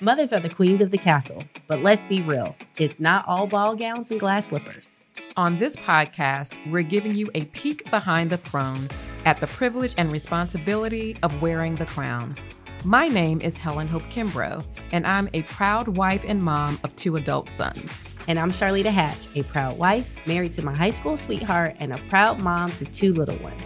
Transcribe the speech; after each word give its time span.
Mothers 0.00 0.30
are 0.34 0.40
the 0.40 0.50
queens 0.50 0.82
of 0.82 0.90
the 0.90 0.98
castle, 0.98 1.42
but 1.68 1.80
let's 1.82 2.04
be 2.04 2.20
real, 2.20 2.54
it's 2.76 3.00
not 3.00 3.26
all 3.26 3.46
ball 3.46 3.74
gowns 3.74 4.10
and 4.10 4.20
glass 4.20 4.48
slippers. 4.48 4.90
On 5.38 5.58
this 5.58 5.74
podcast, 5.74 6.58
we're 6.70 6.82
giving 6.82 7.14
you 7.14 7.30
a 7.34 7.46
peek 7.46 7.90
behind 7.90 8.28
the 8.28 8.36
throne 8.36 8.90
at 9.24 9.40
the 9.40 9.46
privilege 9.46 9.94
and 9.96 10.12
responsibility 10.12 11.16
of 11.22 11.40
wearing 11.40 11.76
the 11.76 11.86
crown. 11.86 12.36
My 12.84 13.08
name 13.08 13.40
is 13.40 13.56
Helen 13.56 13.88
Hope 13.88 14.02
Kimbrough, 14.10 14.66
and 14.92 15.06
I'm 15.06 15.30
a 15.32 15.40
proud 15.44 15.88
wife 15.88 16.26
and 16.28 16.42
mom 16.42 16.78
of 16.84 16.94
two 16.96 17.16
adult 17.16 17.48
sons. 17.48 18.04
And 18.28 18.38
I'm 18.38 18.50
Charlita 18.50 18.90
Hatch, 18.90 19.28
a 19.34 19.44
proud 19.44 19.78
wife, 19.78 20.12
married 20.26 20.52
to 20.54 20.62
my 20.62 20.76
high 20.76 20.90
school 20.90 21.16
sweetheart, 21.16 21.74
and 21.80 21.94
a 21.94 21.98
proud 22.10 22.38
mom 22.40 22.70
to 22.72 22.84
two 22.84 23.14
little 23.14 23.38
ones. 23.38 23.62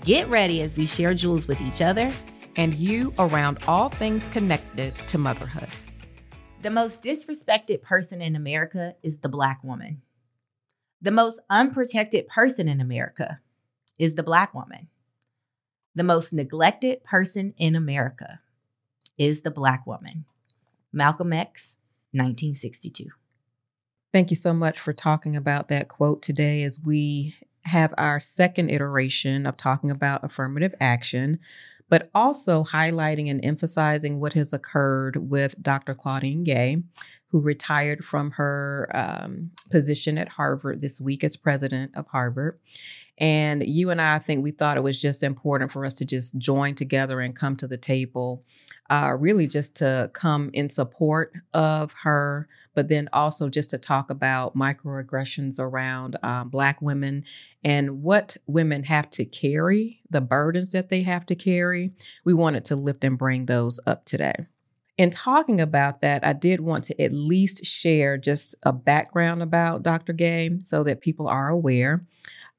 Get 0.00 0.28
ready 0.28 0.60
as 0.60 0.74
we 0.76 0.86
share 0.86 1.14
jewels 1.14 1.46
with 1.46 1.60
each 1.60 1.82
other 1.82 2.12
and 2.58 2.74
you 2.74 3.14
around 3.18 3.56
all 3.68 3.88
things 3.88 4.26
connected 4.28 4.92
to 5.06 5.16
motherhood. 5.16 5.68
The 6.60 6.70
most 6.70 7.00
disrespected 7.00 7.82
person 7.82 8.20
in 8.20 8.34
America 8.34 8.96
is 9.00 9.18
the 9.18 9.28
Black 9.28 9.62
woman. 9.62 10.02
The 11.00 11.12
most 11.12 11.38
unprotected 11.48 12.26
person 12.26 12.68
in 12.68 12.80
America 12.80 13.38
is 13.96 14.16
the 14.16 14.24
Black 14.24 14.52
woman. 14.52 14.88
The 15.94 16.02
most 16.02 16.32
neglected 16.32 17.04
person 17.04 17.54
in 17.56 17.76
America 17.76 18.40
is 19.16 19.42
the 19.42 19.52
Black 19.52 19.86
woman. 19.86 20.24
Malcolm 20.92 21.32
X, 21.32 21.76
1962. 22.10 23.10
Thank 24.12 24.30
you 24.30 24.36
so 24.36 24.52
much 24.52 24.80
for 24.80 24.92
talking 24.92 25.36
about 25.36 25.68
that 25.68 25.88
quote 25.88 26.22
today 26.22 26.64
as 26.64 26.80
we 26.84 27.36
have 27.62 27.94
our 27.98 28.18
second 28.18 28.70
iteration 28.70 29.46
of 29.46 29.56
talking 29.56 29.90
about 29.90 30.24
affirmative 30.24 30.74
action 30.80 31.38
but 31.88 32.10
also 32.14 32.64
highlighting 32.64 33.30
and 33.30 33.44
emphasizing 33.44 34.20
what 34.20 34.34
has 34.34 34.52
occurred 34.52 35.16
with 35.30 35.60
Dr. 35.62 35.94
Claudine 35.94 36.42
Gay, 36.44 36.82
who 37.30 37.40
retired 37.40 38.04
from 38.04 38.30
her 38.32 38.90
um, 38.94 39.50
position 39.70 40.18
at 40.18 40.28
Harvard 40.28 40.80
this 40.80 41.00
week 41.00 41.22
as 41.24 41.36
president 41.36 41.94
of 41.94 42.06
Harvard. 42.06 42.58
And 43.18 43.66
you 43.66 43.90
and 43.90 44.00
I, 44.00 44.16
I 44.16 44.18
think 44.20 44.42
we 44.42 44.52
thought 44.52 44.76
it 44.76 44.82
was 44.82 45.00
just 45.00 45.22
important 45.22 45.72
for 45.72 45.84
us 45.84 45.94
to 45.94 46.04
just 46.04 46.38
join 46.38 46.74
together 46.74 47.20
and 47.20 47.34
come 47.34 47.56
to 47.56 47.66
the 47.66 47.76
table, 47.76 48.44
uh, 48.90 49.14
really 49.18 49.46
just 49.46 49.74
to 49.76 50.10
come 50.14 50.50
in 50.52 50.68
support 50.68 51.32
of 51.52 51.92
her, 52.02 52.48
but 52.78 52.86
then 52.86 53.08
also 53.12 53.48
just 53.48 53.70
to 53.70 53.76
talk 53.76 54.08
about 54.08 54.54
microaggressions 54.54 55.58
around 55.58 56.16
um, 56.22 56.48
Black 56.48 56.80
women 56.80 57.24
and 57.64 58.04
what 58.04 58.36
women 58.46 58.84
have 58.84 59.10
to 59.10 59.24
carry, 59.24 60.00
the 60.10 60.20
burdens 60.20 60.70
that 60.70 60.88
they 60.88 61.02
have 61.02 61.26
to 61.26 61.34
carry. 61.34 61.90
We 62.24 62.34
wanted 62.34 62.64
to 62.66 62.76
lift 62.76 63.02
and 63.02 63.18
bring 63.18 63.46
those 63.46 63.80
up 63.84 64.04
today. 64.04 64.46
In 64.96 65.10
talking 65.10 65.60
about 65.60 66.02
that, 66.02 66.24
I 66.24 66.34
did 66.34 66.60
want 66.60 66.84
to 66.84 67.02
at 67.02 67.12
least 67.12 67.64
share 67.64 68.16
just 68.16 68.54
a 68.62 68.72
background 68.72 69.42
about 69.42 69.82
Dr. 69.82 70.12
Gay 70.12 70.50
so 70.62 70.84
that 70.84 71.00
people 71.00 71.26
are 71.26 71.48
aware. 71.48 72.06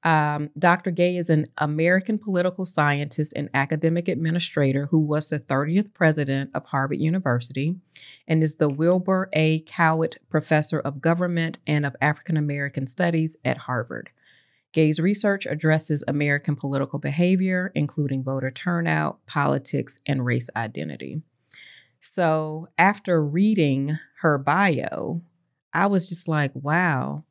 Um, 0.03 0.50
Dr. 0.58 0.92
Gay 0.92 1.17
is 1.17 1.30
an 1.30 1.45
American 1.58 2.17
political 2.17 2.66
scientist 2.66 3.33
and 3.36 3.50
academic 3.53 4.08
administrator 4.08 4.86
who 4.86 5.00
was 5.00 5.28
the 5.28 5.39
30th 5.39 5.94
president 5.94 6.52
of 6.53 6.66
Harvard 6.66 7.00
University 7.00 7.75
and 8.27 8.42
is 8.42 8.55
the 8.55 8.70
Wilbur 8.70 9.30
A. 9.33 9.59
Cowett 9.61 10.17
Professor 10.30 10.80
of 10.80 11.02
Government 11.02 11.59
and 11.67 11.86
of 11.86 11.97
African 12.00 12.38
American 12.38 12.88
Studies 12.88 13.36
at 13.44 13.58
Harvard. 13.58 14.09
Gay's 14.72 15.00
research 15.00 15.45
addresses 15.45 16.03
American 16.08 16.55
political 16.55 17.00
behavior, 17.00 17.72
including 17.75 18.23
voter 18.23 18.52
turnout, 18.52 19.25
politics, 19.25 20.00
and 20.05 20.23
race 20.23 20.50
identity. 20.55 21.22
So, 22.02 22.70
after 22.77 23.22
reading 23.22 23.97
her 24.22 24.38
bio, 24.38 25.22
I 25.73 25.88
was 25.88 26.08
just 26.08 26.27
like, 26.27 26.52
wow, 26.53 27.25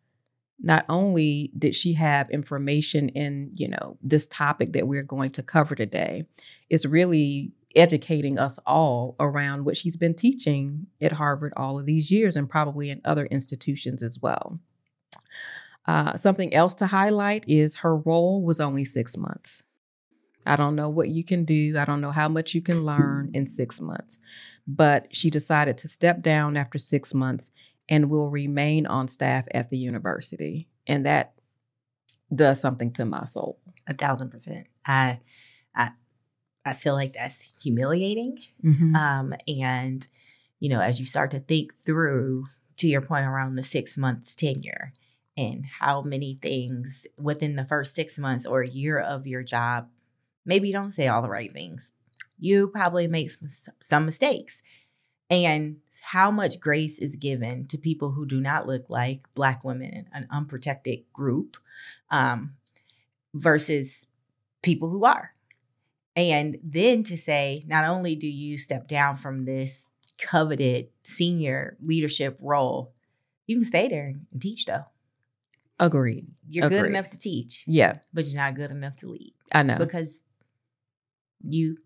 not 0.60 0.84
only 0.88 1.52
did 1.58 1.74
she 1.74 1.92
have 1.94 2.30
information 2.30 3.08
in, 3.10 3.50
you 3.54 3.68
know, 3.68 3.96
this 4.02 4.26
topic 4.26 4.72
that 4.72 4.88
we're 4.88 5.02
going 5.02 5.30
to 5.30 5.42
cover 5.42 5.74
today, 5.74 6.24
it's 6.68 6.84
really 6.84 7.52
educating 7.76 8.38
us 8.38 8.58
all 8.66 9.14
around 9.20 9.64
what 9.64 9.76
she's 9.76 9.96
been 9.96 10.14
teaching 10.14 10.86
at 11.00 11.12
Harvard 11.12 11.52
all 11.56 11.78
of 11.78 11.86
these 11.86 12.10
years 12.10 12.34
and 12.34 12.50
probably 12.50 12.90
in 12.90 13.00
other 13.04 13.26
institutions 13.26 14.02
as 14.02 14.18
well. 14.20 14.58
Uh, 15.86 16.16
something 16.16 16.52
else 16.52 16.74
to 16.74 16.86
highlight 16.86 17.44
is 17.46 17.76
her 17.76 17.96
role 17.96 18.42
was 18.42 18.60
only 18.60 18.84
six 18.84 19.16
months. 19.16 19.62
I 20.46 20.56
don't 20.56 20.76
know 20.76 20.88
what 20.88 21.08
you 21.08 21.24
can 21.24 21.44
do. 21.44 21.76
I 21.78 21.84
don't 21.84 22.00
know 22.00 22.10
how 22.10 22.28
much 22.28 22.54
you 22.54 22.62
can 22.62 22.84
learn 22.84 23.30
in 23.34 23.46
six 23.46 23.80
months. 23.80 24.18
But 24.66 25.14
she 25.14 25.30
decided 25.30 25.78
to 25.78 25.88
step 25.88 26.22
down 26.22 26.56
after 26.56 26.78
six 26.78 27.14
months 27.14 27.50
and 27.88 28.10
will 28.10 28.30
remain 28.30 28.86
on 28.86 29.08
staff 29.08 29.46
at 29.52 29.70
the 29.70 29.78
university. 29.78 30.68
And 30.86 31.06
that 31.06 31.34
does 32.34 32.60
something 32.60 32.92
to 32.92 33.04
my 33.04 33.24
soul. 33.24 33.58
A 33.86 33.94
thousand 33.94 34.30
percent. 34.30 34.66
I 34.84 35.20
I 35.74 35.92
I 36.64 36.74
feel 36.74 36.94
like 36.94 37.14
that's 37.14 37.62
humiliating. 37.62 38.38
Mm-hmm. 38.62 38.94
Um, 38.94 39.34
and 39.46 40.06
you 40.60 40.68
know, 40.68 40.80
as 40.80 41.00
you 41.00 41.06
start 41.06 41.30
to 41.30 41.40
think 41.40 41.72
through 41.86 42.44
to 42.78 42.88
your 42.88 43.00
point 43.00 43.26
around 43.26 43.56
the 43.56 43.62
six 43.62 43.96
months 43.96 44.34
tenure 44.36 44.92
and 45.36 45.64
how 45.80 46.02
many 46.02 46.38
things 46.40 47.06
within 47.16 47.56
the 47.56 47.64
first 47.64 47.94
six 47.94 48.18
months 48.18 48.44
or 48.44 48.62
a 48.62 48.68
year 48.68 48.98
of 48.98 49.26
your 49.26 49.42
job, 49.42 49.88
maybe 50.44 50.68
you 50.68 50.74
don't 50.74 50.94
say 50.94 51.06
all 51.08 51.22
the 51.22 51.30
right 51.30 51.52
things. 51.52 51.92
You 52.38 52.68
probably 52.68 53.06
make 53.08 53.30
some, 53.30 53.50
some 53.82 54.06
mistakes 54.06 54.62
and 55.30 55.76
how 56.00 56.30
much 56.30 56.60
grace 56.60 56.98
is 56.98 57.16
given 57.16 57.66
to 57.68 57.78
people 57.78 58.10
who 58.10 58.26
do 58.26 58.40
not 58.40 58.66
look 58.66 58.88
like 58.88 59.22
Black 59.34 59.64
women, 59.64 60.06
an 60.12 60.26
unprotected 60.30 61.00
group, 61.12 61.56
um, 62.10 62.54
versus 63.34 64.06
people 64.62 64.88
who 64.88 65.04
are. 65.04 65.34
And 66.16 66.58
then 66.64 67.04
to 67.04 67.16
say, 67.16 67.64
not 67.66 67.84
only 67.84 68.16
do 68.16 68.26
you 68.26 68.58
step 68.58 68.88
down 68.88 69.16
from 69.16 69.44
this 69.44 69.82
coveted 70.18 70.88
senior 71.02 71.76
leadership 71.80 72.38
role, 72.40 72.92
you 73.46 73.56
can 73.56 73.64
stay 73.64 73.88
there 73.88 74.04
and 74.04 74.26
teach 74.40 74.66
though. 74.66 74.84
Agreed. 75.78 76.26
You're 76.48 76.66
Agreed. 76.66 76.78
good 76.78 76.86
enough 76.86 77.10
to 77.10 77.18
teach. 77.18 77.64
Yeah. 77.66 77.98
But 78.12 78.26
you're 78.26 78.42
not 78.42 78.56
good 78.56 78.70
enough 78.70 78.96
to 78.96 79.08
lead. 79.08 79.34
I 79.52 79.62
know. 79.62 79.76
Because 79.78 80.20
you 81.40 81.76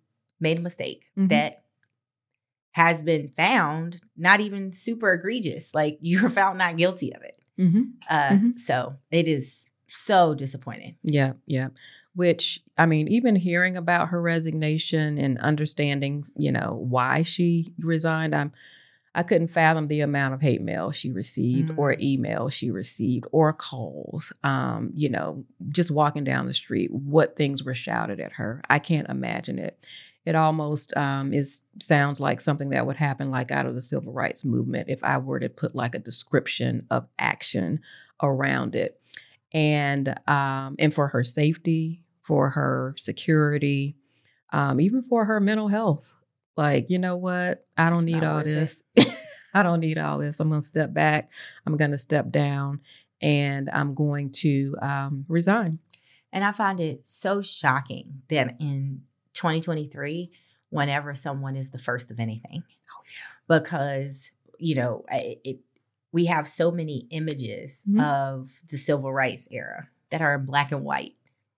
made 0.40 0.58
a 0.58 0.62
mistake 0.62 1.04
mm-hmm. 1.16 1.28
that 1.28 1.61
has 2.72 3.02
been 3.02 3.28
found 3.36 4.00
not 4.16 4.40
even 4.40 4.72
super 4.72 5.12
egregious. 5.12 5.72
Like 5.74 5.98
you're 6.02 6.30
found 6.30 6.58
not 6.58 6.76
guilty 6.76 7.14
of 7.14 7.22
it. 7.22 7.38
Mm-hmm. 7.58 7.82
Uh, 8.08 8.28
mm-hmm. 8.30 8.50
So 8.56 8.96
it 9.10 9.28
is 9.28 9.54
so 9.88 10.34
disappointing. 10.34 10.96
Yeah, 11.02 11.34
yeah. 11.46 11.68
Which 12.14 12.60
I 12.76 12.86
mean, 12.86 13.08
even 13.08 13.36
hearing 13.36 13.76
about 13.76 14.08
her 14.08 14.20
resignation 14.20 15.16
and 15.18 15.38
understanding, 15.38 16.24
you 16.36 16.52
know, 16.52 16.78
why 16.88 17.22
she 17.22 17.72
resigned, 17.78 18.34
I'm 18.34 18.52
I 19.14 19.22
couldn't 19.22 19.48
fathom 19.48 19.88
the 19.88 20.00
amount 20.00 20.32
of 20.32 20.40
hate 20.40 20.62
mail 20.62 20.90
she 20.90 21.12
received 21.12 21.70
mm. 21.70 21.78
or 21.78 21.96
email 22.00 22.48
she 22.48 22.70
received 22.70 23.26
or 23.30 23.52
calls. 23.52 24.32
Um, 24.42 24.90
you 24.94 25.10
know, 25.10 25.44
just 25.68 25.90
walking 25.90 26.24
down 26.24 26.46
the 26.46 26.54
street, 26.54 26.90
what 26.90 27.36
things 27.36 27.62
were 27.62 27.74
shouted 27.74 28.20
at 28.20 28.32
her. 28.32 28.62
I 28.70 28.78
can't 28.78 29.08
imagine 29.10 29.58
it 29.58 29.86
it 30.24 30.34
almost 30.34 30.96
um, 30.96 31.32
is 31.32 31.62
sounds 31.80 32.20
like 32.20 32.40
something 32.40 32.70
that 32.70 32.86
would 32.86 32.96
happen 32.96 33.30
like 33.30 33.50
out 33.50 33.66
of 33.66 33.74
the 33.74 33.82
civil 33.82 34.12
rights 34.12 34.44
movement 34.44 34.88
if 34.88 35.02
i 35.02 35.18
were 35.18 35.40
to 35.40 35.48
put 35.48 35.74
like 35.74 35.94
a 35.94 35.98
description 35.98 36.86
of 36.90 37.06
action 37.18 37.80
around 38.22 38.74
it. 38.74 39.00
And 39.52 40.14
um, 40.26 40.76
and 40.78 40.94
for 40.94 41.08
her 41.08 41.24
safety 41.24 42.00
for 42.22 42.50
her 42.50 42.94
security 42.96 43.96
um, 44.52 44.80
even 44.80 45.02
for 45.02 45.24
her 45.24 45.40
mental 45.40 45.68
health. 45.68 46.14
Like 46.56 46.88
you 46.88 46.98
know 46.98 47.16
what? 47.16 47.66
I 47.76 47.90
don't 47.90 48.08
it's 48.08 48.14
need 48.14 48.24
all 48.24 48.42
this. 48.44 48.82
I 49.54 49.62
don't 49.62 49.80
need 49.80 49.98
all 49.98 50.18
this. 50.18 50.40
I'm 50.40 50.48
going 50.48 50.62
to 50.62 50.66
step 50.66 50.94
back. 50.94 51.30
I'm 51.66 51.76
going 51.76 51.90
to 51.90 51.98
step 51.98 52.30
down 52.30 52.80
and 53.20 53.70
i'm 53.72 53.94
going 53.94 54.30
to 54.30 54.74
um, 54.82 55.24
resign. 55.28 55.78
And 56.32 56.44
i 56.44 56.52
find 56.52 56.80
it 56.80 57.06
so 57.06 57.42
shocking 57.42 58.22
that 58.28 58.56
in 58.60 59.02
2023 59.34 60.30
whenever 60.70 61.14
someone 61.14 61.56
is 61.56 61.70
the 61.70 61.78
first 61.78 62.10
of 62.10 62.18
anything. 62.18 62.62
Oh, 62.90 63.02
yeah. 63.04 63.58
Because, 63.58 64.30
you 64.58 64.74
know, 64.74 65.04
it, 65.10 65.40
it 65.44 65.60
we 66.12 66.26
have 66.26 66.46
so 66.46 66.70
many 66.70 67.06
images 67.10 67.80
mm-hmm. 67.88 68.00
of 68.00 68.52
the 68.68 68.76
civil 68.76 69.12
rights 69.12 69.48
era 69.50 69.88
that 70.10 70.22
are 70.22 70.34
in 70.34 70.44
black 70.44 70.72
and 70.72 70.84
white. 70.84 71.14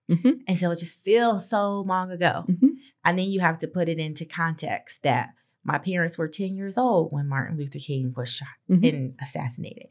Mm-hmm. 0.09 0.41
And 0.47 0.57
so 0.57 0.71
it 0.71 0.79
just 0.79 1.03
feels 1.03 1.49
so 1.49 1.81
long 1.81 2.11
ago. 2.11 2.45
Mm-hmm. 2.47 2.67
And 3.03 3.19
then 3.19 3.29
you 3.29 3.41
have 3.41 3.59
to 3.59 3.67
put 3.67 3.89
it 3.89 3.99
into 3.99 4.25
context 4.25 4.99
that 5.03 5.33
my 5.63 5.77
parents 5.77 6.17
were 6.17 6.27
10 6.27 6.55
years 6.55 6.77
old 6.77 7.11
when 7.11 7.27
Martin 7.27 7.57
Luther 7.57 7.79
King 7.79 8.13
was 8.15 8.29
shot 8.29 8.47
mm-hmm. 8.69 8.85
and 8.85 9.19
assassinated. 9.21 9.87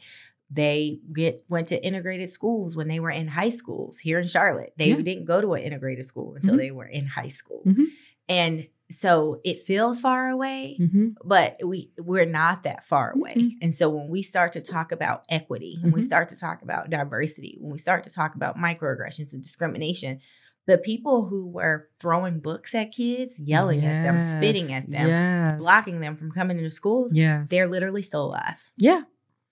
They 0.51 1.01
get 1.13 1.43
went 1.49 1.69
to 1.69 1.85
integrated 1.85 2.31
schools 2.31 2.77
when 2.77 2.89
they 2.89 3.01
were 3.01 3.11
in 3.11 3.27
high 3.27 3.51
schools 3.51 3.99
here 3.99 4.19
in 4.19 4.29
Charlotte. 4.29 4.73
They 4.77 4.91
yeah. 4.91 4.97
didn't 4.97 5.25
go 5.25 5.41
to 5.41 5.55
an 5.55 5.63
integrated 5.63 6.07
school 6.07 6.35
until 6.35 6.53
mm-hmm. 6.53 6.59
they 6.59 6.71
were 6.71 6.87
in 6.87 7.07
high 7.07 7.29
school. 7.29 7.63
Mm-hmm. 7.67 7.85
And 8.29 8.69
so 8.91 9.41
it 9.45 9.61
feels 9.61 9.99
far 9.99 10.29
away, 10.29 10.77
Mm-hmm. 10.79 11.09
but 11.25 11.59
we 11.65 11.91
we're 11.99 12.27
not 12.27 12.65
that 12.65 12.87
far 12.87 13.13
away. 13.13 13.53
And 13.63 13.75
so 13.75 13.89
when 13.89 14.09
we 14.09 14.23
start 14.23 14.53
to 14.53 14.63
talk 14.63 14.93
about 14.93 15.25
equity, 15.31 15.79
when 15.81 15.93
we 15.93 16.03
Mhm. 16.03 16.07
start 16.07 16.29
to 16.29 16.37
talk 16.37 16.63
about 16.63 16.91
diversity, 16.91 17.57
when 17.61 17.73
we 17.73 17.79
start 17.79 18.05
to 18.05 18.11
talk 18.11 18.35
about 18.35 18.57
microaggressions 18.57 19.33
and 19.33 19.43
discrimination, 19.43 20.21
the 20.67 20.79
people 20.79 21.27
who 21.27 21.47
were 21.49 21.89
throwing 22.01 22.41
books 22.41 22.75
at 22.75 22.93
kids, 22.93 23.39
yelling 23.39 23.85
at 23.85 24.03
them, 24.03 24.39
spitting 24.39 24.73
at 24.73 24.89
them, 24.91 25.09
yes. 25.09 25.59
blocking 25.59 26.01
them 26.01 26.17
from 26.17 26.31
coming 26.31 26.59
into 26.59 26.71
school, 26.71 27.09
yes. 27.13 27.49
they're 27.49 27.69
literally 27.69 28.03
still 28.03 28.27
alive, 28.27 28.71
yeah. 28.77 29.03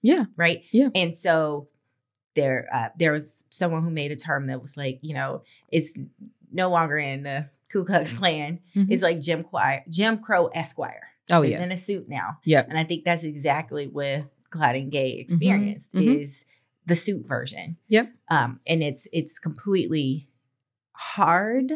Yeah. 0.03 0.25
right? 0.37 0.65
Yeah. 0.73 0.89
And 0.95 1.19
so 1.19 1.69
there, 2.35 2.69
uh, 2.73 2.89
there 2.99 3.13
was 3.13 3.45
someone 3.51 3.83
who 3.83 3.91
made 3.91 4.13
a 4.13 4.17
term 4.17 4.47
that 4.49 4.61
was 4.63 4.77
like, 4.77 4.99
you 5.03 5.15
know, 5.15 5.43
it's 5.69 5.91
no 6.53 6.69
longer 6.71 6.99
in 6.99 7.23
the 7.23 7.49
Ku 7.71 7.85
Klux 7.85 8.13
Klan. 8.19 8.61
Mhm. 8.75 8.89
It's 8.91 9.03
like 9.03 9.21
Jim 9.21 9.43
Choir, 9.43 9.85
Jim 9.89 10.19
Crow 10.19 10.49
Esquire. 10.49 11.09
oh 11.31 11.43
yeah. 11.43 11.63
in 11.63 11.73
a 11.73 11.77
suit 11.77 12.09
now. 12.09 12.39
Yeah. 12.45 12.65
And 12.69 12.77
I 12.77 12.85
think 12.85 13.05
that's 13.05 13.23
exactly 13.23 13.87
what 13.87 14.25
Claudine 14.51 14.91
Gay 14.91 15.13
experienced 15.13 15.93
mhm. 15.95 16.23
is 16.23 16.45
the 16.87 16.97
suit 16.97 17.27
version. 17.27 17.79
Yep. 17.89 18.13
Um, 18.31 18.61
and 18.67 18.83
it's 18.83 19.09
it's 19.13 19.39
completely 19.39 20.29
hard, 20.93 21.73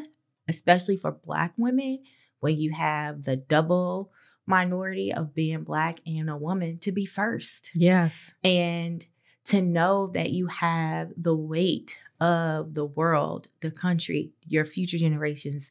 especially 0.48 0.96
for 0.96 1.12
black 1.12 1.52
women, 1.56 2.02
when 2.40 2.58
you 2.58 2.72
have 2.72 3.24
the 3.24 3.36
double 3.36 4.12
minority 4.46 5.12
of 5.12 5.34
being 5.34 5.64
black 5.64 5.98
and 6.06 6.30
a 6.30 6.36
woman 6.36 6.78
to 6.78 6.92
be 6.92 7.04
first. 7.06 7.70
Yes. 7.74 8.32
And 8.44 9.04
to 9.46 9.60
know 9.62 10.08
that 10.14 10.30
you 10.30 10.46
have 10.46 11.12
the 11.16 11.34
weight 11.36 11.96
of 12.20 12.74
the 12.74 12.84
world, 12.84 13.48
the 13.60 13.70
country, 13.70 14.32
your 14.46 14.64
future 14.64 14.98
generations 14.98 15.70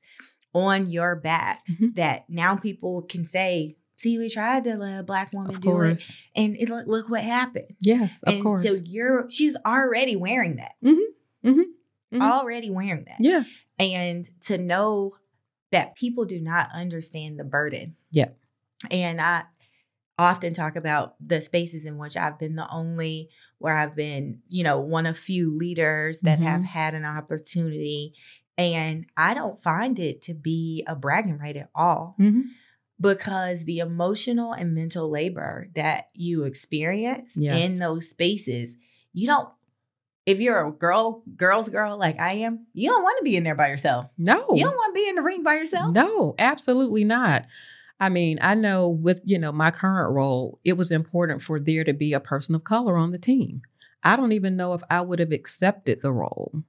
on 0.53 0.89
your 0.89 1.15
back, 1.15 1.65
Mhm. 1.67 1.95
that 1.95 2.29
now 2.29 2.55
people 2.55 3.01
can 3.01 3.27
say, 3.29 3.75
see, 3.97 4.17
we 4.17 4.29
tried 4.29 4.63
to 4.65 4.75
let 4.75 4.99
a 4.99 5.03
black 5.03 5.33
woman 5.33 5.55
Of 5.55 5.61
do 5.61 5.81
it. 5.81 6.09
And 6.35 6.55
it, 6.57 6.69
look- 6.69 6.87
look 6.87 7.09
what 7.09 7.23
happened. 7.23 7.75
Yes. 7.81 8.21
Of 8.23 8.33
and 8.35 8.43
course. 8.43 8.63
so 8.63 8.73
you're 8.85 9.29
she's 9.29 9.55
already 9.65 10.15
wearing 10.15 10.57
that. 10.57 10.75
Mhm. 10.83 10.99
Mhm. 11.43 12.21
Already 12.21 12.69
wearing 12.69 13.05
that. 13.05 13.17
yes. 13.19 13.59
And 13.79 14.29
to 14.43 14.57
know 14.57 15.15
that 15.71 15.95
people 15.97 16.23
do 16.25 16.39
not 16.39 16.69
understand 16.73 17.37
the 17.39 17.43
burden. 17.43 17.95
Yeah. 18.11 18.29
And 18.91 19.19
I 19.21 19.43
often 20.17 20.53
talk 20.53 20.75
about 20.75 21.15
the 21.25 21.41
spaces 21.41 21.85
in 21.85 21.97
which 21.97 22.15
I've 22.15 22.39
been 22.39 22.55
the 22.55 22.71
only 22.73 23.29
where 23.57 23.75
I've 23.75 23.95
been, 23.95 24.39
you 24.49 24.63
know, 24.63 24.79
one 24.79 25.05
of 25.05 25.17
few 25.17 25.55
leaders 25.55 26.19
that 26.21 26.39
have 26.39 26.61
Mhm. 26.61 26.65
had 26.65 26.93
an 26.93 27.05
opportunity. 27.05 28.13
And 28.57 29.05
I 29.17 29.33
don't 29.33 29.61
find 29.61 29.99
it 29.99 30.21
to 30.23 30.33
be 30.33 30.83
a 30.87 30.95
bragging 30.95 31.37
right 31.37 31.57
at 31.57 31.69
all 31.75 32.15
Mhm. 32.19 32.43
because 32.99 33.65
the 33.65 33.79
emotional 33.79 34.53
and 34.53 34.73
mental 34.73 35.09
labor 35.09 35.69
that 35.75 36.09
you 36.13 36.43
experience 36.43 37.35
Yes. 37.35 37.69
in 37.71 37.77
those 37.79 38.09
spaces, 38.09 38.77
you 39.13 39.27
don't 39.27 39.49
if 40.25 40.39
you're 40.39 40.65
a 40.65 40.71
girl, 40.71 41.21
girl's 41.35 41.69
girl 41.69 41.97
like 41.99 42.19
I 42.19 42.33
am, 42.33 42.65
you 42.73 42.89
don't 42.89 43.03
want 43.03 43.15
to 43.19 43.23
be 43.23 43.35
in 43.35 43.43
there 43.43 43.53
by 43.53 43.67
yourself. 43.69 44.07
No. 44.17 44.47
You 44.55 44.63
don't 44.63 44.73
want 44.75 44.95
to 44.95 44.99
be 44.99 45.07
in 45.07 45.13
the 45.15 45.21
ring 45.21 45.43
by 45.43 45.57
yourself. 45.57 45.93
No, 45.93 46.33
absolutely 46.39 47.03
not. 47.03 47.45
I 47.99 48.09
mean, 48.09 48.39
I 48.41 48.55
know 48.55 48.89
with, 48.89 49.21
you 49.23 49.39
know, 49.39 49.51
my 49.51 49.71
current 49.71 50.13
role, 50.13 50.59
it 50.65 50.73
was 50.73 50.91
important 50.91 51.41
for 51.41 51.59
there 51.59 51.83
to 51.83 51.93
be 51.93 52.13
a 52.13 52.19
person 52.19 52.53
of 52.55 52.63
color 52.63 52.97
on 52.97 53.11
the 53.11 53.17
team. 53.17 53.61
I 54.03 54.15
don't 54.15 54.33
even 54.33 54.57
know 54.57 54.73
if 54.73 54.81
I 54.89 55.01
would 55.01 55.19
have 55.19 55.31
accepted 55.31 56.01
the 56.01 56.11
role 56.11 56.61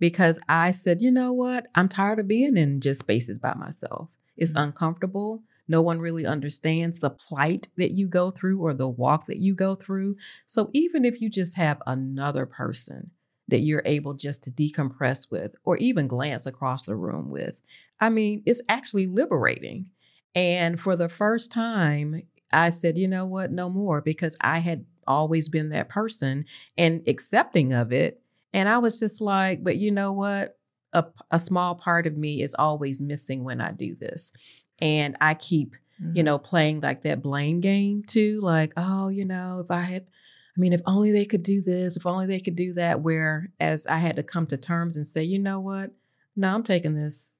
because 0.00 0.40
I 0.48 0.72
said, 0.72 1.00
you 1.00 1.10
know 1.10 1.32
what? 1.32 1.68
I'm 1.76 1.88
tired 1.88 2.18
of 2.18 2.26
being 2.28 2.56
in 2.56 2.80
just 2.80 3.00
spaces 3.00 3.38
by 3.38 3.54
myself. 3.54 4.08
It's 4.36 4.54
Mhm. 4.54 4.64
uncomfortable. 4.64 5.42
No 5.68 5.80
one 5.80 6.00
really 6.00 6.26
understands 6.26 6.98
the 6.98 7.10
plight 7.10 7.68
that 7.76 7.92
you 7.92 8.08
go 8.08 8.30
through 8.32 8.60
or 8.60 8.74
the 8.74 8.88
walk 8.88 9.26
that 9.28 9.38
you 9.38 9.54
go 9.54 9.76
through. 9.76 10.16
So 10.46 10.68
even 10.72 11.04
if 11.04 11.20
you 11.20 11.30
just 11.30 11.56
have 11.56 11.80
another 11.86 12.44
person 12.44 13.10
that 13.48 13.60
you're 13.60 13.82
able 13.84 14.14
just 14.14 14.42
to 14.44 14.50
decompress 14.50 15.30
with 15.30 15.54
or 15.64 15.76
even 15.76 16.08
glance 16.08 16.44
across 16.46 16.84
the 16.84 16.96
room 16.96 17.30
with, 17.30 17.62
I 18.00 18.08
mean, 18.08 18.42
it's 18.44 18.62
actually 18.68 19.06
liberating. 19.06 19.86
And 20.34 20.80
for 20.80 20.96
the 20.96 21.08
first 21.08 21.52
time, 21.52 22.22
I 22.52 22.70
said, 22.70 22.98
you 22.98 23.08
know 23.08 23.26
what, 23.26 23.50
no 23.50 23.68
more, 23.68 24.00
because 24.00 24.36
I 24.40 24.58
had 24.58 24.84
always 25.06 25.48
been 25.48 25.70
that 25.70 25.88
person 25.88 26.44
and 26.76 27.02
accepting 27.06 27.72
of 27.72 27.92
it. 27.92 28.20
And 28.52 28.68
I 28.68 28.78
was 28.78 29.00
just 29.00 29.20
like, 29.20 29.64
but 29.64 29.76
you 29.76 29.90
know 29.90 30.12
what? 30.12 30.58
A, 30.92 31.04
a 31.30 31.40
small 31.40 31.74
part 31.74 32.06
of 32.06 32.16
me 32.16 32.42
is 32.42 32.54
always 32.54 33.00
missing 33.00 33.44
when 33.44 33.60
I 33.60 33.72
do 33.72 33.94
this. 33.94 34.32
And 34.80 35.16
I 35.20 35.34
keep, 35.34 35.74
Mm-hmm. 36.02 36.16
you 36.16 36.22
know, 36.22 36.38
playing 36.38 36.80
like 36.80 37.02
that 37.02 37.22
blame 37.22 37.60
game 37.60 38.02
too. 38.02 38.40
Like, 38.40 38.72
oh, 38.76 39.08
you 39.08 39.24
know, 39.24 39.60
if 39.60 39.70
I 39.70 39.80
had, 39.80 40.02
I 40.02 40.60
mean, 40.60 40.72
if 40.72 40.80
only 40.86 41.12
they 41.12 41.24
could 41.24 41.42
do 41.42 41.60
this, 41.60 41.96
if 41.96 42.06
only 42.06 42.26
they 42.26 42.40
could 42.40 42.56
do 42.56 42.72
that. 42.74 43.02
Whereas 43.02 43.86
I 43.86 43.98
had 43.98 44.16
to 44.16 44.22
come 44.22 44.46
to 44.46 44.56
terms 44.56 44.96
and 44.96 45.06
say, 45.06 45.22
you 45.22 45.38
know 45.38 45.60
what? 45.60 45.90
No, 46.34 46.54
I'm 46.54 46.62
taking 46.62 46.94
this 46.94 47.31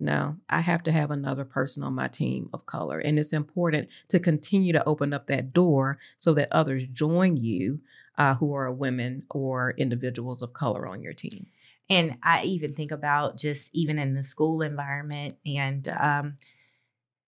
no, 0.00 0.36
I 0.50 0.60
have 0.60 0.82
to 0.84 0.92
have 0.92 1.10
another 1.10 1.44
person 1.44 1.82
on 1.82 1.94
my 1.94 2.08
team 2.08 2.50
of 2.52 2.66
color. 2.66 2.98
And 2.98 3.18
it's 3.18 3.32
important 3.32 3.88
to 4.08 4.18
continue 4.18 4.72
to 4.72 4.84
open 4.84 5.12
up 5.12 5.28
that 5.28 5.52
door 5.52 5.98
so 6.16 6.34
that 6.34 6.48
others 6.50 6.84
join 6.92 7.36
you 7.36 7.80
uh, 8.18 8.34
who 8.34 8.54
are 8.54 8.70
women 8.72 9.24
or 9.30 9.74
individuals 9.76 10.42
of 10.42 10.52
color 10.52 10.86
on 10.86 11.02
your 11.02 11.12
team. 11.12 11.46
And 11.88 12.16
I 12.22 12.42
even 12.44 12.72
think 12.72 12.90
about 12.90 13.36
just 13.36 13.70
even 13.72 13.98
in 13.98 14.14
the 14.14 14.24
school 14.24 14.62
environment 14.62 15.36
and, 15.46 15.86
um, 15.88 16.38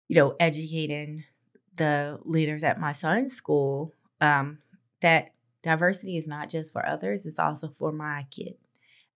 you 0.08 0.16
know, 0.16 0.34
educating 0.40 1.24
the 1.76 2.18
leaders 2.24 2.64
at 2.64 2.80
my 2.80 2.92
son's 2.92 3.34
school 3.34 3.92
um, 4.20 4.58
that 5.00 5.32
diversity 5.62 6.16
is 6.16 6.26
not 6.26 6.48
just 6.48 6.72
for 6.72 6.86
others, 6.86 7.26
it's 7.26 7.38
also 7.38 7.74
for 7.78 7.92
my 7.92 8.26
kid. 8.30 8.56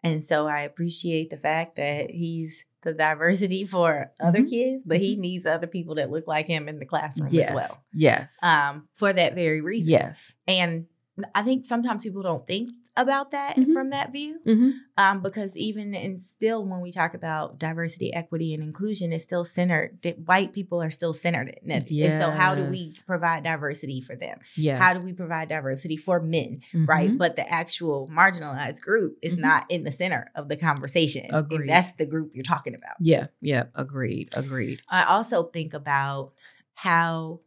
And 0.03 0.25
so 0.27 0.47
I 0.47 0.63
appreciate 0.63 1.31
the 1.31 1.37
fact 1.37 1.77
that 1.77 2.11
he's 2.11 2.65
the 2.83 2.93
diversity 2.95 3.67
for 3.67 4.11
other 4.19 4.41
Mhm. 4.41 4.49
kids, 4.51 4.85
but 4.87 4.99
he 4.99 5.15
needs 5.17 5.45
other 5.45 5.67
people 5.67 5.97
that 5.97 6.11
look 6.11 6.27
like 6.27 6.49
him 6.49 6.69
in 6.69 6.79
the 6.79 6.87
classroom 6.87 7.29
yes. 7.31 7.51
as 7.51 7.55
well. 7.55 7.85
Yes. 7.93 8.39
Um, 8.43 8.89
for 8.95 9.13
that 9.13 9.35
very 9.35 9.61
reason. 9.61 9.91
yes. 9.91 10.33
And 10.49 10.87
I 11.35 11.43
think 11.43 11.67
sometimes 11.67 12.03
people 12.05 12.23
don't 12.23 12.47
think 12.47 12.71
about 13.01 13.31
that 13.33 13.57
Mhm. 13.57 13.73
from 13.73 13.91
that 13.91 14.13
view 14.13 14.39
hmm 14.45 14.71
um, 14.97 15.23
because 15.23 15.57
even 15.57 15.95
and 15.95 16.23
still 16.23 16.63
when 16.65 16.81
we 16.83 16.93
talk 16.93 17.15
about 17.15 17.59
diversity 17.59 18.13
equity 18.13 18.53
and 18.53 18.63
inclusion 18.63 19.13
it's 19.13 19.25
still 19.25 19.45
centered 19.47 19.99
white 20.27 20.53
people 20.53 20.83
are 20.83 20.91
still 20.91 21.15
centered 21.15 21.49
in 21.63 21.71
it 21.71 21.91
and 21.91 22.23
so 22.23 22.31
how 22.31 22.55
do 22.55 22.65
we 22.65 22.93
provide 23.07 23.43
diversity 23.45 24.01
for 24.03 24.15
them 24.15 24.39
Yes. 24.57 24.79
how 24.83 24.93
do 24.95 25.01
we 25.01 25.13
provide 25.15 25.49
diversity 25.49 25.97
for 25.97 26.21
men 26.21 26.61
right 26.75 27.11
Mhm. 27.11 27.19
but 27.19 27.37
the 27.37 27.51
actual 27.51 28.09
marginalized 28.13 28.81
group 28.83 29.19
is 29.23 29.35
Mhm. 29.35 29.39
not 29.41 29.67
in 29.71 29.85
the 29.85 29.93
center 29.93 30.31
of 30.35 30.49
the 30.49 30.57
conversation 30.57 31.27
Agreed. 31.33 31.61
and 31.61 31.69
that's 31.71 31.93
the 31.93 32.07
group 32.07 32.33
you're 32.35 32.43
talking 32.45 32.75
about 32.75 32.97
Yeah. 33.01 33.29
Yeah. 33.41 33.65
Agreed. 33.75 34.29
Agreed. 34.35 34.81
i 34.89 35.03
also 35.05 35.45
think 35.45 35.73
about 35.75 36.33
how 36.75 37.41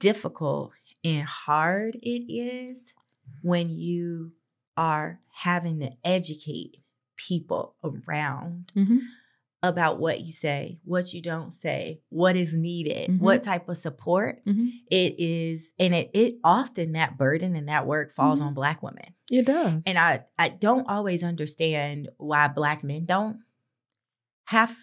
difficult 0.00 0.72
and 1.04 1.24
hard 1.26 1.94
it 2.02 2.24
is 2.32 2.92
when 3.42 3.68
you 3.70 4.32
are 4.78 5.20
having 5.32 5.80
to 5.80 5.90
educate 6.04 6.76
people 7.16 7.74
around 7.84 8.70
hmm 8.74 8.98
about 9.60 9.98
what 9.98 10.20
you 10.20 10.30
say, 10.30 10.78
what 10.84 11.12
you 11.12 11.20
don't 11.20 11.52
say, 11.52 12.00
what 12.10 12.36
is 12.36 12.54
needed, 12.54 13.10
Mhm. 13.10 13.18
what 13.18 13.42
type 13.42 13.68
of 13.68 13.76
support 13.76 14.40
hmm 14.44 14.68
it 14.90 15.16
is, 15.18 15.72
and 15.80 15.94
it, 15.94 16.10
it 16.14 16.36
often 16.44 16.92
that 16.92 17.18
burden 17.18 17.56
and 17.56 17.68
that 17.68 17.84
work 17.86 18.14
falls 18.14 18.40
Mhm. 18.40 18.46
on 18.46 18.54
black 18.54 18.82
women. 18.82 19.04
It 19.30 19.46
does. 19.46 19.82
And 19.84 19.98
I 19.98 20.24
I 20.38 20.48
don't 20.48 20.88
always 20.88 21.24
understand 21.24 22.08
why 22.18 22.46
black 22.46 22.84
men 22.84 23.04
don't 23.04 23.40
have 24.44 24.76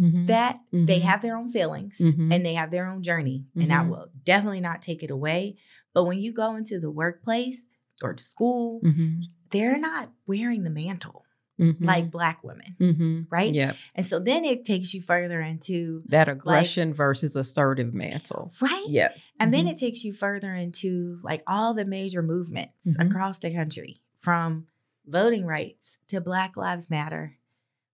Mhm. 0.00 0.26
that. 0.28 0.60
They 0.72 1.00
Mhm. 1.00 1.02
have 1.02 1.22
their 1.22 1.36
own 1.36 1.50
feelings 1.50 1.96
and 2.00 2.46
they 2.46 2.54
have 2.54 2.70
their 2.70 2.86
own 2.86 3.02
journey, 3.02 3.46
and 3.56 3.72
I 3.72 3.82
will 3.82 4.06
definitely 4.24 4.60
not 4.60 4.80
take 4.80 5.02
it 5.02 5.10
away. 5.10 5.56
But 5.92 6.04
when 6.04 6.20
you 6.20 6.32
go 6.32 6.54
into 6.54 6.78
the 6.78 6.90
workplace 6.90 7.60
or 8.02 8.14
to 8.14 8.24
school, 8.24 8.80
Mhm. 8.82 9.24
they're 9.50 9.78
not 9.78 10.10
wearing 10.26 10.62
the 10.64 10.70
mantle 10.70 11.24
Mhm. 11.58 11.76
like 11.84 12.10
black 12.10 12.42
women, 12.42 12.76
Mhm. 12.80 13.26
right? 13.30 13.54
Yep. 13.54 13.76
And 13.94 14.06
so 14.06 14.18
then 14.18 14.44
it 14.44 14.64
takes 14.64 14.94
you 14.94 15.02
further 15.02 15.40
into 15.40 16.02
That 16.06 16.28
aggression 16.28 16.94
versus 16.94 17.36
assertive 17.36 17.92
mantle. 17.92 18.52
right, 18.60 18.86
Yep. 18.88 19.16
and 19.38 19.52
then 19.52 19.66
Mhm. 19.66 19.72
it 19.72 19.78
takes 19.78 20.04
you 20.04 20.12
further 20.12 20.54
into 20.54 21.20
like 21.22 21.42
all 21.46 21.74
the 21.74 21.84
major 21.84 22.22
movements 22.22 22.72
Mhm. 22.86 23.08
across 23.08 23.38
the 23.38 23.52
country, 23.52 24.00
from 24.20 24.66
voting 25.06 25.44
rights 25.44 25.98
to 26.08 26.20
Black 26.20 26.56
Lives 26.56 26.88
Matter. 26.88 27.36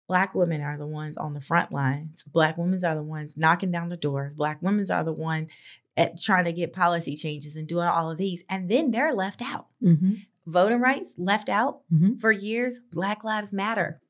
Black 0.06 0.36
women 0.36 0.60
are 0.60 0.78
the 0.78 0.86
ones 0.86 1.16
on 1.16 1.34
the 1.34 1.40
front 1.40 1.72
lines. 1.72 2.22
Black 2.32 2.56
women 2.56 2.84
are 2.84 2.94
the 2.94 3.02
ones 3.02 3.36
knocking 3.36 3.72
down 3.72 3.88
the 3.88 3.96
doors. 3.96 4.36
Black 4.36 4.62
women 4.62 4.88
are 4.88 5.02
the 5.02 5.12
one 5.12 5.48
at 5.96 6.20
trying 6.20 6.44
to 6.44 6.52
get 6.52 6.72
policy 6.72 7.16
changes 7.16 7.56
and 7.56 7.66
doing 7.66 7.86
all 7.86 8.10
of 8.10 8.18
these, 8.18 8.42
and 8.48 8.70
then 8.70 8.90
they're 8.90 9.14
left 9.14 9.40
out. 9.42 9.68
Mhm. 9.82 10.26
Voting 10.46 10.80
rights 10.80 11.14
left 11.16 11.48
out 11.48 11.80
Mhm. 11.92 12.20
for 12.20 12.30
years. 12.30 12.80
Black 12.92 13.24
Lives 13.24 13.52
Matter 13.52 14.00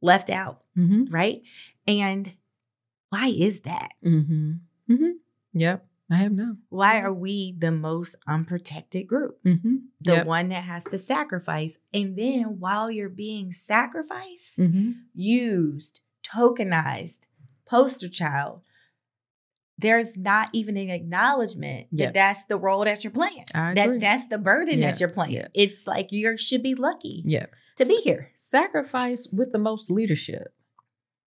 left 0.00 0.30
out. 0.30 0.62
Mhm. 0.76 1.12
right? 1.12 1.42
And 1.86 2.32
why 3.10 3.28
is 3.28 3.60
that? 3.60 3.90
Mm-hmm. 4.04 4.52
Mm-hmm. 4.90 5.10
Yep. 5.52 5.86
I 6.10 6.16
have 6.16 6.32
no. 6.32 6.56
Why 6.68 7.00
are 7.00 7.12
we 7.12 7.54
the 7.56 7.70
most 7.70 8.16
unprotected 8.26 9.06
group? 9.06 9.40
Mm-hmm. 9.44 9.76
The 10.00 10.12
Yep. 10.14 10.26
one 10.26 10.48
that 10.48 10.64
has 10.64 10.82
to 10.90 10.98
sacrifice. 10.98 11.78
And 11.94 12.16
then 12.18 12.58
while 12.58 12.90
you're 12.90 13.08
being 13.08 13.52
sacrificed, 13.52 14.58
Mm-hmm. 14.58 14.92
used, 15.14 16.00
tokenized, 16.24 17.20
poster 17.66 18.08
child, 18.08 18.62
there's 19.78 20.16
not 20.16 20.48
even 20.52 20.76
an 20.76 20.90
acknowledgement 20.90 21.88
Yeah. 21.90 22.06
that 22.06 22.14
that's 22.14 22.44
the 22.48 22.56
role 22.56 22.84
that 22.84 23.02
you're 23.04 23.10
playing. 23.10 23.44
That 23.52 23.98
that's 24.00 24.26
the 24.28 24.38
burden 24.38 24.78
Yeah. 24.78 24.90
that 24.92 25.00
you're 25.00 25.08
playing. 25.08 25.34
Yeah. 25.34 25.48
It's 25.54 25.86
like 25.86 26.12
you 26.12 26.36
should 26.38 26.62
be 26.62 26.74
lucky 26.74 27.22
Yeah. 27.26 27.46
to 27.76 27.84
be 27.86 28.00
here. 28.04 28.30
Sacrifice 28.36 29.26
with 29.28 29.52
the 29.52 29.58
most 29.58 29.90
leadership. 29.90 30.54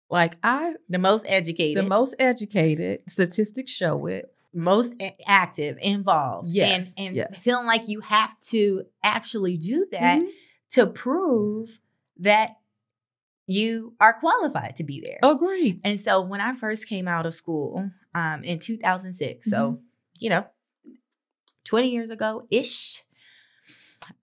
Like 0.10 0.38
I, 0.44 0.76
The 0.88 1.00
most 1.00 1.26
educated, 1.28 1.84
the 1.84 1.90
most 1.90 2.16
educated, 2.20 3.04
statistics 3.10 3.72
show 3.72 4.06
it. 4.06 4.34
most 4.54 4.96
active, 5.28 5.78
involved. 5.82 6.48
Yes, 6.50 6.94
And 6.98 7.08
and 7.08 7.16
yes. 7.16 7.44
feeling 7.44 7.68
like 7.68 7.88
you 7.90 8.00
have 8.00 8.40
to 8.50 8.86
actually 9.04 9.58
do 9.58 9.86
that 9.92 10.20
Mhm. 10.22 10.30
to 10.72 10.88
prove 10.88 11.80
that 12.20 12.56
you 13.46 13.94
are 14.00 14.14
qualified 14.14 14.76
to 14.78 14.84
be 14.84 15.02
there. 15.06 15.20
Agreed. 15.24 15.80
And 15.84 16.00
so 16.00 16.22
when 16.22 16.42
I 16.42 16.54
first 16.54 16.88
came 16.88 17.08
out 17.08 17.26
of 17.26 17.34
school 17.34 17.92
um, 18.18 18.44
in 18.44 18.60
2006, 18.60 19.50
so, 19.50 19.58
Mm-hmm. 19.58 19.82
you 20.20 20.30
know, 20.30 20.46
20 21.66 21.90
years 21.90 22.10
ago 22.10 22.46
ish, 22.52 23.04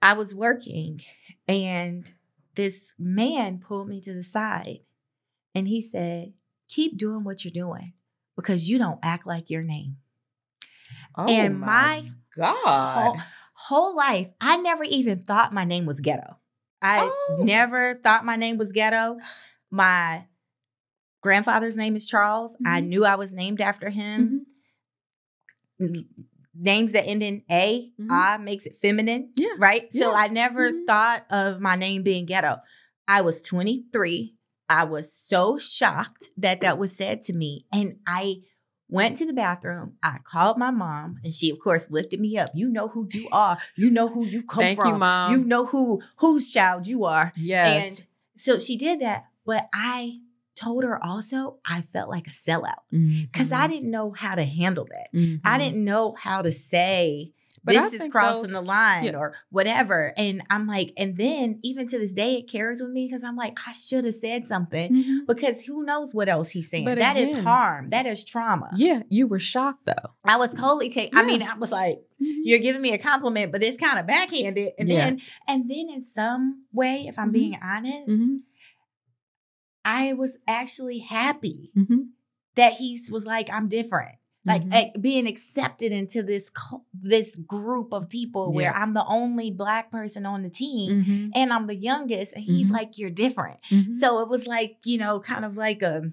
I 0.00 0.14
was 0.14 0.34
working 0.34 1.00
and 1.46 2.10
this 2.54 2.92
man 2.98 3.58
pulled 3.58 3.88
me 3.88 4.00
to 4.00 4.14
the 4.14 4.22
side 4.22 4.80
and 5.54 5.68
he 5.68 5.82
said, 5.82 6.32
Keep 6.68 6.96
doing 6.96 7.22
what 7.24 7.44
you're 7.44 7.52
doing 7.52 7.92
because 8.36 8.68
you 8.68 8.78
don't 8.78 8.98
act 9.02 9.26
like 9.26 9.50
your 9.50 9.62
name. 9.62 9.98
Oh 11.16 11.26
and 11.28 11.60
my 11.60 12.08
God. 12.36 12.54
whole, 12.64 13.18
whole 13.54 13.96
life, 13.96 14.28
I 14.40 14.56
never 14.56 14.84
even 14.84 15.18
thought 15.18 15.52
my 15.52 15.64
name 15.64 15.86
was 15.86 16.00
ghetto. 16.00 16.38
I 16.82 16.98
Oh. 17.00 17.36
never 17.44 18.00
thought 18.02 18.24
my 18.24 18.36
name 18.36 18.56
was 18.58 18.72
ghetto. 18.72 19.18
My 19.70 20.24
grandfather's 21.24 21.76
name 21.76 21.96
is 21.96 22.04
Charles. 22.06 22.54
I 22.66 22.80
Mhm. 22.82 22.86
knew 22.88 23.04
I 23.06 23.14
was 23.16 23.32
named 23.32 23.60
after 23.62 23.88
him. 23.88 24.44
Mhm. 25.80 26.06
Names 26.54 26.92
that 26.92 27.06
end 27.06 27.22
in 27.22 27.42
A, 27.50 27.90
Mhm. 27.98 28.06
ah 28.10 28.38
makes 28.40 28.64
it 28.66 28.78
feminine. 28.80 29.32
Yeah. 29.34 29.48
Right. 29.58 29.88
So 29.92 30.12
I 30.14 30.28
never 30.28 30.70
Mhm. 30.70 30.86
thought 30.86 31.26
of 31.30 31.60
my 31.60 31.74
name 31.74 32.02
being 32.04 32.26
ghetto. 32.26 32.58
I 33.08 33.22
was 33.22 33.42
23. 33.42 34.36
I 34.68 34.84
was 34.84 35.12
so 35.12 35.58
shocked 35.58 36.28
that 36.36 36.60
that 36.60 36.78
was 36.78 36.92
said 36.94 37.22
to 37.24 37.32
me. 37.32 37.66
And 37.72 37.98
I 38.06 38.36
went 38.88 39.16
to 39.18 39.26
the 39.26 39.32
bathroom. 39.32 39.96
I 40.02 40.18
called 40.24 40.58
my 40.58 40.70
mom, 40.70 41.18
and 41.24 41.34
she, 41.34 41.50
of 41.50 41.58
course, 41.58 41.86
lifted 41.90 42.20
me 42.20 42.38
up. 42.38 42.50
You 42.54 42.68
know 42.68 42.88
who 42.88 43.08
you 43.12 43.28
are. 43.32 43.58
You 43.76 43.90
know 43.90 44.08
who 44.08 44.26
you 44.28 44.42
come 44.44 44.60
Thank 44.60 44.78
from. 44.78 44.88
you, 44.94 44.98
Mom. 44.98 45.32
You 45.32 45.44
know 45.44 45.64
who 45.66 46.02
whose 46.18 46.52
child 46.52 46.86
you 46.86 47.04
are. 47.04 47.32
yes. 47.36 47.98
And 47.98 48.06
so 48.36 48.58
she 48.60 48.76
did 48.76 49.00
that. 49.00 49.24
But 49.44 49.68
I 49.74 50.20
told 50.54 50.84
her 50.84 51.02
also 51.04 51.58
I 51.66 51.80
felt 51.82 52.08
like 52.11 52.26
a 52.26 52.30
sellout 52.30 52.82
because 52.90 53.52
I 53.52 53.66
didn't 53.66 53.90
know 53.90 54.12
how 54.12 54.34
to 54.34 54.44
handle 54.44 54.87
that. 54.90 55.08
I 55.12 55.16
Mhm. 55.16 55.58
didn't 55.58 55.84
know 55.84 56.14
how 56.18 56.42
to 56.42 56.52
say 56.52 57.32
But 57.66 57.76
I 57.76 57.88
this 57.88 57.99
is 58.02 58.08
crossing 58.08 58.42
those- 58.42 58.50
the 58.52 58.61
line 58.61 59.04
yeah. 59.04 59.16
or 59.16 59.34
whatever. 59.49 60.12
And 60.18 60.42
I'm 60.50 60.66
like, 60.66 60.92
and 60.99 61.16
then 61.16 61.61
even 61.62 61.88
to 61.88 61.99
this 61.99 62.12
day, 62.12 62.34
it 62.34 62.50
carries 62.50 62.82
with 62.82 62.90
me 62.90 63.06
because 63.06 63.25
I'm 63.25 63.37
like, 63.37 63.56
I 63.66 63.73
should 63.73 64.04
have 64.04 64.16
said 64.20 64.46
something 64.49 64.92
Mhm. 64.92 65.26
because 65.26 65.62
who 65.62 65.82
knows 65.82 66.14
what 66.14 66.28
else 66.28 66.50
he's 66.50 66.68
saying. 66.68 66.84
But 66.84 66.99
That 66.99 67.16
is 67.16 67.30
again- 67.30 67.44
harm. 67.44 67.88
That 67.88 68.04
is 68.04 68.23
trauma. 68.23 68.68
Yeah, 68.76 69.02
you 69.08 69.26
were 69.26 69.38
shocked 69.38 69.87
though. 69.87 70.11
I 70.26 70.37
was 70.37 70.50
totally 70.52 70.90
taken. 70.90 71.16
I 71.16 71.25
mean, 71.25 71.42
I 71.42 71.54
was 71.56 71.73
like, 71.73 72.00
Mhm. 72.20 72.34
you're 72.44 72.58
giving 72.58 72.82
me 72.82 72.92
a 72.92 72.99
compliment, 72.99 73.50
but 73.50 73.62
it's 73.62 73.78
kind 73.78 73.99
of 73.99 74.06
backhanded. 74.06 74.73
And 74.78 74.87
Yeah. 74.88 75.04
then, 75.06 75.20
and 75.49 75.66
then 75.66 75.88
in 75.88 76.04
some 76.04 76.64
way, 76.70 77.06
if 77.08 77.18
I'm 77.18 77.30
Mhm. 77.30 77.32
being 77.32 77.58
honest, 77.62 78.08
Mhm. 78.08 78.40
I 79.84 80.12
was 80.14 80.36
actually 80.48 81.00
happy 81.00 81.70
Mhm. 81.76 82.08
that 82.56 82.74
he 82.74 83.00
was 83.10 83.24
like, 83.26 83.50
I'm 83.50 83.68
different. 83.68 84.16
Like 84.46 84.62
Mhm. 84.62 84.74
eh, 84.74 84.90
being 85.00 85.26
accepted 85.26 85.90
into 85.92 86.22
this 86.22 86.50
this 86.92 87.34
group 87.36 87.92
of 87.92 88.08
people 88.10 88.52
where 88.52 88.74
I'm 88.74 88.92
the 88.94 89.04
only 89.06 89.50
black 89.50 89.90
person 89.90 90.26
on 90.26 90.42
the 90.42 90.50
team 90.50 91.02
Mhm. 91.04 91.30
and 91.34 91.52
I'm 91.52 91.66
the 91.66 91.74
youngest, 91.76 92.32
and 92.34 92.44
he's 92.44 92.66
Mhm. 92.68 92.72
like, 92.72 92.98
You're 92.98 93.10
different. 93.10 93.58
Mhm. 93.70 93.94
So 93.96 94.20
it 94.20 94.28
was 94.28 94.46
like, 94.46 94.76
you 94.84 94.98
know, 94.98 95.20
kind 95.20 95.44
of 95.44 95.56
like 95.56 95.82
a 95.82 96.10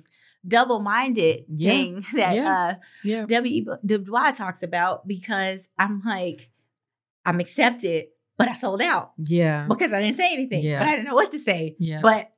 double 0.47 0.79
minded 0.79 1.45
Yeah. 1.49 1.69
thing 1.69 2.05
that 2.15 2.35
Yeah. 2.35 2.57
uh 2.57 2.73
yeah. 3.03 3.25
W. 3.25 3.65
Du 3.85 3.99
Bois 3.99 4.31
talks 4.31 4.63
about 4.63 5.07
because 5.07 5.59
I'm 5.77 6.01
like, 6.03 6.49
I'm 7.25 7.39
accepted, 7.39 8.05
but 8.37 8.47
I 8.47 8.55
sold 8.55 8.81
out 8.81 9.11
Yeah. 9.17 9.67
because 9.67 9.91
I 9.93 10.01
didn't 10.01 10.17
say 10.17 10.33
anything, 10.33 10.63
Yeah. 10.63 10.79
but 10.79 10.87
I 10.87 10.91
didn't 10.95 11.05
know 11.07 11.15
what 11.15 11.31
to 11.33 11.39
say. 11.39 11.75
Yeah. 11.79 11.99
But 12.01 12.31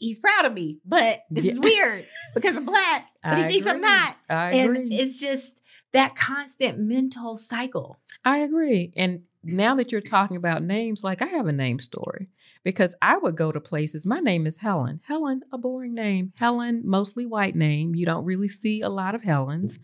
he's 0.00 0.18
proud 0.18 0.44
of 0.44 0.52
me, 0.52 0.78
but 0.84 1.24
this 1.30 1.44
is 1.44 1.58
weird 1.60 2.04
because 2.34 2.56
I'm 2.56 2.64
black, 2.66 3.08
but 3.22 3.36
he 3.38 3.44
I 3.44 3.48
thinks 3.48 3.66
I'm 3.66 3.80
not. 3.80 4.16
I 4.28 4.50
And 4.52 4.76
agree. 4.76 4.88
it's 4.96 5.20
just 5.20 5.60
that 5.92 6.14
constant 6.14 6.78
mental 6.78 7.36
cycle. 7.36 7.98
I 8.24 8.38
agree. 8.38 8.92
And 8.96 9.22
now 9.42 9.74
that 9.76 9.90
you're 9.90 10.00
talking 10.00 10.36
about 10.36 10.62
names, 10.62 11.02
like 11.02 11.22
I 11.22 11.26
have 11.26 11.46
a 11.46 11.52
name 11.52 11.80
story 11.80 12.28
because 12.62 12.94
I 13.00 13.16
would 13.16 13.36
go 13.36 13.50
to 13.50 13.60
places. 13.60 14.04
My 14.06 14.20
name 14.20 14.46
is 14.46 14.58
Helen. 14.58 15.00
Helen, 15.06 15.40
a 15.52 15.58
boring 15.58 15.94
name. 15.94 16.32
Helen, 16.38 16.82
mostly 16.84 17.26
white 17.26 17.56
name. 17.56 17.94
You 17.94 18.06
don't 18.06 18.24
really 18.24 18.48
see 18.48 18.82
a 18.82 18.88
lot 18.88 19.14
of 19.14 19.22
Helens. 19.24 19.78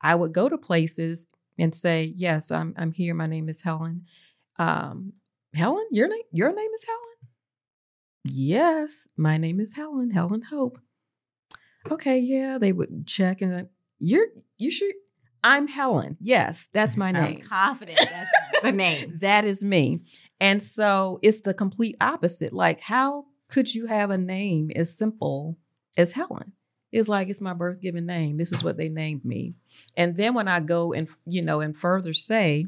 I 0.00 0.14
would 0.14 0.32
go 0.32 0.48
to 0.48 0.56
places 0.56 1.26
and 1.58 1.74
say, 1.74 2.14
"Yes, 2.16 2.50
I'm 2.50 2.72
I'm 2.78 2.92
here. 2.92 3.12
My 3.14 3.26
name 3.26 3.48
is 3.48 3.60
Helen." 3.60 4.06
Um, 4.58 5.12
Helen, 5.54 5.86
your 5.90 6.08
name 6.08 6.22
your 6.32 6.54
name 6.54 6.70
is 6.74 6.84
Helen? 6.84 7.00
Yes, 8.24 9.08
my 9.16 9.36
name 9.36 9.60
is 9.60 9.74
Helen. 9.74 10.10
Helen 10.10 10.42
Hope. 10.42 10.78
Okay, 11.90 12.18
yeah, 12.18 12.58
they 12.58 12.72
would 12.72 13.06
check 13.06 13.40
and 13.40 13.54
like, 13.54 13.68
you're 13.98 14.26
you 14.58 14.70
sure 14.70 14.92
I'm 15.42 15.66
Helen. 15.66 16.16
Yes, 16.20 16.68
that's 16.72 16.96
my 16.96 17.08
I'm 17.08 17.14
name. 17.14 17.40
confident 17.42 17.98
that's 17.98 18.30
the 18.62 18.72
name. 18.72 19.18
That 19.20 19.44
is 19.44 19.64
me. 19.64 20.00
And 20.40 20.62
so 20.62 21.18
it's 21.22 21.40
the 21.40 21.54
complete 21.54 21.96
opposite. 22.00 22.52
Like, 22.52 22.80
how 22.80 23.24
could 23.48 23.74
you 23.74 23.86
have 23.86 24.10
a 24.10 24.18
name 24.18 24.70
as 24.76 24.96
simple 24.96 25.56
as 25.96 26.12
Helen? 26.12 26.52
It's 26.92 27.08
like 27.08 27.28
it's 27.28 27.40
my 27.40 27.54
birth 27.54 27.80
given 27.80 28.04
name. 28.04 28.36
This 28.36 28.52
is 28.52 28.62
what 28.62 28.76
they 28.76 28.88
named 28.88 29.24
me. 29.24 29.54
And 29.96 30.16
then 30.16 30.34
when 30.34 30.48
I 30.48 30.60
go 30.60 30.92
and 30.92 31.08
you 31.24 31.40
know 31.40 31.60
and 31.60 31.76
further 31.76 32.12
say, 32.12 32.66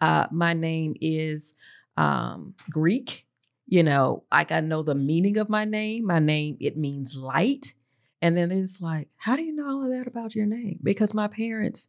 uh, 0.00 0.26
my 0.32 0.54
name 0.54 0.96
is 1.00 1.54
um, 1.96 2.54
Greek. 2.70 3.25
You 3.66 3.82
know, 3.82 4.24
like 4.32 4.52
I 4.52 4.60
know 4.60 4.82
the 4.82 4.94
meaning 4.94 5.36
of 5.38 5.48
my 5.48 5.64
name. 5.64 6.06
My 6.06 6.18
name 6.20 6.56
it 6.60 6.76
means 6.76 7.16
light. 7.16 7.74
And 8.22 8.36
then 8.36 8.50
it's 8.50 8.80
like, 8.80 9.08
how 9.16 9.36
do 9.36 9.42
you 9.42 9.54
know 9.54 9.68
all 9.68 9.84
of 9.84 9.90
that 9.90 10.06
about 10.06 10.34
your 10.34 10.46
name? 10.46 10.78
Because 10.82 11.12
my 11.14 11.28
parents 11.28 11.88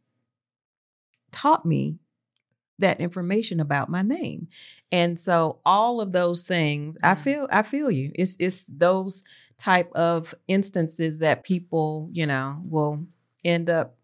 taught 1.32 1.64
me 1.64 1.98
that 2.78 3.00
information 3.00 3.60
about 3.60 3.90
my 3.90 4.02
name. 4.02 4.48
And 4.92 5.18
so 5.18 5.60
all 5.66 6.00
of 6.00 6.12
those 6.12 6.44
things, 6.44 6.96
I 7.02 7.14
feel 7.14 7.48
I 7.52 7.62
feel 7.62 7.90
you. 7.90 8.12
It's 8.14 8.36
it's 8.40 8.66
those 8.66 9.24
type 9.58 9.92
of 9.94 10.34
instances 10.48 11.18
that 11.18 11.44
people, 11.44 12.10
you 12.12 12.26
know, 12.26 12.60
will 12.64 13.04
end 13.44 13.70
up 13.70 13.96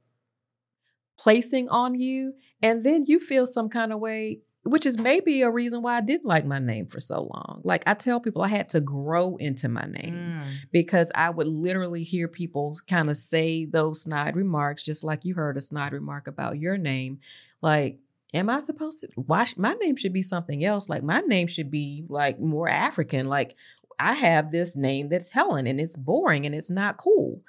placing 1.19 1.69
on 1.69 1.99
you 1.99 2.35
and 2.62 2.85
then 2.85 3.04
you 3.07 3.21
feel 3.21 3.47
some 3.47 3.69
kind 3.69 3.93
of 3.93 4.00
way 4.00 4.40
which 4.64 4.87
is 4.87 4.99
maybe 4.99 5.42
a 5.42 5.50
reason 5.50 5.83
why 5.83 5.97
I 5.97 6.00
didn't 6.00 6.26
like 6.26 6.44
my 6.47 6.59
name 6.59 6.87
for 6.87 7.00
so 7.00 7.28
long. 7.35 7.61
Like 7.64 7.83
I 7.87 7.94
tell 7.94 8.18
people 8.21 8.42
I 8.42 8.49
had 8.49 8.71
to 8.71 8.80
grow 8.80 9.37
into 9.37 9.68
my 9.68 9.85
name 9.85 10.14
Mm. 10.14 10.52
because 10.73 11.12
I 11.14 11.30
would 11.30 11.47
literally 11.47 12.02
hear 12.02 12.28
people 12.28 12.76
kind 12.88 13.11
of 13.11 13.16
say 13.16 13.66
those 13.66 14.02
snide 14.02 14.37
remarks, 14.37 14.83
just 14.83 15.04
like 15.04 15.25
you 15.25 15.35
heard 15.35 15.56
a 15.56 15.61
snide 15.61 15.92
remark 15.92 16.26
about 16.26 16.59
your 16.59 16.76
name. 16.78 17.21
Like, 17.61 17.99
am 18.33 18.49
I 18.50 18.59
supposed 18.61 19.00
to? 19.00 19.09
Why 19.16 19.44
sh- 19.44 19.56
my 19.56 19.75
name 19.75 19.97
should 19.97 20.12
be 20.12 20.23
something 20.23 20.64
else? 20.64 20.88
Like 20.88 21.02
my 21.02 21.21
name 21.21 21.47
should 21.47 21.71
be 21.71 22.04
like 22.09 22.40
more 22.40 22.68
African. 22.68 23.28
Like 23.28 23.56
I 23.99 24.14
have 24.14 24.50
this 24.50 24.75
name 24.76 25.09
that's 25.09 25.30
Helen, 25.30 25.66
and 25.66 25.80
it's 25.80 25.97
boring 25.97 26.47
and 26.47 26.54
it's 26.54 26.71
not 26.71 26.97
cool. 26.97 27.40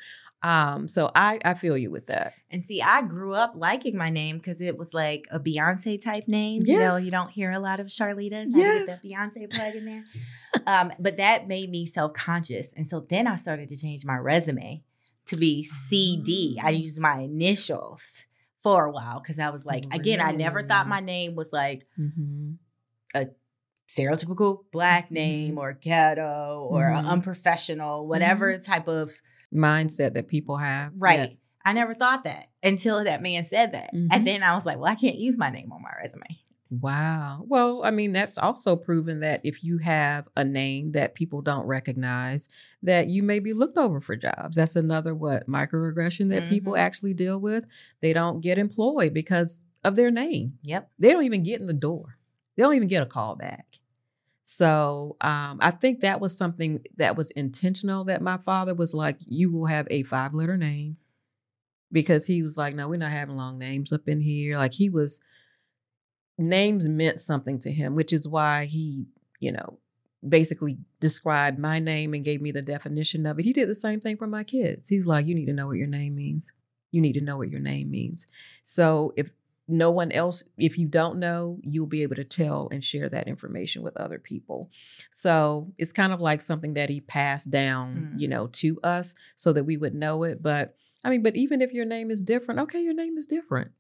Um, 0.46 0.88
so 0.88 1.12
I 1.16 1.40
I 1.44 1.56
feel 1.56 1.76
you 1.76 1.90
with 1.90 2.06
that. 2.08 2.34
And 2.52 2.64
see, 2.64 2.82
I 2.82 3.02
grew 3.02 3.34
up 3.34 3.54
liking 3.56 3.98
my 3.98 4.10
name 4.12 4.38
because 4.38 4.62
it 4.62 4.78
was 4.78 4.94
like 4.94 5.26
a 5.32 5.40
Beyonce 5.40 6.00
type 6.00 6.28
name. 6.28 6.62
You 6.66 6.78
know, 6.78 6.96
Yes. 6.98 7.04
you 7.06 7.12
don't 7.12 7.32
hear 7.32 7.50
a 7.52 7.60
lot 7.60 7.80
of 7.80 7.88
Charlitas. 7.88 8.48
Yes. 8.50 8.56
Yes. 8.56 8.86
Get 8.86 8.88
that 8.88 9.04
Beyonce 9.04 9.50
plug 9.52 9.76
in 9.76 9.86
there. 9.86 10.04
um, 10.68 10.92
but 11.00 11.18
that 11.18 11.48
made 11.48 11.72
me 11.72 11.88
self 11.88 12.14
conscious. 12.14 12.72
And 12.78 12.88
so 12.88 13.00
then 13.10 13.26
I 13.26 13.38
started 13.38 13.70
to 13.70 13.78
change 13.78 14.06
my 14.06 14.18
resume 14.18 14.84
to 15.28 15.36
be 15.36 15.64
CD. 15.64 16.60
I 16.62 16.68
Ah. 16.68 16.70
used 16.70 17.00
my 17.00 17.22
initials 17.22 18.04
for 18.62 18.86
a 18.86 18.92
while 18.92 19.20
because 19.20 19.40
I 19.40 19.50
was 19.50 19.66
like, 19.66 19.86
again, 19.92 20.22
I 20.22 20.32
never 20.32 20.62
thought 20.62 20.88
my 20.88 21.00
name 21.00 21.34
was 21.36 21.52
like 21.52 21.88
Mm-hmm. 22.00 22.54
stereotypical 23.90 24.64
black 24.72 25.08
Mhm. 25.10 25.12
name 25.12 25.58
or 25.58 25.74
ghetto 25.74 26.68
or 26.70 26.82
Mhm. 26.86 27.06
unprofessional, 27.06 28.08
whatever 28.08 28.58
type 28.58 28.88
of 28.88 29.12
mindset 29.56 30.14
that 30.14 30.28
people 30.28 30.58
have. 30.58 30.92
Right. 30.98 31.20
Yeah. 31.32 31.36
I 31.66 31.74
never 31.74 31.96
thought 31.96 32.26
that 32.26 32.48
until 32.62 33.04
that 33.04 33.24
man 33.24 33.48
said 33.50 33.74
that. 33.74 33.94
Mm-hmm. 33.94 34.08
And 34.12 34.28
then 34.28 34.44
I 34.44 34.56
was 34.56 34.66
like, 34.66 34.78
well, 34.78 34.92
I 34.92 34.96
can't 34.96 35.18
use 35.18 35.38
my 35.38 35.50
name 35.50 35.72
on 35.72 35.82
my 35.82 35.90
resume. 36.02 36.40
Wow. 36.70 37.44
Well, 37.48 37.84
I 37.84 37.92
mean, 37.92 38.12
that's 38.12 38.38
also 38.38 38.76
proven 38.76 39.20
that 39.22 39.42
if 39.44 39.64
you 39.64 39.78
have 39.80 40.28
a 40.36 40.44
name 40.44 40.92
that 40.92 41.16
people 41.16 41.42
don't 41.42 41.66
recognize, 41.66 42.48
that 42.84 43.08
you 43.08 43.24
may 43.24 43.40
be 43.40 43.54
looked 43.54 43.78
over 43.78 44.02
for 44.02 44.16
jobs. 44.16 44.58
That's 44.58 44.76
another 44.76 45.16
what 45.16 45.48
microaggression 45.48 46.30
that 46.30 46.44
mm-hmm. 46.44 46.50
people 46.50 46.78
actually 46.78 47.14
deal 47.14 47.40
with. 47.40 47.66
They 48.02 48.14
don't 48.14 48.42
get 48.42 48.58
employed 48.58 49.14
because 49.14 49.62
of 49.84 49.96
their 49.96 50.12
name. 50.12 50.58
Yep. 50.64 50.90
They 51.00 51.12
don't 51.12 51.26
even 51.26 51.44
get 51.44 51.62
in 51.62 51.68
the 51.68 51.74
door. 51.74 52.18
They 52.56 52.64
don't 52.64 52.76
even 52.76 52.88
get 52.88 53.04
a 53.04 53.08
call 53.08 53.36
back. 53.36 53.65
So 54.46 55.18
um, 55.22 55.58
I 55.60 55.72
think 55.72 56.02
that 56.02 56.22
was 56.22 56.38
something 56.38 56.84
that 56.98 57.18
was 57.18 57.32
intentional 57.32 58.06
that 58.06 58.22
my 58.22 58.38
father 58.38 58.76
was 58.76 58.94
like, 58.94 59.18
you 59.20 59.52
will 59.52 59.66
have 59.66 59.88
a 59.90 60.04
five 60.04 60.34
letter 60.34 60.56
name 60.56 60.98
because 61.92 62.28
he 62.28 62.44
was 62.44 62.56
like, 62.56 62.76
no, 62.76 62.88
we're 62.88 62.98
not 62.98 63.12
having 63.12 63.36
long 63.36 63.58
names 63.58 63.92
up 63.92 64.08
in 64.08 64.22
here. 64.22 64.58
Like 64.58 64.74
he 64.74 64.90
was, 64.90 65.20
names 66.38 66.88
meant 66.88 67.20
something 67.20 67.58
to 67.60 67.72
him, 67.72 67.96
which 67.96 68.14
is 68.14 68.28
why 68.28 68.66
he, 68.66 69.06
you 69.40 69.52
know, 69.52 69.80
basically 70.28 70.78
described 71.00 71.58
my 71.58 71.80
name 71.80 72.14
and 72.14 72.24
gave 72.26 72.42
me 72.42 72.52
the 72.52 72.62
definition 72.62 73.26
of 73.26 73.40
it. 73.40 73.46
He 73.46 73.54
did 73.54 73.70
the 73.70 73.76
same 73.76 74.00
thing 74.00 74.18
for 74.18 74.28
my 74.28 74.44
kids. 74.44 74.90
He's 74.90 75.08
like, 75.08 75.26
you 75.26 75.34
need 75.34 75.46
to 75.46 75.54
know 75.54 75.68
what 75.68 75.78
your 75.78 75.88
name 75.88 76.16
means. 76.16 76.52
You 76.92 77.02
need 77.02 77.14
to 77.14 77.22
know 77.22 77.38
what 77.38 77.50
your 77.50 77.60
name 77.60 77.90
means. 77.90 78.28
So 78.64 79.14
if 79.18 79.30
no 79.68 79.90
one 79.90 80.12
else, 80.12 80.44
if 80.58 80.78
you 80.78 80.88
don't 80.88 81.18
know, 81.18 81.60
you'll 81.64 81.88
be 81.88 82.04
able 82.04 82.16
to 82.16 82.24
tell 82.24 82.70
and 82.72 82.84
share 82.84 83.10
that 83.10 83.28
information 83.28 83.82
with 83.82 83.98
other 83.98 84.20
people. 84.20 84.70
So 85.12 85.74
it's 85.78 85.92
kind 85.92 86.14
of 86.14 86.22
like 86.22 86.42
something 86.42 86.76
that 86.76 86.90
he 86.90 87.02
passed 87.02 87.50
down, 87.50 88.14
mm. 88.14 88.20
you 88.20 88.28
know, 88.28 88.48
to 88.48 88.80
us 88.84 89.16
so 89.36 89.54
that 89.54 89.64
we 89.64 89.78
would 89.78 89.96
know 89.96 90.24
it. 90.24 90.44
But 90.44 90.76
I 91.04 91.10
mean, 91.10 91.24
but 91.24 91.36
even 91.36 91.62
if 91.62 91.74
your 91.74 91.86
name 91.86 92.12
is 92.12 92.24
different, 92.24 92.62
okay, 92.62 92.82
your 92.82 92.94
name 92.94 93.18
is 93.18 93.26
different. 93.26 93.72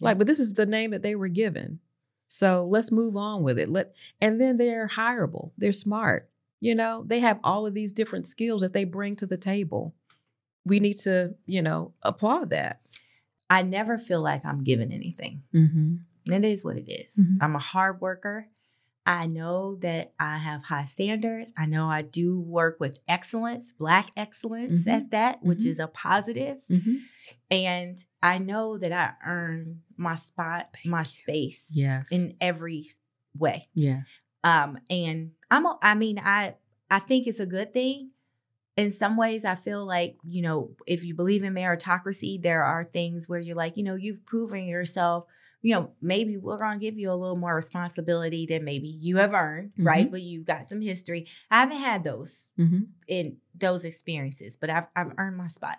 Yeah. 0.00 0.08
Like, 0.08 0.18
but 0.18 0.26
this 0.26 0.40
is 0.40 0.54
the 0.54 0.66
name 0.66 0.90
that 0.90 1.02
they 1.02 1.14
were 1.14 1.28
given. 1.28 1.80
So 2.28 2.66
let's 2.68 2.92
move 2.92 3.16
on 3.16 3.42
with 3.42 3.58
it. 3.58 3.68
Let 3.68 3.94
and 4.20 4.40
then 4.40 4.56
they're 4.56 4.88
hireable. 4.88 5.52
They're 5.58 5.72
smart. 5.72 6.28
You 6.60 6.74
know, 6.74 7.04
they 7.06 7.20
have 7.20 7.40
all 7.42 7.66
of 7.66 7.72
these 7.72 7.92
different 7.92 8.26
skills 8.26 8.60
that 8.60 8.74
they 8.74 8.84
bring 8.84 9.16
to 9.16 9.26
the 9.26 9.38
table. 9.38 9.94
We 10.66 10.78
need 10.78 10.98
to, 10.98 11.34
you 11.46 11.62
know, 11.62 11.94
applaud 12.02 12.50
that. 12.50 12.82
I 13.50 13.62
never 13.62 13.98
feel 13.98 14.22
like 14.22 14.44
I'm 14.46 14.62
given 14.62 14.92
anything. 14.92 15.42
Mm-hmm. 15.54 16.32
It 16.32 16.44
is 16.44 16.64
what 16.64 16.76
it 16.76 16.88
is. 16.90 17.14
Mm-hmm. 17.16 17.42
I'm 17.42 17.56
a 17.56 17.60
hard 17.60 18.00
worker. 18.00 18.46
I 19.04 19.26
know 19.26 19.76
that 19.76 20.12
I 20.20 20.36
have 20.36 20.62
high 20.62 20.84
standards. 20.84 21.50
I 21.58 21.66
know 21.66 21.88
I 21.88 22.02
do 22.02 22.38
work 22.38 22.78
with 22.78 23.00
excellence, 23.08 23.72
Black 23.76 24.10
excellence 24.16 24.82
mm-hmm. 24.82 24.90
at 24.90 25.10
that, 25.10 25.42
which 25.42 25.60
mm-hmm. 25.60 25.70
is 25.70 25.80
a 25.80 25.88
positive. 25.88 26.58
Mm-hmm. 26.70 26.96
And 27.50 27.98
I 28.22 28.38
know 28.38 28.78
that 28.78 28.92
I 28.92 29.14
earn 29.26 29.80
my 29.96 30.14
spot, 30.14 30.68
Thank 30.74 30.86
my 30.86 31.00
you. 31.00 31.04
space 31.06 31.64
yes. 31.70 32.12
in 32.12 32.36
every 32.40 32.90
way. 33.36 33.68
Yes. 33.74 34.20
Um, 34.44 34.78
and 34.88 35.32
I'm, 35.50 35.66
a, 35.66 35.78
I 35.82 35.94
mean, 35.94 36.20
I, 36.20 36.54
I 36.90 37.00
think 37.00 37.26
it's 37.26 37.40
a 37.40 37.46
good 37.46 37.72
thing. 37.72 38.10
In 38.80 38.92
some 38.92 39.16
ways, 39.16 39.44
I 39.44 39.54
feel 39.56 39.84
like, 39.84 40.16
you 40.26 40.42
know, 40.42 40.70
if 40.86 41.04
you 41.04 41.14
believe 41.14 41.42
in 41.42 41.54
meritocracy, 41.54 42.40
there 42.42 42.64
are 42.64 42.84
things 42.84 43.28
where 43.28 43.38
you're 43.38 43.56
like, 43.56 43.76
you 43.76 43.82
know, 43.82 43.94
you've 43.94 44.24
proven 44.24 44.64
yourself 44.64 45.26
you 45.62 45.74
know, 45.74 45.92
maybe 46.00 46.36
we're 46.36 46.56
going 46.56 46.78
to 46.78 46.84
give 46.84 46.98
you 46.98 47.12
a 47.12 47.14
little 47.14 47.36
more 47.36 47.54
responsibility 47.54 48.46
than 48.46 48.64
maybe 48.64 48.88
you 48.88 49.18
have 49.18 49.34
earned, 49.34 49.70
mm-hmm. 49.72 49.86
right? 49.86 50.10
But 50.10 50.22
you've 50.22 50.46
got 50.46 50.68
some 50.68 50.80
history. 50.80 51.26
I 51.50 51.60
haven't 51.60 51.78
had 51.78 52.04
those 52.04 52.34
mm-hmm. 52.58 52.84
in 53.08 53.36
those 53.54 53.84
experiences, 53.84 54.56
but 54.58 54.70
I've, 54.70 54.86
I've 54.96 55.12
earned 55.18 55.36
my 55.36 55.48
spot. 55.48 55.78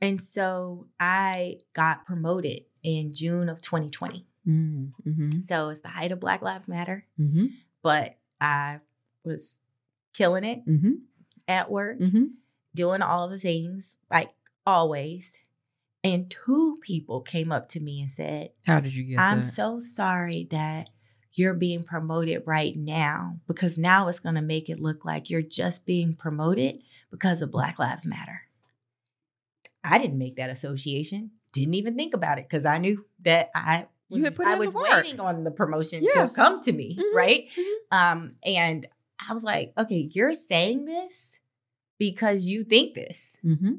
And 0.00 0.22
so 0.22 0.86
I 0.98 1.58
got 1.72 2.06
promoted 2.06 2.62
in 2.82 3.12
June 3.12 3.48
of 3.48 3.60
2020. 3.60 4.26
Mm-hmm. 4.46 5.30
So 5.48 5.70
it's 5.70 5.80
the 5.80 5.88
height 5.88 6.12
of 6.12 6.20
Black 6.20 6.42
Lives 6.42 6.68
Matter, 6.68 7.06
mm-hmm. 7.18 7.46
but 7.82 8.16
I 8.40 8.80
was 9.24 9.46
killing 10.12 10.44
it 10.44 10.66
mm-hmm. 10.66 10.92
At 11.48 11.70
work, 11.70 11.98
mm-hmm. 11.98 12.24
doing 12.74 13.02
all 13.02 13.28
the 13.28 13.38
things 13.38 13.96
like 14.10 14.30
always 14.66 15.30
and 16.04 16.30
two 16.30 16.76
people 16.82 17.22
came 17.22 17.50
up 17.50 17.70
to 17.70 17.80
me 17.80 18.02
and 18.02 18.12
said, 18.12 18.50
How 18.66 18.78
did 18.78 18.94
you 18.94 19.04
get 19.04 19.18
I'm 19.18 19.40
that? 19.40 19.54
so 19.54 19.80
sorry 19.80 20.46
that 20.50 20.90
you're 21.32 21.54
being 21.54 21.82
promoted 21.82 22.42
right 22.46 22.76
now 22.76 23.40
because 23.48 23.78
now 23.78 24.08
it's 24.08 24.20
going 24.20 24.34
to 24.36 24.42
make 24.42 24.68
it 24.68 24.78
look 24.78 25.04
like 25.04 25.30
you're 25.30 25.42
just 25.42 25.86
being 25.86 26.14
promoted 26.14 26.80
because 27.10 27.40
of 27.40 27.50
Black 27.50 27.78
Lives 27.78 28.04
Matter. 28.04 28.42
I 29.82 29.98
didn't 29.98 30.18
make 30.18 30.36
that 30.36 30.50
association. 30.50 31.32
Didn't 31.54 31.74
even 31.74 31.96
think 31.96 32.14
about 32.14 32.38
it 32.38 32.48
because 32.48 32.66
I 32.66 32.78
knew 32.78 33.04
that 33.22 33.50
I 33.54 33.86
was, 34.10 34.18
you 34.18 34.24
had 34.24 34.36
put 34.36 34.46
I 34.46 34.56
was 34.56 34.74
waiting 34.74 35.20
on 35.20 35.42
the 35.42 35.50
promotion 35.50 36.04
yes. 36.04 36.30
to 36.30 36.36
come 36.36 36.62
to 36.62 36.72
me, 36.72 36.96
mm-hmm. 36.96 37.16
right? 37.16 37.48
Mm-hmm. 37.50 37.96
Um, 37.96 38.32
and 38.44 38.86
I 39.26 39.32
was 39.32 39.42
like, 39.42 39.72
okay, 39.78 40.10
you're 40.12 40.34
saying 40.34 40.84
this 40.84 41.33
because 41.98 42.46
you 42.46 42.64
think 42.64 42.94
this. 42.94 43.18
Mm-hmm. 43.44 43.72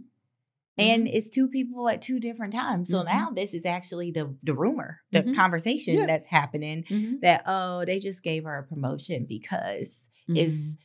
And 0.77 1.07
mm-hmm. 1.07 1.15
it's 1.15 1.29
two 1.29 1.47
people 1.47 1.87
at 1.87 2.01
two 2.01 2.19
different 2.19 2.53
times. 2.53 2.89
So 2.89 2.97
mm-hmm. 2.97 3.17
now 3.17 3.29
this 3.29 3.53
is 3.53 3.65
actually 3.65 4.11
the 4.11 4.35
the 4.43 4.53
rumor, 4.53 5.01
the 5.11 5.21
mm-hmm. 5.21 5.33
conversation 5.33 5.95
yeah. 5.95 6.05
that's 6.05 6.25
happening 6.25 7.19
that 7.21 7.43
oh, 7.45 7.85
they 7.85 7.99
just 7.99 8.23
gave 8.23 8.43
her 8.43 8.57
a 8.57 8.63
promotion 8.63 9.25
because 9.27 10.09
it's. 10.27 10.75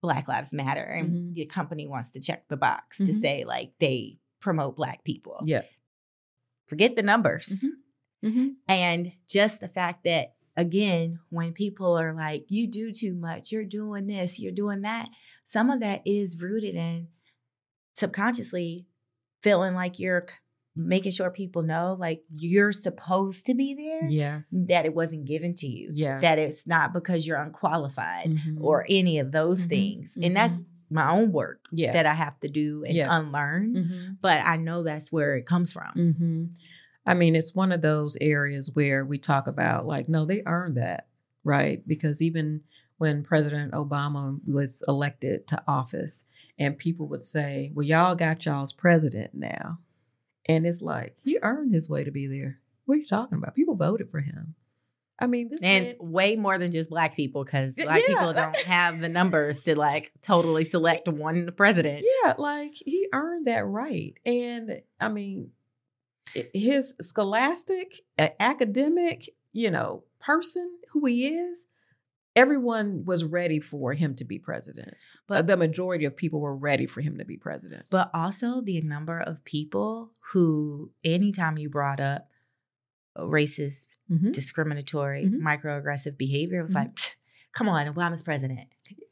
Black 0.00 0.28
Lives 0.28 0.52
Matter 0.52 0.84
and 0.84 1.34
the 1.34 1.44
company 1.46 1.88
wants 1.88 2.10
to 2.10 2.20
check 2.20 2.46
the 2.46 2.56
box 2.56 2.98
to 2.98 3.18
say 3.20 3.44
like 3.44 3.72
they 3.80 4.18
promote 4.40 4.76
black 4.76 5.02
people. 5.02 5.40
Yeah. 5.42 5.62
Forget 6.66 6.94
the 6.94 7.02
numbers. 7.02 7.64
And 8.68 9.12
just 9.28 9.58
the 9.58 9.66
fact 9.66 10.04
that 10.04 10.34
again, 10.58 11.20
when 11.30 11.52
people 11.52 11.96
are 11.96 12.12
like, 12.12 12.44
you 12.48 12.66
do 12.66 12.92
too 12.92 13.14
much, 13.14 13.52
you're 13.52 13.64
doing 13.64 14.08
this, 14.08 14.38
you're 14.38 14.52
doing 14.52 14.82
that, 14.82 15.08
some 15.44 15.70
of 15.70 15.80
that 15.80 16.02
is 16.04 16.38
rooted 16.38 16.74
in 16.74 17.08
subconsciously 17.94 18.86
feeling 19.40 19.74
like 19.74 19.98
you're 19.98 20.26
making 20.76 21.10
sure 21.10 21.30
people 21.30 21.62
know 21.62 21.96
like 21.98 22.22
you're 22.36 22.70
supposed 22.70 23.46
to 23.46 23.54
be 23.54 23.74
there 23.74 24.08
yes 24.08 24.54
that 24.68 24.84
it 24.84 24.94
wasn't 24.94 25.24
given 25.24 25.52
to 25.52 25.66
you 25.66 25.90
yeah 25.92 26.20
that 26.20 26.38
it's 26.38 26.64
not 26.68 26.92
because 26.92 27.26
you're 27.26 27.40
unqualified 27.40 28.26
mm-hmm. 28.26 28.64
or 28.64 28.86
any 28.88 29.18
of 29.18 29.32
those 29.32 29.60
mm-hmm. 29.62 29.70
things 29.70 30.16
and 30.22 30.36
that's 30.36 30.54
mm-hmm. 30.54 30.94
my 30.94 31.10
own 31.10 31.32
work 31.32 31.58
yeah. 31.72 31.92
that 31.92 32.06
i 32.06 32.14
have 32.14 32.38
to 32.38 32.48
do 32.48 32.84
and 32.86 32.94
yeah. 32.94 33.08
unlearn 33.10 33.74
mm-hmm. 33.74 34.12
but 34.20 34.40
i 34.44 34.56
know 34.56 34.84
that's 34.84 35.10
where 35.10 35.36
it 35.36 35.46
comes 35.46 35.72
from 35.72 35.92
mm-hmm. 35.96 36.44
I 37.08 37.14
mean 37.14 37.34
it's 37.34 37.54
one 37.54 37.72
of 37.72 37.82
those 37.82 38.16
areas 38.20 38.70
where 38.74 39.04
we 39.04 39.18
talk 39.18 39.46
about 39.46 39.86
like 39.86 40.08
no 40.08 40.24
they 40.24 40.42
earned 40.46 40.76
that 40.76 41.08
right 41.44 41.86
because 41.88 42.22
even 42.22 42.60
when 42.98 43.22
president 43.24 43.72
obama 43.72 44.38
was 44.46 44.82
elected 44.86 45.46
to 45.48 45.60
office 45.66 46.24
and 46.58 46.76
people 46.76 47.06
would 47.08 47.22
say, 47.22 47.70
Well, 47.74 47.86
y'all 47.86 48.14
got 48.14 48.44
y'all's 48.44 48.72
president 48.72 49.32
now. 49.34 49.78
And 50.46 50.66
it's 50.66 50.82
like, 50.82 51.16
he 51.22 51.38
earned 51.42 51.72
his 51.72 51.88
way 51.88 52.04
to 52.04 52.10
be 52.10 52.26
there. 52.26 52.58
What 52.86 52.96
are 52.96 52.98
you 52.98 53.06
talking 53.06 53.38
about? 53.38 53.54
People 53.54 53.76
voted 53.76 54.10
for 54.10 54.20
him. 54.20 54.54
I 55.20 55.26
mean, 55.26 55.48
this 55.48 55.60
and 55.62 55.84
man, 55.86 55.96
way 55.98 56.36
more 56.36 56.58
than 56.58 56.70
just 56.70 56.90
black 56.90 57.14
people 57.14 57.44
because 57.44 57.74
black 57.74 58.02
yeah. 58.02 58.06
people 58.06 58.32
don't 58.32 58.56
have 58.62 59.00
the 59.00 59.08
numbers 59.08 59.62
to 59.64 59.76
like 59.76 60.12
totally 60.22 60.64
select 60.64 61.08
one 61.08 61.50
president. 61.56 62.04
Yeah, 62.22 62.34
like 62.38 62.72
he 62.74 63.08
earned 63.12 63.48
that 63.48 63.66
right, 63.66 64.14
and 64.24 64.80
I 65.00 65.08
mean, 65.08 65.50
his 66.54 66.94
scholastic, 67.00 68.00
academic, 68.18 69.30
you 69.52 69.70
know, 69.70 70.04
person 70.20 70.70
who 70.92 71.06
he 71.06 71.28
is, 71.28 71.66
everyone 72.36 73.04
was 73.04 73.24
ready 73.24 73.60
for 73.60 73.94
him 73.94 74.14
to 74.14 74.24
be 74.24 74.38
president. 74.38 74.94
But 75.26 75.46
the 75.46 75.56
majority 75.56 76.04
of 76.04 76.16
people 76.16 76.40
were 76.40 76.54
ready 76.56 76.86
for 76.86 77.00
him 77.00 77.18
to 77.18 77.24
be 77.24 77.36
president. 77.36 77.86
But 77.90 78.10
also 78.14 78.60
the 78.60 78.80
number 78.80 79.18
of 79.18 79.44
people 79.44 80.12
who, 80.32 80.90
anytime 81.04 81.58
you 81.58 81.68
brought 81.68 82.00
up 82.00 82.28
racist, 83.16 83.86
mm-hmm. 84.10 84.30
discriminatory, 84.30 85.24
mm-hmm. 85.24 85.46
microaggressive 85.46 86.16
behavior, 86.16 86.62
was 86.62 86.70
mm-hmm. 86.70 86.86
like, 86.86 87.16
come 87.52 87.68
on, 87.68 87.92
Obama's 87.92 88.22
president. 88.22 88.68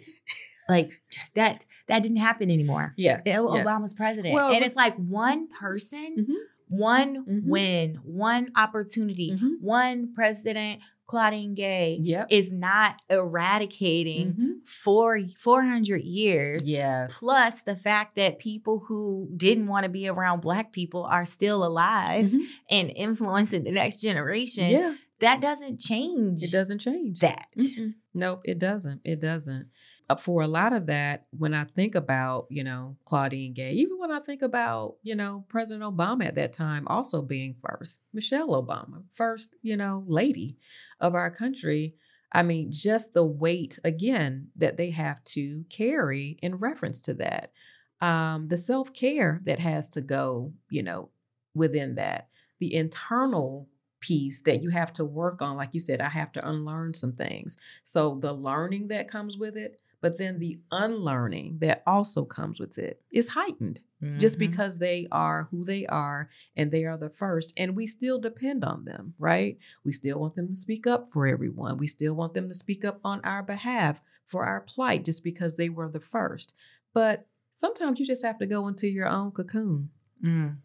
like 0.68 1.00
that 1.34 1.64
that 1.86 2.02
didn't 2.02 2.18
happen 2.18 2.50
anymore. 2.50 2.92
Yeah. 2.96 3.20
Obama's 3.20 3.92
yeah. 3.92 3.96
president. 3.96 4.34
Well, 4.34 4.52
and 4.52 4.64
it's 4.64 4.76
like 4.76 4.96
one 4.96 5.48
person, 5.48 6.16
mm-hmm. 6.18 6.34
One 6.68 7.24
mm-hmm. 7.24 7.48
win, 7.48 8.00
one 8.02 8.50
opportunity, 8.56 9.32
mm-hmm. 9.32 9.54
one 9.60 10.12
president 10.14 10.80
Claudine 11.06 11.54
Gay 11.54 11.98
yep. 12.00 12.26
is 12.30 12.52
not 12.52 13.00
eradicating 13.08 14.32
mm-hmm. 14.32 14.52
for 14.64 15.20
400 15.38 16.02
years. 16.02 16.64
Yes. 16.64 17.16
Plus 17.18 17.62
the 17.62 17.76
fact 17.76 18.16
that 18.16 18.40
people 18.40 18.82
who 18.86 19.30
didn't 19.36 19.68
want 19.68 19.84
to 19.84 19.88
be 19.88 20.08
around 20.08 20.40
black 20.40 20.72
people 20.72 21.04
are 21.04 21.24
still 21.24 21.64
alive 21.64 22.26
mm-hmm. 22.26 22.42
and 22.70 22.92
influencing 22.96 23.64
the 23.64 23.70
next 23.70 24.00
generation. 24.00 24.70
Yeah. 24.70 24.94
That 25.20 25.40
doesn't 25.40 25.80
change. 25.80 26.42
It 26.42 26.52
doesn't 26.52 26.80
change 26.80 27.20
that. 27.20 27.46
Mm-mm. 27.58 27.94
Nope, 28.12 28.42
it 28.44 28.58
doesn't. 28.58 29.00
It 29.04 29.20
doesn't. 29.20 29.68
Uh, 30.08 30.16
for 30.16 30.42
a 30.42 30.46
lot 30.46 30.72
of 30.72 30.86
that, 30.86 31.26
when 31.36 31.52
I 31.52 31.64
think 31.64 31.94
about, 31.94 32.46
you 32.48 32.62
know, 32.62 32.96
Claudine 33.04 33.52
Gay, 33.52 33.72
even 33.72 33.98
when 33.98 34.12
I 34.12 34.20
think 34.20 34.42
about, 34.42 34.96
you 35.02 35.14
know, 35.14 35.44
President 35.48 35.84
Obama 35.84 36.26
at 36.26 36.36
that 36.36 36.52
time 36.52 36.86
also 36.86 37.22
being 37.22 37.56
first, 37.60 38.00
Michelle 38.12 38.50
Obama, 38.50 39.02
first, 39.12 39.54
you 39.62 39.76
know, 39.76 40.04
lady 40.06 40.56
of 41.00 41.14
our 41.14 41.30
country. 41.30 41.94
I 42.32 42.42
mean, 42.42 42.70
just 42.70 43.14
the 43.14 43.24
weight 43.24 43.78
again 43.84 44.48
that 44.56 44.76
they 44.76 44.90
have 44.90 45.22
to 45.24 45.64
carry 45.70 46.38
in 46.42 46.56
reference 46.56 47.00
to 47.02 47.14
that. 47.14 47.52
Um, 48.00 48.48
the 48.48 48.56
self 48.56 48.92
care 48.92 49.40
that 49.44 49.58
has 49.58 49.88
to 49.90 50.02
go, 50.02 50.52
you 50.70 50.82
know, 50.82 51.08
within 51.54 51.94
that, 51.96 52.28
the 52.60 52.74
internal 52.74 53.68
piece 54.00 54.40
that 54.42 54.62
you 54.62 54.68
have 54.70 54.92
to 54.92 55.04
work 55.04 55.42
on. 55.42 55.56
Like 55.56 55.74
you 55.74 55.80
said, 55.80 56.00
I 56.00 56.08
have 56.08 56.30
to 56.32 56.48
unlearn 56.48 56.94
some 56.94 57.12
things. 57.12 57.56
So 57.84 58.18
the 58.20 58.32
learning 58.32 58.88
that 58.88 59.10
comes 59.10 59.36
with 59.36 59.56
it, 59.56 59.80
but 60.00 60.18
then 60.18 60.38
the 60.38 60.58
unlearning 60.70 61.58
that 61.60 61.82
also 61.86 62.24
comes 62.24 62.60
with 62.60 62.78
it 62.78 63.00
is 63.10 63.28
heightened 63.28 63.80
mm-hmm. 64.02 64.18
just 64.18 64.38
because 64.38 64.78
they 64.78 65.08
are 65.10 65.48
who 65.50 65.64
they 65.64 65.86
are 65.86 66.28
and 66.56 66.70
they 66.70 66.84
are 66.84 66.96
the 66.96 67.10
first. 67.10 67.52
And 67.56 67.74
we 67.74 67.86
still 67.86 68.18
depend 68.18 68.64
on 68.64 68.84
them, 68.84 69.14
right? 69.18 69.58
We 69.84 69.92
still 69.92 70.20
want 70.20 70.34
them 70.34 70.48
to 70.48 70.54
speak 70.54 70.86
up 70.86 71.12
for 71.12 71.26
everyone. 71.26 71.78
We 71.78 71.86
still 71.86 72.14
want 72.14 72.34
them 72.34 72.48
to 72.48 72.54
speak 72.54 72.84
up 72.84 73.00
on 73.04 73.20
our 73.24 73.42
behalf 73.42 74.00
for 74.26 74.44
our 74.44 74.60
plight 74.60 75.04
just 75.04 75.24
because 75.24 75.56
they 75.56 75.68
were 75.68 75.88
the 75.88 76.00
first. 76.00 76.52
But 76.92 77.26
sometimes 77.52 77.98
you 77.98 78.06
just 78.06 78.24
have 78.24 78.38
to 78.38 78.46
go 78.46 78.68
into 78.68 78.88
your 78.88 79.08
own 79.08 79.30
cocoon. 79.30 79.90
Mm. 80.22 80.56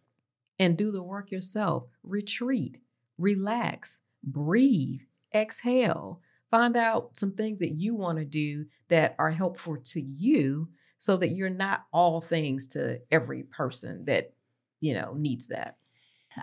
And 0.59 0.77
do 0.77 0.91
the 0.91 1.01
work 1.01 1.31
yourself. 1.31 1.85
Retreat 2.03 2.77
relax, 3.21 4.01
breathe, 4.23 5.01
exhale, 5.33 6.19
find 6.51 6.75
out 6.75 7.17
some 7.17 7.31
things 7.31 7.59
that 7.59 7.71
you 7.71 7.95
want 7.95 8.19
to 8.19 8.25
do 8.25 8.65
that 8.89 9.15
are 9.17 9.31
helpful 9.31 9.77
to 9.77 10.01
you 10.01 10.67
so 10.99 11.17
that 11.17 11.31
you're 11.31 11.49
not 11.49 11.85
all 11.91 12.21
things 12.21 12.67
to 12.67 12.99
every 13.09 13.43
person 13.43 14.05
that, 14.05 14.33
you 14.81 14.93
know, 14.93 15.13
needs 15.17 15.47
that. 15.47 15.77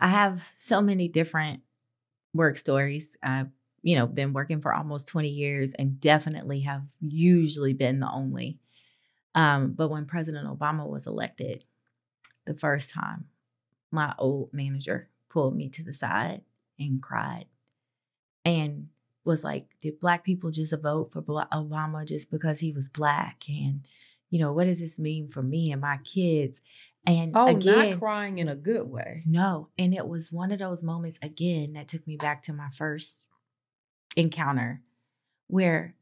I 0.00 0.08
have 0.08 0.48
so 0.58 0.80
many 0.80 1.08
different 1.08 1.60
work 2.34 2.56
stories. 2.56 3.06
I've, 3.22 3.50
you 3.82 3.96
know, 3.96 4.06
been 4.06 4.32
working 4.32 4.60
for 4.60 4.74
almost 4.74 5.06
20 5.06 5.28
years 5.28 5.72
and 5.78 6.00
definitely 6.00 6.60
have 6.60 6.82
usually 7.00 7.74
been 7.74 8.00
the 8.00 8.10
only. 8.10 8.58
Um, 9.34 9.72
but 9.72 9.90
when 9.90 10.06
President 10.06 10.48
Obama 10.48 10.88
was 10.88 11.06
elected 11.06 11.64
the 12.46 12.54
first 12.54 12.90
time, 12.90 13.26
my 13.92 14.14
old 14.18 14.52
manager 14.52 15.08
pulled 15.28 15.54
me 15.54 15.68
to 15.68 15.82
the 15.82 15.92
side 15.92 16.42
and 16.78 17.02
cried 17.02 17.46
and 18.44 18.88
was 19.28 19.44
like, 19.44 19.66
did 19.82 20.00
black 20.00 20.24
people 20.24 20.50
just 20.50 20.74
vote 20.82 21.10
for 21.12 21.22
Obama 21.22 22.04
just 22.06 22.30
because 22.30 22.60
he 22.60 22.72
was 22.72 22.88
black? 22.88 23.42
And, 23.46 23.86
you 24.30 24.40
know, 24.40 24.54
what 24.54 24.64
does 24.64 24.80
this 24.80 24.98
mean 24.98 25.28
for 25.28 25.42
me 25.42 25.70
and 25.70 25.82
my 25.82 25.98
kids? 26.02 26.62
And 27.06 27.32
oh, 27.36 27.46
again, 27.46 27.90
not 27.90 27.98
crying 27.98 28.38
in 28.38 28.48
a 28.48 28.56
good 28.56 28.88
way. 28.88 29.22
No. 29.26 29.68
And 29.78 29.94
it 29.94 30.08
was 30.08 30.32
one 30.32 30.50
of 30.50 30.58
those 30.58 30.82
moments 30.82 31.18
again 31.20 31.74
that 31.74 31.88
took 31.88 32.06
me 32.06 32.16
back 32.16 32.42
to 32.44 32.54
my 32.54 32.70
first 32.76 33.18
encounter 34.16 34.80
where 35.46 35.94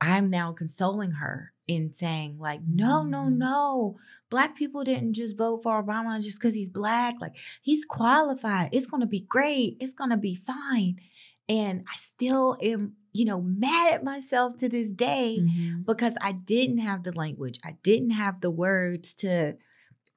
I'm 0.00 0.30
now 0.30 0.52
consoling 0.52 1.10
her 1.12 1.52
in 1.66 1.92
saying, 1.92 2.38
like, 2.38 2.60
no, 2.66 3.02
no, 3.02 3.22
mm-hmm. 3.22 3.38
no. 3.38 3.96
Black 4.30 4.56
people 4.56 4.84
didn't 4.84 5.14
just 5.14 5.36
vote 5.36 5.64
for 5.64 5.82
Obama 5.82 6.22
just 6.22 6.38
because 6.38 6.54
he's 6.54 6.70
black. 6.70 7.16
Like, 7.20 7.34
he's 7.60 7.84
qualified. 7.84 8.70
It's 8.72 8.86
going 8.86 9.00
to 9.00 9.06
be 9.06 9.20
great. 9.20 9.76
It's 9.80 9.94
going 9.94 10.10
to 10.10 10.16
be 10.16 10.36
fine. 10.36 11.00
And 11.48 11.84
I 11.92 11.96
still 11.96 12.56
am, 12.62 12.94
you 13.12 13.24
know, 13.24 13.40
mad 13.40 13.94
at 13.94 14.04
myself 14.04 14.58
to 14.58 14.68
this 14.68 14.88
day 14.88 15.38
mm-hmm. 15.40 15.82
because 15.82 16.14
I 16.20 16.32
didn't 16.32 16.78
have 16.78 17.04
the 17.04 17.12
language. 17.12 17.58
I 17.64 17.76
didn't 17.82 18.10
have 18.10 18.40
the 18.40 18.50
words 18.50 19.14
to 19.14 19.56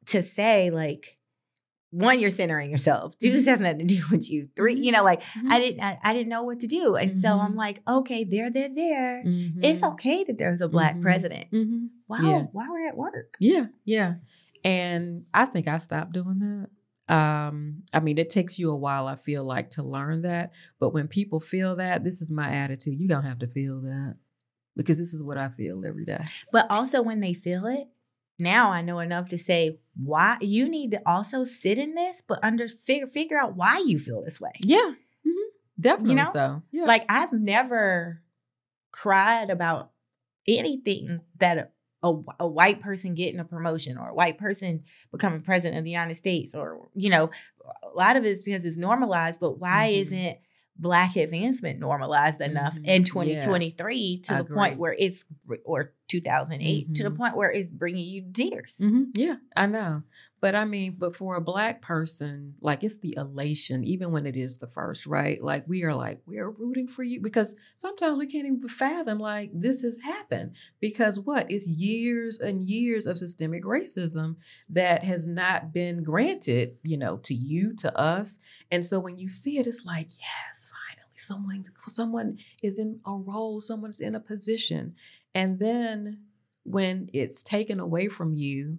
to 0.07 0.23
say 0.23 0.71
like 0.71 1.17
one, 1.91 2.21
you're 2.21 2.29
centering 2.29 2.71
yourself. 2.71 3.17
2 3.19 3.27
mm-hmm. 3.27 3.35
this 3.35 3.45
has 3.47 3.59
nothing 3.59 3.87
to 3.87 3.95
do 3.95 4.03
with 4.11 4.29
you. 4.29 4.47
Three, 4.55 4.75
you 4.75 4.91
know, 4.91 5.03
like 5.03 5.21
mm-hmm. 5.21 5.51
I 5.51 5.59
didn't, 5.59 5.83
I, 5.83 5.99
I, 6.01 6.13
didn't 6.13 6.29
know 6.29 6.43
what 6.43 6.61
to 6.61 6.67
do, 6.67 6.95
and 6.95 7.11
mm-hmm. 7.11 7.21
so 7.21 7.39
I'm 7.39 7.49
mm-hmm. 7.49 7.57
like, 7.57 7.81
okay, 7.87 8.23
there, 8.23 8.49
there, 8.49 8.69
there. 8.73 9.21
It's 9.25 9.81
mm-hmm. 9.81 9.85
okay 9.93 10.23
that 10.23 10.37
there's 10.37 10.61
a 10.61 10.69
black 10.69 10.93
mm-hmm. 10.93 11.03
president. 11.03 11.47
Wow, 12.07 12.17
yeah. 12.21 12.43
while 12.53 12.71
we're 12.71 12.87
at 12.87 12.97
work. 12.97 13.35
Yeah, 13.39 13.65
yeah. 13.85 14.15
And 14.63 15.25
I 15.33 15.45
think 15.45 15.67
I 15.67 15.77
stopped 15.79 16.13
doing 16.13 16.39
that. 16.39 16.69
Um, 17.11 17.83
I 17.93 17.99
mean, 17.99 18.17
it 18.17 18.29
takes 18.29 18.57
you 18.57 18.71
a 18.71 18.77
while, 18.77 19.05
I 19.07 19.15
feel 19.15 19.43
like, 19.43 19.71
to 19.71 19.83
learn 19.83 20.21
that. 20.21 20.51
But 20.79 20.93
when 20.93 21.09
people 21.09 21.41
feel 21.41 21.75
that, 21.75 22.05
this 22.05 22.21
is 22.21 22.31
my 22.31 22.49
attitude. 22.49 23.01
You 23.01 23.07
don't 23.09 23.25
have 23.25 23.39
to 23.39 23.47
feel 23.47 23.81
that 23.81 24.15
because 24.77 24.97
this 24.97 25.13
is 25.13 25.21
what 25.21 25.37
I 25.37 25.49
feel 25.49 25.85
every 25.85 26.05
day. 26.05 26.23
But 26.53 26.71
also, 26.71 27.01
when 27.01 27.19
they 27.19 27.33
feel 27.33 27.65
it, 27.65 27.89
now 28.39 28.71
I 28.71 28.81
know 28.81 28.99
enough 28.99 29.27
to 29.29 29.37
say 29.37 29.79
why 30.01 30.37
you 30.39 30.69
need 30.69 30.91
to 30.91 31.01
also 31.05 31.43
sit 31.43 31.77
in 31.77 31.95
this, 31.95 32.23
but 32.25 32.39
under 32.43 32.69
figure 32.69 33.07
figure 33.07 33.37
out 33.37 33.57
why 33.57 33.83
you 33.85 33.99
feel 33.99 34.21
this 34.21 34.39
way. 34.39 34.53
Yeah, 34.61 34.77
mm-hmm. 34.77 35.49
definitely. 35.79 36.11
You 36.11 36.23
know, 36.23 36.31
so 36.31 36.63
yeah. 36.71 36.85
like 36.85 37.05
I've 37.09 37.33
never 37.33 38.21
cried 38.91 39.49
about 39.49 39.91
anything 40.47 41.19
that 41.39 41.73
a, 42.03 42.13
a 42.39 42.47
white 42.47 42.81
person 42.81 43.15
getting 43.15 43.39
a 43.39 43.45
promotion 43.45 43.97
or 43.97 44.09
a 44.09 44.13
white 44.13 44.37
person 44.37 44.83
becoming 45.11 45.41
president 45.41 45.77
of 45.77 45.83
the 45.83 45.91
United 45.91 46.15
States, 46.15 46.55
or 46.55 46.89
you 46.95 47.09
know, 47.09 47.29
a 47.83 47.95
lot 47.95 48.15
of 48.15 48.25
it 48.25 48.29
is 48.29 48.43
because 48.43 48.65
it's 48.65 48.77
normalized. 48.77 49.39
But 49.39 49.59
why 49.59 49.91
mm-hmm. 49.91 50.13
isn't 50.13 50.37
black 50.77 51.15
advancement 51.15 51.79
normalized 51.79 52.41
enough 52.41 52.75
mm-hmm. 52.75 52.85
in 52.85 53.03
2023 53.03 53.95
yes. 53.95 54.27
to 54.27 54.33
I 54.33 54.37
the 54.37 54.43
agree. 54.43 54.55
point 54.55 54.79
where 54.79 54.95
it's 54.97 55.23
or 55.63 55.93
2008 56.11 56.61
mm-hmm. 56.61 56.93
to 56.93 57.03
the 57.03 57.09
mm-hmm. 57.09 57.17
point 57.17 57.37
where 57.37 57.51
it's 57.51 57.69
bringing 57.69 58.05
you 58.05 58.25
tears 58.33 58.75
mm-hmm. 58.79 59.03
yeah 59.15 59.35
i 59.55 59.65
know 59.65 60.03
but 60.41 60.55
i 60.55 60.65
mean 60.65 60.95
but 60.97 61.15
for 61.15 61.35
a 61.37 61.41
black 61.41 61.81
person 61.81 62.53
like 62.59 62.83
it's 62.83 62.97
the 62.97 63.15
elation 63.15 63.83
even 63.85 64.11
when 64.11 64.25
it 64.25 64.35
is 64.35 64.57
the 64.57 64.67
first 64.67 65.05
right 65.05 65.41
like 65.41 65.63
we 65.67 65.83
are 65.83 65.95
like 65.95 66.19
we 66.25 66.37
are 66.37 66.51
rooting 66.51 66.87
for 66.87 67.03
you 67.03 67.21
because 67.21 67.55
sometimes 67.77 68.17
we 68.17 68.27
can't 68.27 68.45
even 68.45 68.67
fathom 68.67 69.19
like 69.19 69.49
this 69.53 69.83
has 69.83 69.99
happened 69.99 70.51
because 70.81 71.19
what 71.19 71.49
it's 71.49 71.67
years 71.67 72.39
and 72.39 72.61
years 72.63 73.07
of 73.07 73.17
systemic 73.17 73.63
racism 73.63 74.35
that 74.69 75.03
has 75.03 75.25
not 75.25 75.71
been 75.71 76.03
granted 76.03 76.75
you 76.83 76.97
know 76.97 77.17
to 77.17 77.33
you 77.33 77.73
to 77.73 77.95
us 77.97 78.39
and 78.69 78.85
so 78.85 78.99
when 78.99 79.17
you 79.17 79.27
see 79.27 79.57
it 79.57 79.65
it's 79.67 79.85
like 79.85 80.09
yes 80.19 80.67
finally, 80.91 81.17
someone 81.17 81.63
someone 81.87 82.37
is 82.63 82.79
in 82.79 82.99
a 83.05 83.13
role, 83.13 83.59
someone's 83.59 84.01
in 84.01 84.15
a 84.15 84.19
position. 84.19 84.95
And 85.33 85.59
then 85.59 86.19
when 86.63 87.09
it's 87.13 87.41
taken 87.41 87.79
away 87.79 88.07
from 88.07 88.35
you 88.35 88.77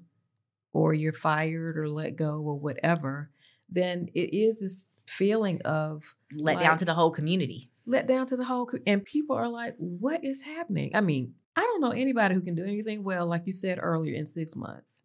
or 0.73 0.95
you're 0.95 1.12
fired 1.12 1.79
or 1.79 1.88
let 1.88 2.17
go 2.17 2.41
or 2.41 2.59
whatever, 2.59 3.31
then 3.69 4.09
it 4.15 4.35
is 4.35 4.61
this 4.61 4.88
feeling 5.09 5.61
of 5.62 6.15
let 6.35 6.57
like, 6.57 6.65
down 6.65 6.79
to 6.79 6.85
the 6.85 6.95
whole 6.95 7.11
community. 7.11 7.71
Let 7.87 8.07
down 8.07 8.27
to 8.29 8.37
the 8.37 8.45
whole 8.45 8.71
and 8.87 9.05
people 9.05 9.37
are 9.37 9.49
like, 9.49 9.75
what 9.79 10.25
is 10.25 10.43
happening? 10.43 10.93
I 10.95 11.01
mean, 11.01 11.35
I 11.57 11.61
don't 11.61 11.81
know 11.81 11.91
anybody 11.91 12.35
who 12.35 12.41
can 12.41 12.55
do 12.55 12.65
anything 12.65 13.03
well, 13.03 13.27
like 13.27 13.47
you 13.47 13.53
said 13.53 13.79
earlier, 13.81 14.15
in 14.15 14.27
six 14.27 14.55
months. 14.55 15.01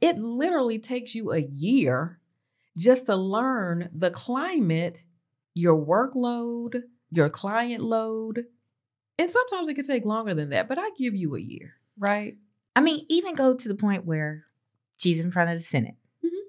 It 0.00 0.18
literally 0.18 0.78
takes 0.78 1.14
you 1.14 1.32
a 1.32 1.40
year 1.40 2.20
just 2.76 3.06
to 3.06 3.16
learn 3.16 3.88
the 3.92 4.10
climate 4.10 5.02
your 5.54 5.76
workload, 5.76 6.82
your 7.10 7.28
client 7.28 7.82
load. 7.82 8.44
And 9.18 9.30
sometimes 9.30 9.68
it 9.68 9.74
could 9.74 9.86
take 9.86 10.04
longer 10.04 10.34
than 10.34 10.50
that, 10.50 10.68
but 10.68 10.78
I 10.78 10.90
give 10.96 11.14
you 11.14 11.34
a 11.34 11.40
year, 11.40 11.74
right? 11.98 12.36
I 12.76 12.80
mean, 12.80 13.04
even 13.08 13.34
go 13.34 13.54
to 13.54 13.68
the 13.68 13.74
point 13.74 14.04
where 14.04 14.44
she's 14.96 15.18
in 15.18 15.32
front 15.32 15.50
of 15.50 15.58
the 15.58 15.64
Senate. 15.64 15.96
Mm-hmm. 16.24 16.46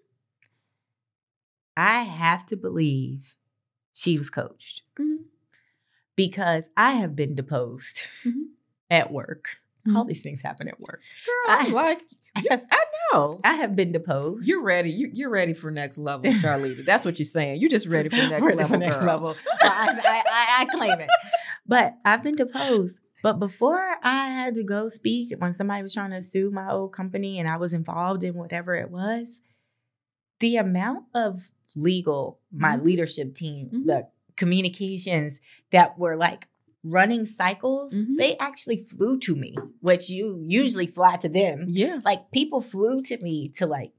I 1.75 2.03
have 2.03 2.45
to 2.47 2.55
believe 2.55 3.35
she 3.93 4.17
was 4.17 4.29
coached 4.29 4.83
mm-hmm. 4.99 5.23
because 6.15 6.65
I 6.77 6.93
have 6.93 7.15
been 7.15 7.33
deposed 7.33 8.01
mm-hmm. 8.23 8.43
at 8.91 9.11
work. 9.11 9.47
All 9.87 9.93
mm-hmm. 9.93 10.09
these 10.09 10.21
things 10.21 10.41
happen 10.41 10.67
at 10.67 10.79
work. 10.79 11.01
Girl, 11.25 11.55
I, 11.57 11.69
like 11.69 12.03
I, 12.35 12.61
I 12.71 12.85
know. 13.13 13.39
I 13.43 13.53
have 13.55 13.75
been 13.75 13.91
deposed. 13.91 14.47
You're 14.47 14.61
ready. 14.61 14.91
You, 14.91 15.27
are 15.27 15.29
ready 15.31 15.53
for 15.53 15.71
next 15.71 15.97
level, 15.97 16.31
Charlita. 16.31 16.85
That's 16.85 17.05
what 17.05 17.17
you're 17.17 17.25
saying. 17.25 17.59
You're 17.59 17.69
just 17.69 17.87
ready 17.87 18.09
for 18.09 18.15
next 18.15 18.41
ready 18.41 18.57
level. 18.57 18.67
For 18.67 18.77
next 18.77 18.95
girl. 18.97 19.05
level. 19.05 19.35
I, 19.61 20.23
I, 20.29 20.55
I, 20.59 20.65
claim 20.65 20.99
it. 20.99 21.09
But 21.69 21.97
I've 22.03 22.23
been 22.23 22.35
deposed. 22.35 22.95
But 23.21 23.39
before 23.39 23.97
I 24.01 24.29
had 24.29 24.55
to 24.55 24.63
go 24.63 24.89
speak, 24.89 25.33
when 25.37 25.53
somebody 25.53 25.83
was 25.83 25.93
trying 25.93 26.11
to 26.11 26.23
sue 26.23 26.49
my 26.49 26.71
old 26.71 26.93
company 26.93 27.37
and 27.37 27.47
I 27.47 27.57
was 27.57 27.73
involved 27.73 28.23
in 28.23 28.33
whatever 28.33 28.73
it 28.73 28.89
was, 28.89 29.41
the 30.39 30.57
amount 30.57 31.05
of 31.13 31.51
legal, 31.75 32.39
my 32.51 32.75
mm-hmm. 32.75 32.85
leadership 32.85 33.35
team, 33.35 33.67
mm-hmm. 33.67 33.87
the 33.87 34.07
communications 34.35 35.39
that 35.71 35.99
were 35.99 36.15
like 36.15 36.47
running 36.83 37.25
cycles, 37.25 37.93
mm-hmm. 37.93 38.15
they 38.15 38.35
actually 38.37 38.83
flew 38.83 39.19
to 39.19 39.35
me, 39.35 39.55
which 39.81 40.09
you 40.09 40.43
usually 40.47 40.87
fly 40.87 41.17
to 41.17 41.29
them. 41.29 41.65
Yeah. 41.67 41.99
Like 42.03 42.31
people 42.31 42.61
flew 42.61 43.03
to 43.03 43.17
me 43.21 43.49
to 43.57 43.67
like 43.67 43.91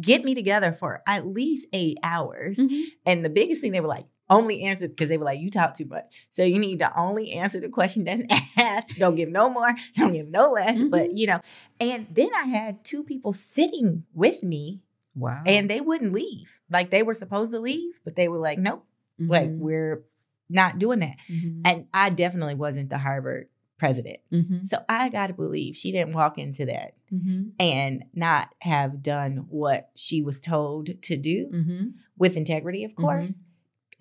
get 0.00 0.24
me 0.24 0.34
together 0.34 0.72
for 0.72 1.02
at 1.06 1.26
least 1.26 1.66
eight 1.72 1.98
hours. 2.02 2.58
Mhm. 2.58 2.84
And 3.06 3.24
the 3.24 3.30
biggest 3.30 3.60
thing 3.60 3.72
they 3.72 3.80
were 3.80 3.88
like, 3.88 4.06
only 4.30 4.62
answer 4.62 4.88
because 4.88 5.08
they 5.08 5.18
were 5.18 5.24
like, 5.24 5.40
you 5.40 5.50
talk 5.50 5.76
too 5.76 5.84
much. 5.84 6.26
So 6.30 6.42
you 6.44 6.58
need 6.58 6.78
to 6.80 6.98
only 6.98 7.32
answer 7.32 7.60
the 7.60 7.68
question 7.68 8.04
that's 8.04 8.22
asked. 8.56 8.98
Don't 8.98 9.14
give 9.16 9.28
no 9.28 9.50
more, 9.50 9.74
don't 9.96 10.12
give 10.12 10.28
no 10.28 10.50
less. 10.50 10.78
But 10.90 11.10
Mhm. 11.10 11.18
you 11.18 11.26
know, 11.26 11.40
and 11.80 12.06
then 12.10 12.30
I 12.34 12.44
had 12.44 12.84
two 12.84 13.04
people 13.04 13.32
sitting 13.32 14.04
with 14.14 14.42
me 14.42 14.80
Wow. 15.14 15.42
and 15.46 15.68
they 15.70 15.80
wouldn't 15.80 16.12
leave. 16.12 16.60
Like 16.70 16.90
they 16.90 17.02
were 17.02 17.14
supposed 17.14 17.52
to 17.52 17.60
leave, 17.60 17.94
but 18.04 18.16
they 18.16 18.28
were 18.28 18.38
like, 18.38 18.58
nope, 18.58 18.84
like 19.18 19.50
Mhm. 19.50 19.58
we're 19.58 20.04
not 20.48 20.78
doing 20.78 21.00
that. 21.00 21.16
Mhm. 21.30 21.60
And 21.64 21.86
I 21.94 22.10
definitely 22.10 22.54
wasn't 22.54 22.90
the 22.90 22.98
Harvard 22.98 23.48
president. 23.78 24.18
Mhm. 24.32 24.66
So 24.68 24.78
I 24.88 25.08
got 25.08 25.26
to 25.28 25.34
believe 25.34 25.76
she 25.76 25.92
didn't 25.92 26.14
walk 26.14 26.38
into 26.38 26.64
that 26.66 26.94
Mhm. 27.12 27.52
and 27.58 28.04
not 28.14 28.54
have 28.60 29.02
done 29.02 29.46
what 29.50 29.90
she 29.96 30.22
was 30.22 30.40
told 30.40 31.02
to 31.02 31.16
do 31.16 31.48
Mhm. 31.52 31.94
with 32.16 32.36
integrity, 32.36 32.84
of 32.84 32.94
course. 32.94 33.42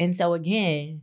And 0.04 0.16
so 0.18 0.34
again, 0.34 1.02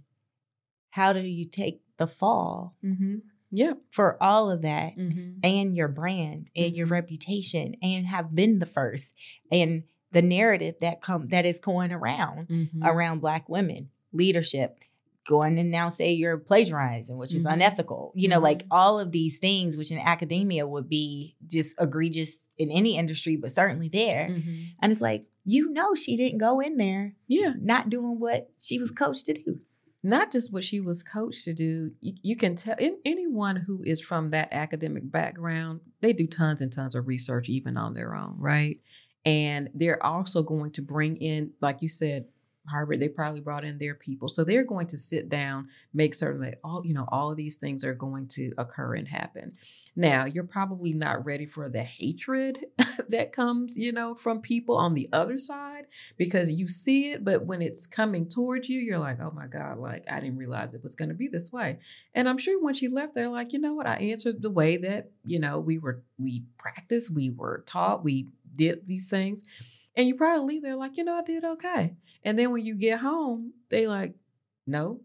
how 0.91 1.13
do 1.13 1.21
you 1.21 1.45
take 1.47 1.81
the 1.97 2.07
fall 2.07 2.77
Mhm. 2.85 3.23
Yeah. 3.51 3.75
for 3.91 4.23
all 4.23 4.51
of 4.51 4.63
that 4.63 4.97
Mhm. 4.97 5.39
and 5.43 5.75
your 5.75 5.89
brand 5.89 6.51
and 6.55 6.77
your 6.77 6.87
Mhm. 6.87 6.91
reputation 6.93 7.75
and 7.83 8.07
have 8.07 8.35
been 8.35 8.59
the 8.59 8.67
first 8.67 9.13
and 9.51 9.83
the 10.13 10.23
narrative 10.23 10.75
that 10.81 11.01
come 11.01 11.29
that 11.29 11.47
is 11.47 11.59
going 11.59 11.93
around 11.93 12.49
Mhm. 12.49 12.85
around 12.85 13.21
black 13.21 13.49
women 13.49 13.91
leadership 14.13 14.79
going 15.27 15.59
and 15.59 15.71
now 15.71 15.91
say 15.91 16.13
you're 16.13 16.39
plagiarizing 16.39 17.17
which 17.17 17.35
is 17.35 17.43
Mhm. 17.45 17.53
unethical 17.55 18.13
you 18.15 18.27
know 18.29 18.41
like 18.41 18.63
Mhm. 18.65 18.69
all 18.71 18.99
of 18.99 19.13
these 19.13 19.39
things 19.39 19.77
which 19.77 19.91
in 19.93 19.99
academia 19.99 20.67
would 20.67 20.89
be 20.89 21.37
just 21.47 21.75
egregious 21.81 22.37
in 22.59 22.71
any 22.71 22.97
industry 22.97 23.37
but 23.37 23.53
certainly 23.53 23.89
there 23.89 24.27
and 24.81 24.93
it's 24.93 25.01
like 25.01 25.25
you 25.45 25.71
know 25.73 25.95
she 25.95 26.17
didn't 26.17 26.39
go 26.39 26.61
in 26.61 26.77
there 26.77 27.15
Yeah. 27.29 27.55
not 27.61 27.91
doing 27.91 28.19
what 28.21 28.51
she 28.61 28.79
was 28.79 28.91
coached 28.91 29.27
to 29.27 29.35
do. 29.35 29.61
Not 30.03 30.33
just 30.33 30.51
what 30.53 30.65
she 30.65 30.81
was 30.81 31.03
coached 31.03 31.45
to 31.45 31.53
do. 31.53 31.91
You, 32.01 32.15
you 32.23 32.37
can 32.37 32.55
tell 32.57 32.75
in, 32.79 32.97
anyone 33.05 33.57
who 33.57 33.83
is 33.85 34.01
from 34.01 34.31
that 34.31 34.49
academic 34.53 35.11
background 35.11 35.81
they 36.01 36.13
do 36.13 36.27
tons 36.27 36.61
and 36.61 36.73
tons 36.73 36.95
of 36.95 37.07
research 37.07 37.49
even 37.49 37.77
on 37.77 37.93
their 37.93 38.15
own 38.15 38.37
right? 38.39 38.79
And 39.27 39.69
they're 39.75 40.03
also 40.05 40.43
going 40.43 40.71
to 40.73 40.83
bring 40.83 41.17
in 41.17 41.53
like 41.61 41.83
you 41.83 41.89
said 41.89 42.25
harvard 42.69 43.01
they 43.01 43.09
probably 43.09 43.41
brought 43.41 43.65
in 43.65 43.79
their 43.79 43.95
people 43.95 44.29
so 44.29 44.45
they're 44.45 44.65
going 44.65 44.87
to 44.87 44.97
sit 44.97 45.29
down 45.29 45.69
make 45.95 46.15
certain 46.15 46.41
that 46.41 46.59
all 46.63 46.83
you 46.85 46.95
know 46.95 47.07
all 47.09 47.31
of 47.31 47.37
these 47.37 47.57
things 47.57 47.85
are 47.85 47.95
going 47.95 48.27
to 48.27 48.53
occur 48.59 48.95
and 48.95 49.09
happen 49.09 49.53
now 49.97 50.25
you're 50.25 50.45
probably 50.45 50.93
not 50.93 51.25
ready 51.25 51.47
for 51.47 51.69
the 51.69 51.83
hatred 51.83 52.59
that 53.09 53.33
comes 53.33 53.77
you 53.77 53.93
know 53.93 54.15
from 54.15 54.41
people 54.41 54.77
on 54.77 54.95
the 54.95 55.09
other 55.13 55.39
side 55.39 55.87
because 56.17 56.51
you 56.51 56.69
see 56.69 57.13
it, 57.13 57.25
but 57.25 57.45
when 57.45 57.63
it's 57.63 57.87
coming 57.87 58.29
towards 58.29 58.69
you, 58.69 58.81
you're 58.81 58.99
like, 58.99 59.21
oh 59.21 59.33
my 59.35 59.47
God, 59.47 59.79
like 59.79 60.05
I 60.11 60.21
didn't 60.21 60.39
realize 60.39 60.75
it 60.75 60.83
was 60.83 60.95
going 60.95 61.09
to 61.09 61.15
be 61.15 61.29
this 61.29 61.53
way. 61.53 61.79
And 62.15 62.29
I'm 62.29 62.39
sure 62.39 62.63
when 62.63 62.75
she 62.75 62.89
left, 62.89 63.15
they're 63.15 63.29
like, 63.29 63.53
you 63.53 63.59
know 63.59 63.75
what? 63.75 63.87
I 63.87 63.95
answered 63.95 64.43
the 64.43 64.51
way 64.51 64.77
that, 64.79 65.11
you 65.25 65.39
know, 65.39 65.61
we 65.61 65.79
were, 65.79 66.03
we 66.19 66.45
practiced, 66.59 67.13
we 67.15 67.31
were 67.31 67.65
taught, 67.67 68.05
we 68.05 68.29
did 68.57 68.87
these 68.87 69.09
things. 69.09 69.45
And 69.97 70.07
you 70.09 70.15
probably 70.15 70.47
leave 70.55 70.63
there 70.63 70.77
like, 70.77 70.97
you 70.97 71.05
know, 71.05 71.15
I 71.19 71.23
did 71.23 71.45
okay. 71.45 71.95
And 72.25 72.39
then 72.39 72.53
when 72.53 72.65
you 72.65 72.75
get 72.75 73.01
home, 73.01 73.53
they 73.71 73.87
like, 73.87 74.15
no, 74.67 75.01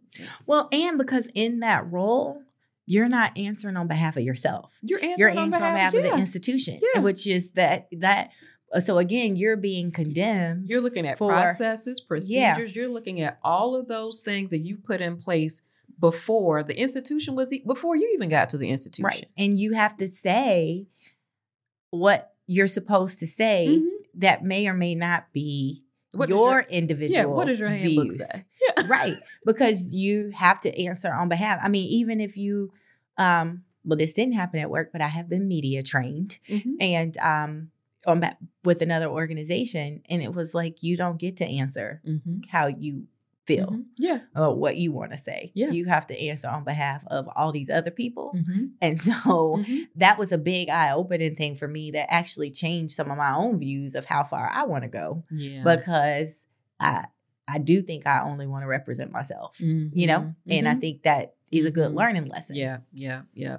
well 0.45 0.67
and 0.71 0.97
because 0.97 1.27
in 1.33 1.61
that 1.61 1.91
role 1.91 2.41
you're 2.85 3.09
not 3.09 3.35
answering 3.35 3.77
on 3.77 3.87
behalf 3.87 4.15
of 4.15 4.21
yourself 4.21 4.77
you're 4.83 4.99
answering, 5.03 5.17
you're 5.17 5.29
on 5.43 5.49
behalf, 5.49 5.63
on 5.63 5.73
behalf 5.73 5.93
yeah. 5.95 5.99
of 6.01 6.05
the 6.05 6.17
institution 6.19 6.79
Yeah. 6.93 6.99
which 7.01 7.25
is 7.25 7.49
that 7.51 7.87
that 7.93 8.29
uh, 8.71 8.79
so 8.81 8.99
again 8.99 9.35
you're 9.37 9.55
being 9.57 9.89
condemned 9.91 10.69
You're 10.69 10.81
looking 10.81 11.07
at 11.07 11.17
for- 11.17 11.31
processes, 11.31 11.99
procedures. 11.99 12.29
Yeah. 12.75 12.81
You're 12.81 12.89
looking 12.89 13.21
at 13.21 13.39
all 13.43 13.75
of 13.75 13.87
those 13.87 14.19
things 14.19 14.51
that 14.51 14.59
you 14.59 14.77
put 14.77 15.01
in 15.01 15.17
place 15.17 15.63
before 15.99 16.61
the 16.61 16.77
institution 16.79 17.33
was 17.33 17.51
before 17.65 17.95
you 17.95 18.11
even 18.13 18.29
got 18.29 18.49
to 18.49 18.57
the 18.59 18.69
institution. 18.69 19.05
right 19.05 19.25
and 19.35 19.57
you 19.57 19.73
have 19.73 19.97
to 19.97 20.11
say 20.11 20.85
what 21.89 22.33
you're 22.45 22.67
supposed 22.67 23.19
to 23.21 23.25
say 23.27 23.79
Mhm. 23.81 23.89
That 24.17 24.43
may 24.43 24.67
or 24.67 24.73
may 24.73 24.95
not 24.95 25.31
be 25.33 25.83
What 26.13 26.29
your 26.29 26.51
your- 26.51 26.61
individual 26.69 27.19
yeah. 27.19 27.25
What 27.25 27.47
does 27.47 27.59
your 27.59 27.69
handbook 27.69 28.11
views. 28.11 28.17
say? 28.25 28.45
Yeah. 28.77 28.83
right 28.87 29.17
because 29.45 29.93
you 29.93 30.31
have 30.35 30.59
to 30.61 30.75
answer 30.87 31.13
on 31.13 31.29
behalf 31.29 31.59
i 31.61 31.67
mean 31.69 31.87
even 31.91 32.19
if 32.19 32.35
you 32.35 32.71
um 33.17 33.63
well 33.83 33.97
this 33.97 34.13
didn't 34.13 34.33
happen 34.33 34.59
at 34.59 34.69
work 34.71 34.91
but 34.91 35.01
i 35.01 35.07
have 35.07 35.29
been 35.29 35.47
media 35.47 35.83
trained 35.83 36.39
Mhm. 36.49 36.75
and 36.79 37.17
um 37.19 37.71
on 38.07 38.23
with 38.63 38.81
another 38.81 39.07
organization 39.07 40.01
and 40.09 40.21
it 40.21 40.33
was 40.33 40.53
like 40.53 40.81
you 40.83 40.95
don't 40.97 41.17
get 41.19 41.37
to 41.37 41.45
answer 41.45 42.01
Mhm. 42.07 42.45
how 42.47 42.67
you 42.67 43.07
feel 43.45 43.67
Mhm. 43.71 43.85
Yeah. 43.97 44.19
or 44.35 44.55
what 44.55 44.75
you 44.77 44.91
want 44.91 45.11
to 45.11 45.17
say 45.17 45.51
Yeah. 45.53 45.69
you 45.69 45.85
have 45.85 46.07
to 46.07 46.19
answer 46.19 46.47
on 46.47 46.63
behalf 46.63 47.03
of 47.07 47.27
all 47.35 47.51
these 47.51 47.69
other 47.69 47.91
people 47.91 48.33
Mhm. 48.35 48.71
and 48.81 48.99
so 48.99 49.11
Mhm. 49.13 49.87
that 49.95 50.17
was 50.17 50.31
a 50.31 50.37
big 50.37 50.69
eye-opening 50.69 51.35
thing 51.35 51.55
for 51.55 51.67
me 51.67 51.91
that 51.91 52.11
actually 52.11 52.49
changed 52.51 52.95
some 52.95 53.11
of 53.11 53.17
my 53.17 53.33
own 53.35 53.59
views 53.59 53.93
of 53.95 54.05
how 54.05 54.23
far 54.23 54.49
i 54.49 54.63
want 54.63 54.83
to 54.83 54.89
go 54.89 55.23
Yeah. 55.31 55.63
because 55.63 56.43
i 56.79 57.05
i 57.47 57.57
do 57.59 57.81
think 57.81 58.07
i 58.07 58.21
only 58.23 58.47
want 58.47 58.63
to 58.63 58.67
represent 58.67 59.11
myself 59.11 59.59
you 59.59 60.07
know 60.07 60.21
Mhm. 60.21 60.35
and 60.49 60.67
i 60.67 60.73
Mhm. 60.73 60.81
think 60.81 61.03
that 61.03 61.35
is 61.51 61.65
a 61.65 61.71
good 61.71 61.91
Mhm. 61.91 61.97
learning 61.97 62.25
lesson 62.25 62.55
Yeah, 62.55 62.79
yeah, 62.93 63.21
yeah. 63.33 63.57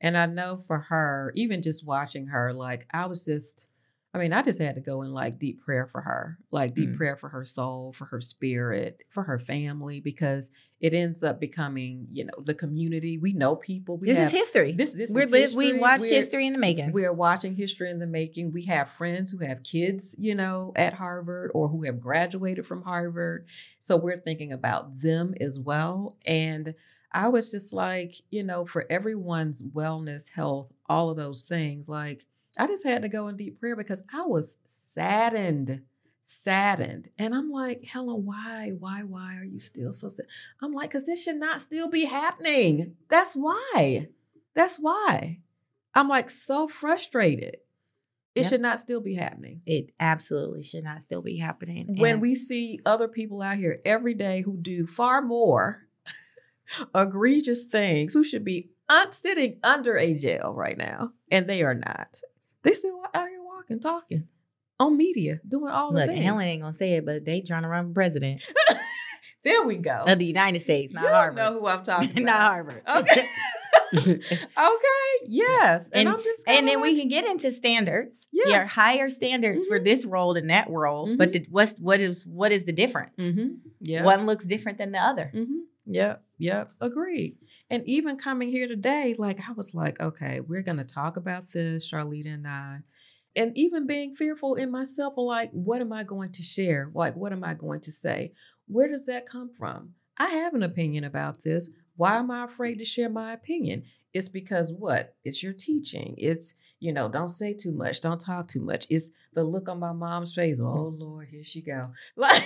And 0.00 0.16
I 0.16 0.26
know 0.26 0.58
for 0.66 0.78
her, 0.78 1.32
even 1.34 1.60
just 1.62 1.84
watching 1.86 2.26
her, 2.28 2.52
like 2.52 2.86
I 2.92 3.06
was 3.06 3.24
just, 3.24 3.66
I 4.14 4.18
mean, 4.18 4.32
I 4.32 4.40
just 4.40 4.60
had 4.60 4.74
to 4.76 4.80
go 4.80 5.02
in 5.02 5.12
like 5.12 5.38
deep 5.38 5.60
prayer 5.60 5.86
for 5.86 6.00
her, 6.00 6.38
like 6.50 6.74
deep 6.74 6.90
Mm. 6.90 6.96
prayer 6.96 7.16
for 7.16 7.28
her 7.28 7.44
soul, 7.44 7.92
for 7.92 8.06
her 8.06 8.22
spirit, 8.22 9.04
for 9.10 9.22
her 9.22 9.38
family, 9.38 10.00
because 10.00 10.50
it 10.80 10.94
ends 10.94 11.22
up 11.22 11.38
becoming, 11.38 12.06
you 12.08 12.24
know, 12.24 12.32
the 12.42 12.54
community. 12.54 13.18
We 13.18 13.34
know 13.34 13.54
people. 13.54 13.98
We 13.98 14.06
this 14.08 14.16
have, 14.16 14.26
is 14.28 14.32
history 14.32 14.72
This, 14.72 14.94
this 14.94 15.10
we're 15.10 15.24
is 15.24 15.30
live 15.30 15.54
we 15.54 15.74
watched 15.74 16.02
We're- 16.02 16.14
history 16.16 16.46
in 16.46 16.54
the 16.54 16.58
making 16.58 16.92
We're 16.92 17.12
watching 17.12 17.54
history 17.54 17.90
in 17.90 17.98
the 17.98 18.06
making. 18.06 18.52
We 18.52 18.62
have 18.64 18.88
friends 18.90 19.30
who 19.30 19.38
have 19.44 19.62
kids, 19.62 20.14
you 20.18 20.34
know, 20.34 20.72
at 20.74 20.94
Harvard 20.94 21.50
or 21.52 21.68
who 21.68 21.82
have 21.84 22.00
graduated 22.00 22.66
from 22.66 22.82
Harvard. 22.82 23.46
So 23.78 23.96
we're 23.98 24.20
thinking 24.20 24.52
about 24.52 24.98
them 25.00 25.34
as 25.40 25.58
well. 25.58 26.16
And 26.24 26.74
I 27.12 27.28
was 27.28 27.50
just 27.50 27.72
like, 27.74 28.14
you 28.30 28.42
know, 28.42 28.64
for 28.64 28.86
everyone's 28.88 29.62
wellness, 29.62 30.30
health, 30.30 30.72
all 30.88 31.10
of 31.10 31.16
those 31.18 31.42
things, 31.42 31.88
like 31.88 32.24
I 32.58 32.66
just 32.66 32.84
had 32.84 33.02
to 33.02 33.08
go 33.08 33.28
in 33.28 33.36
deep 33.36 33.60
prayer 33.60 33.76
because 33.76 34.02
I 34.12 34.22
was 34.22 34.58
saddened, 34.66 35.82
saddened. 36.24 37.08
And 37.18 37.34
I'm 37.34 37.50
like, 37.50 37.84
Helen, 37.84 38.24
why, 38.26 38.72
why, 38.78 39.02
why 39.04 39.36
are 39.36 39.44
you 39.44 39.58
still 39.60 39.92
so 39.92 40.08
sad? 40.08 40.26
I'm 40.60 40.72
like, 40.72 40.90
because 40.90 41.06
this 41.06 41.22
should 41.22 41.36
not 41.36 41.60
still 41.60 41.88
be 41.88 42.04
happening. 42.04 42.96
That's 43.08 43.34
why. 43.34 44.08
That's 44.54 44.76
why. 44.76 45.38
I'm 45.94 46.08
like 46.08 46.30
so 46.30 46.68
frustrated. 46.68 47.58
It 48.34 48.42
Yep. 48.42 48.50
should 48.50 48.60
not 48.60 48.78
still 48.78 49.00
be 49.00 49.14
happening. 49.14 49.62
it 49.66 49.90
absolutely 49.98 50.62
should 50.62 50.84
not 50.84 51.02
still 51.02 51.22
be 51.22 51.38
happening 51.38 51.96
When 51.96 52.12
And- 52.14 52.22
we 52.22 52.34
see 52.36 52.78
other 52.86 53.08
people 53.08 53.42
out 53.42 53.56
here 53.58 53.80
every 53.84 54.14
day 54.14 54.42
who 54.42 54.56
do 54.56 54.86
far 54.86 55.22
more 55.22 55.88
egregious 56.94 57.64
things, 57.64 58.12
who 58.14 58.22
should 58.22 58.44
be 58.44 58.70
un- 58.88 59.10
sitting 59.12 59.58
under 59.64 59.96
a 59.96 60.14
jail 60.14 60.52
right 60.54 60.76
now, 60.78 61.12
and 61.30 61.46
they 61.48 61.62
are 61.62 61.74
not. 61.74 62.20
They 62.62 62.72
still 62.72 63.00
out 63.14 63.28
here 63.28 63.42
walking, 63.44 63.80
talking 63.80 64.28
on 64.80 64.96
media, 64.96 65.40
doing 65.48 65.72
all 65.72 65.90
the 65.92 65.98
look 66.00 66.08
things. 66.08 66.22
helen 66.24 66.42
ain't 66.46 66.62
gonna 66.62 66.76
say 66.76 66.94
it 66.94 67.04
but 67.04 67.24
they 67.24 67.40
trying 67.40 67.62
to 67.62 67.68
run 67.68 67.88
for 67.88 67.94
president 67.94 68.48
there 69.44 69.62
we 69.64 69.76
go. 69.76 70.04
of 70.06 70.18
the 70.20 70.24
united 70.24 70.60
states 70.62 70.92
not 70.94 71.02
you 71.02 71.08
harvard 71.08 71.36
know 71.36 71.52
who 71.58 71.66
I'm 71.66 71.82
talking 71.84 72.10
about. 72.12 72.22
not 72.24 72.40
harvard 72.40 72.82
Okay. 72.88 73.26
okay. 73.94 75.26
Yes. 75.26 75.88
And, 75.92 76.06
And- 76.06 76.08
I'm 76.10 76.22
just 76.22 76.46
and 76.48 76.68
then 76.68 76.80
we 76.80 76.98
can 76.98 77.08
get 77.08 77.24
into 77.24 77.50
standards 77.52 78.28
Yeah. 78.32 78.66
higher 78.66 79.08
standards 79.08 79.66
for 79.66 79.80
Mhm. 79.80 79.84
this 79.84 80.04
role 80.04 80.34
than 80.34 80.48
that 80.48 80.68
role 80.70 81.16
but 81.16 81.32
the, 81.32 81.46
what's 81.50 81.78
what 81.80 81.98
is 82.00 82.24
what 82.26 82.52
is 82.52 82.64
the 82.64 82.72
difference 82.72 83.14
Mhm. 83.18 83.58
Yeah. 83.80 84.04
one 84.04 84.26
looks 84.26 84.44
different 84.44 84.78
than 84.78 84.92
the 84.92 84.98
other 85.00 85.30
Mm-hmm. 85.34 85.58
Yep. 85.90 86.22
Yep. 86.38 86.70
Agreed. 86.82 87.38
And 87.70 87.82
even 87.86 88.16
coming 88.16 88.48
here 88.48 88.66
today, 88.66 89.14
like 89.18 89.38
I 89.48 89.52
was 89.52 89.74
like, 89.74 90.00
okay, 90.00 90.40
we're 90.40 90.62
gonna 90.62 90.84
talk 90.84 91.16
about 91.16 91.52
this, 91.52 91.90
Charlita 91.90 92.34
and 92.34 92.46
I. 92.48 92.80
And 93.36 93.56
even 93.56 93.86
being 93.86 94.14
fearful 94.16 94.54
in 94.56 94.70
myself, 94.70 95.14
like, 95.16 95.50
what 95.52 95.80
am 95.80 95.92
I 95.92 96.02
going 96.02 96.32
to 96.32 96.42
share? 96.42 96.90
Like, 96.94 97.14
what 97.14 97.32
am 97.32 97.44
I 97.44 97.54
going 97.54 97.80
to 97.82 97.92
say? 97.92 98.32
Where 98.66 98.88
does 98.88 99.06
that 99.06 99.26
come 99.26 99.52
from? 99.52 99.94
I 100.18 100.28
have 100.28 100.54
an 100.54 100.64
opinion 100.64 101.04
about 101.04 101.42
this. 101.44 101.70
Why 101.96 102.16
am 102.16 102.30
I 102.30 102.44
afraid 102.44 102.78
to 102.78 102.84
share 102.84 103.08
my 103.08 103.32
opinion? 103.32 103.84
It's 104.12 104.28
because 104.28 104.72
what? 104.72 105.14
It's 105.24 105.42
your 105.42 105.52
teaching. 105.52 106.14
It's, 106.18 106.54
you 106.80 106.92
know, 106.92 107.08
don't 107.08 107.30
say 107.30 107.54
too 107.54 107.72
much, 107.72 108.00
don't 108.00 108.20
talk 108.20 108.48
too 108.48 108.60
much. 108.60 108.86
It's 108.88 109.10
the 109.34 109.42
look 109.42 109.68
on 109.68 109.80
my 109.80 109.92
mom's 109.92 110.32
face. 110.32 110.60
Oh 110.60 110.94
Lord, 110.98 111.28
here 111.28 111.44
she 111.44 111.62
go. 111.62 111.80
Like 112.16 112.42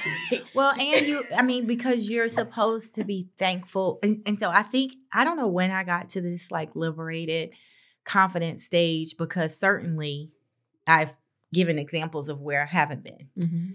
Well, 0.54 0.72
and 0.78 1.06
you, 1.06 1.24
I 1.36 1.42
mean, 1.42 1.66
because 1.66 2.10
you're 2.10 2.28
supposed 2.28 2.94
to 2.96 3.04
be 3.04 3.28
thankful. 3.38 3.98
And, 4.02 4.22
and 4.26 4.38
so 4.38 4.50
I 4.50 4.62
think, 4.62 4.94
I 5.12 5.24
don't 5.24 5.36
know 5.36 5.48
when 5.48 5.70
I 5.70 5.84
got 5.84 6.10
to 6.10 6.20
this 6.20 6.50
like 6.50 6.74
liberated, 6.74 7.54
confident 8.04 8.62
stage 8.62 9.16
because 9.16 9.56
certainly 9.56 10.30
I've 10.86 11.14
given 11.52 11.78
examples 11.78 12.28
of 12.28 12.40
where 12.40 12.62
I 12.62 12.66
haven't 12.66 13.04
been. 13.04 13.28
Mm-hmm. 13.38 13.70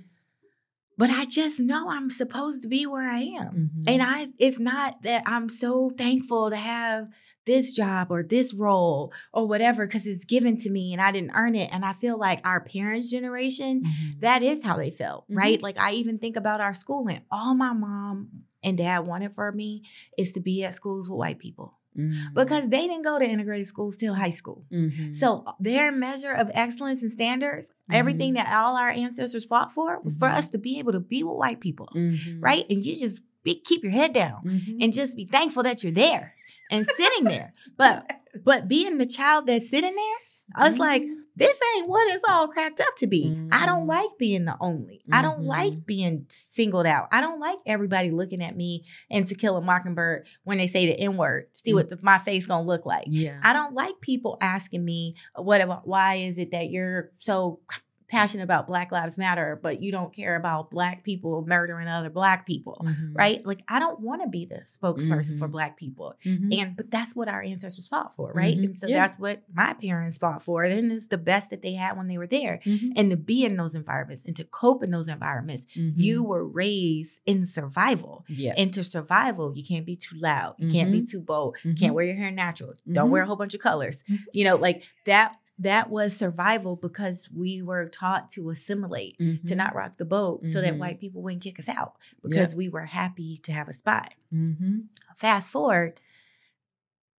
But 0.97 1.11
I 1.11 1.25
just 1.25 1.59
know 1.59 1.91
I'm 1.91 2.09
supposed 2.09 2.63
to 2.63 2.67
be 2.67 2.87
where 2.87 3.07
I 3.07 3.19
am. 3.19 3.47
Mm-hmm. 3.47 3.83
And 3.87 4.01
I 4.01 4.29
it's 4.39 4.59
not 4.59 5.03
that 5.03 5.23
I'm 5.27 5.49
so 5.49 5.91
thankful 5.95 6.49
to 6.49 6.55
have 6.55 7.07
this 7.47 7.73
job 7.73 8.11
or 8.11 8.21
this 8.21 8.53
role 8.53 9.11
or 9.33 9.47
whatever 9.47 9.87
because 9.87 10.05
it's 10.05 10.25
given 10.25 10.59
to 10.59 10.69
me 10.69 10.93
and 10.93 11.01
I 11.01 11.11
didn't 11.11 11.31
earn 11.33 11.55
it. 11.55 11.73
And 11.73 11.83
I 11.83 11.93
feel 11.93 12.19
like 12.19 12.45
our 12.45 12.59
parents' 12.59 13.09
generation, 13.09 13.83
mm-hmm. 13.83 14.19
that 14.19 14.43
is 14.43 14.63
how 14.63 14.77
they 14.77 14.91
felt, 14.91 15.23
mm-hmm. 15.23 15.37
right? 15.37 15.61
Like 15.61 15.79
I 15.79 15.93
even 15.93 16.19
think 16.19 16.35
about 16.35 16.61
our 16.61 16.75
schooling. 16.75 17.21
All 17.31 17.55
my 17.55 17.73
mom 17.73 18.29
and 18.63 18.77
dad 18.77 19.07
wanted 19.07 19.33
for 19.33 19.51
me 19.51 19.83
is 20.17 20.33
to 20.33 20.41
be 20.41 20.63
at 20.63 20.75
schools 20.75 21.09
with 21.09 21.17
white 21.17 21.39
people. 21.39 21.73
Mm-hmm. 21.97 22.35
Because 22.35 22.67
they 22.67 22.85
didn't 22.85 23.01
go 23.01 23.17
to 23.17 23.27
integrated 23.27 23.65
schools 23.65 23.95
till 23.95 24.13
high 24.13 24.29
school. 24.29 24.65
Mm-hmm. 24.71 25.15
So 25.15 25.45
their 25.59 25.91
measure 25.91 26.31
of 26.31 26.51
excellence 26.53 27.01
and 27.01 27.11
standards, 27.11 27.67
everything 27.91 28.35
mm-hmm. 28.35 28.45
that 28.45 28.63
all 28.63 28.77
our 28.77 28.89
ancestors 28.89 29.45
fought 29.45 29.71
for 29.71 29.99
was 30.01 30.15
for 30.15 30.27
mm-hmm. 30.27 30.37
us 30.37 30.51
to 30.51 30.59
be 30.59 30.77
able 30.77 30.91
to 30.91 30.99
be 30.99 31.23
with 31.23 31.37
white 31.37 31.59
people, 31.59 31.89
mm-hmm. 31.95 32.39
right? 32.39 32.65
And 32.69 32.85
you 32.85 32.95
just 32.97 33.21
be, 33.43 33.59
keep 33.59 33.81
your 33.81 33.93
head 33.93 34.13
down 34.13 34.61
and 34.79 34.93
just 34.93 35.15
be 35.15 35.25
thankful 35.25 35.63
that 35.63 35.81
you're 35.81 35.91
there 35.91 36.35
and 36.71 36.85
sitting 36.97 37.25
there. 37.25 37.53
But 37.77 38.11
but 38.43 38.67
being 38.67 38.97
the 38.97 39.05
child 39.05 39.47
that's 39.47 39.69
sitting 39.69 39.95
there, 39.95 40.15
I 40.55 40.69
was 40.69 40.79
like, 40.79 41.01
mm-hmm. 41.01 41.13
this 41.35 41.59
ain't 41.75 41.89
what 41.89 42.13
it's 42.13 42.23
all 42.27 42.47
cracked 42.47 42.79
up 42.79 42.95
to 42.97 43.07
be. 43.07 43.29
Mm-hmm. 43.29 43.49
I 43.51 43.65
don't 43.65 43.81
mm-hmm. 43.81 43.89
like 43.89 44.09
being 44.17 44.45
the 44.45 44.55
only. 44.59 45.01
Mm-hmm. 45.03 45.13
I 45.13 45.21
don't 45.21 45.43
like 45.43 45.73
mm-hmm. 45.73 45.81
being 45.81 46.25
singled 46.29 46.85
out. 46.85 47.09
I 47.11 47.21
don't 47.21 47.39
like 47.39 47.57
everybody 47.65 48.11
looking 48.11 48.41
at 48.41 48.55
me 48.55 48.85
and 49.11 49.27
to 49.27 49.35
kill 49.35 49.57
a 49.57 49.61
mockingbird 49.61 50.25
when 50.43 50.57
they 50.57 50.67
say 50.67 50.85
the 50.85 50.99
N 50.99 51.17
word. 51.17 51.47
See 51.55 51.73
what 51.73 51.89
mm-hmm. 51.89 52.05
my 52.05 52.17
face 52.19 52.45
gonna 52.45 52.65
look 52.65 52.85
like. 52.85 53.05
Yeah. 53.07 53.39
I 53.43 53.53
don't 53.53 53.73
like 53.73 53.99
people 54.01 54.37
asking 54.41 54.85
me 54.85 55.15
what 55.35 55.61
about 55.61 55.87
why 55.87 56.15
is 56.15 56.37
it 56.37 56.51
that 56.51 56.69
you're 56.69 57.11
so 57.19 57.59
passionate 58.07 58.43
about 58.43 58.67
Black 58.67 58.91
Lives 58.91 59.17
Matter, 59.17 59.59
but 59.61 59.81
you 59.81 59.91
don't 59.91 60.13
care 60.13 60.35
about 60.35 60.71
Black 60.71 61.03
people 61.03 61.43
murdering 61.45 61.87
other 61.87 62.09
Black 62.09 62.45
people, 62.45 62.81
mm-hmm. 62.83 63.13
right? 63.13 63.45
Like, 63.45 63.63
I 63.67 63.79
don't 63.79 63.99
want 63.99 64.21
to 64.21 64.29
be 64.29 64.45
the 64.45 64.61
spokesperson 64.61 65.31
mm-hmm. 65.31 65.39
for 65.39 65.47
Black 65.47 65.77
people. 65.77 66.15
Mm-hmm. 66.23 66.49
And, 66.59 66.77
but 66.77 66.89
that's 66.89 67.15
what 67.15 67.27
our 67.27 67.41
ancestors 67.41 67.87
fought 67.87 68.15
for, 68.15 68.31
right? 68.33 68.55
Mm-hmm. 68.55 68.63
And 68.63 68.79
so 68.79 68.87
yeah. 68.87 69.07
that's 69.07 69.19
what 69.19 69.43
my 69.53 69.73
parents 69.73 70.17
fought 70.17 70.43
for. 70.43 70.63
And 70.63 70.91
it's 70.91 71.07
the 71.07 71.17
best 71.17 71.49
that 71.49 71.61
they 71.61 71.73
had 71.73 71.97
when 71.97 72.07
they 72.07 72.17
were 72.17 72.27
there. 72.27 72.61
Mm-hmm. 72.65 72.91
And 72.95 73.11
to 73.11 73.17
be 73.17 73.43
in 73.43 73.57
those 73.57 73.75
environments 73.75 74.23
and 74.25 74.35
to 74.37 74.45
cope 74.45 74.83
in 74.83 74.91
those 74.91 75.09
environments, 75.09 75.65
you 75.73 76.21
mm-hmm. 76.21 76.29
were 76.29 76.45
raised 76.45 77.19
in 77.25 77.45
survival. 77.45 78.23
Yeah. 78.29 78.53
And 78.57 78.73
to 78.73 78.83
survival, 78.83 79.53
you 79.55 79.65
can't 79.65 79.85
be 79.85 79.95
too 79.95 80.17
loud, 80.17 80.55
you 80.57 80.71
can't 80.71 80.91
be 80.91 81.05
too 81.05 81.19
bold, 81.19 81.57
you 81.63 81.73
can't 81.73 81.93
wear 81.93 82.05
your 82.05 82.15
hair 82.15 82.31
natural, 82.31 82.73
don't 82.91 83.11
wear 83.11 83.23
a 83.23 83.25
whole 83.25 83.35
bunch 83.35 83.53
of 83.53 83.59
colors. 83.59 83.97
You 84.31 84.45
know, 84.45 84.55
like 84.55 84.83
that 85.05 85.35
that 85.59 85.89
was 85.89 86.15
survival 86.15 86.75
because 86.75 87.29
we 87.35 87.61
were 87.61 87.87
taught 87.87 88.29
to 88.31 88.49
assimilate, 88.49 89.17
mm-hmm. 89.19 89.47
to 89.47 89.55
not 89.55 89.75
rock 89.75 89.97
the 89.97 90.05
boat 90.05 90.43
mm-hmm. 90.43 90.51
so 90.51 90.61
that 90.61 90.71
mm-hmm. 90.71 90.79
white 90.79 90.99
people 90.99 91.21
wouldn't 91.21 91.41
kick 91.43 91.59
us 91.59 91.69
out 91.69 91.95
because 92.23 92.53
we 92.55 92.69
were 92.69 92.85
happy 92.85 93.37
to 93.39 93.51
have 93.51 93.67
a 93.67 93.73
spot. 93.73 94.13
Mm-hmm. 94.33 94.81
Fast 95.15 95.51
forward, 95.51 95.99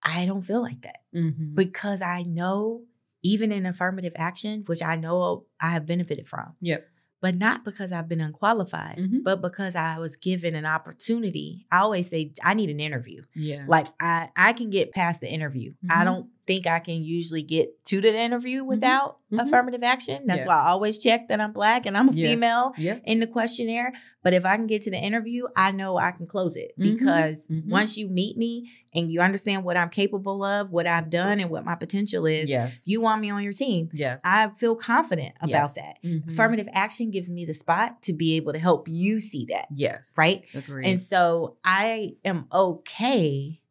I 0.04 0.26
don't 0.26 0.44
feel 0.44 0.62
like 0.62 0.82
that 0.84 1.00
mm-hmm. 1.16 1.56
because 1.56 2.02
I 2.02 2.24
know, 2.24 2.84
even 3.24 3.52
in 3.52 3.66
affirmative 3.66 4.14
action, 4.16 4.64
which 4.68 4.84
I 4.84 4.96
know 4.96 5.46
I 5.60 5.72
have 5.72 5.88
benefited 5.88 6.28
from. 6.28 6.54
Yep. 6.62 6.88
But 7.20 7.36
not 7.36 7.66
because 7.66 7.92
I've 7.92 8.08
been 8.08 8.22
unqualified, 8.22 8.98
mm-hmm. 9.00 9.20
but 9.24 9.42
because 9.42 9.76
I 9.76 9.98
was 9.98 10.16
given 10.16 10.54
an 10.54 10.68
opportunity. 10.68 11.66
I 11.72 11.80
always 11.80 12.08
say 12.08 12.34
I 12.44 12.54
need 12.54 12.70
an 12.70 12.80
interview. 12.80 13.24
Yeah. 13.34 13.66
Like 13.68 13.88
I 14.00 14.30
I 14.36 14.54
can 14.54 14.70
get 14.70 14.92
past 14.92 15.20
the 15.22 15.28
interview. 15.28 15.74
I 15.90 16.04
don't 16.04 16.30
think 16.48 16.66
I 16.66 16.80
can 16.80 17.04
usually 17.04 17.44
get 17.44 17.84
to 17.86 18.02
the 18.02 18.18
interview 18.18 18.62
mm-hmm. 18.62 18.70
without 18.70 19.18
mm-hmm. 19.32 19.40
affirmative 19.40 19.84
action. 19.84 20.26
That's 20.26 20.40
yeah. 20.40 20.48
why 20.48 20.56
I 20.56 20.70
always 20.70 20.98
check 20.98 21.28
that 21.28 21.42
I'm 21.42 21.52
black 21.52 21.86
and 21.86 21.98
I'm 21.98 22.10
a 22.10 22.14
yeah. 22.14 22.30
female 22.30 22.74
yeah. 22.78 23.00
in 23.04 23.20
the 23.20 23.28
questionnaire. 23.28 23.94
But 24.24 24.34
if 24.34 24.46
I 24.46 24.56
can 24.56 24.68
get 24.68 24.84
to 24.84 24.92
the 24.92 24.98
interview, 24.98 25.46
I 25.56 25.72
know 25.72 25.98
I 25.98 26.12
can 26.12 26.26
close 26.26 26.56
it 26.56 26.72
mm-hmm. 26.80 26.96
because 26.96 27.36
mm-hmm. 27.52 27.70
once 27.70 27.98
you 27.98 28.08
meet 28.08 28.38
me 28.38 28.72
and 28.94 29.12
you 29.12 29.22
understand 29.22 29.64
what 29.64 29.78
I'm 29.78 29.90
capable 29.90 30.44
of, 30.44 30.72
what 30.72 30.88
I've 30.88 31.10
done, 31.10 31.40
and 31.40 31.50
what 31.50 31.64
my 31.64 31.76
potential 31.76 32.26
is, 32.26 32.50
yes. 32.50 32.82
you 32.86 33.00
want 33.02 33.22
me 33.22 33.30
on 33.30 33.44
your 33.44 33.54
team. 33.54 33.90
Yes. 33.94 34.20
I 34.24 34.50
feel 34.58 34.76
confident 34.76 35.36
about 35.42 35.50
yes. 35.50 35.76
that. 35.76 35.98
Mm-hmm. 36.04 36.32
Affirmative 36.32 36.68
action 36.72 37.12
gives 37.12 37.30
me 37.30 37.46
the 37.46 37.54
spot 37.54 38.02
to 38.04 38.14
be 38.14 38.38
able 38.38 38.54
to 38.54 38.60
help 38.60 38.88
you 38.88 39.20
see 39.20 39.48
that. 39.50 39.68
Yes. 39.74 40.14
Right? 40.18 40.46
Agreed. 40.54 40.88
And 40.88 41.02
so 41.02 41.58
I 41.64 42.16
am 42.26 42.48
okay 42.52 43.62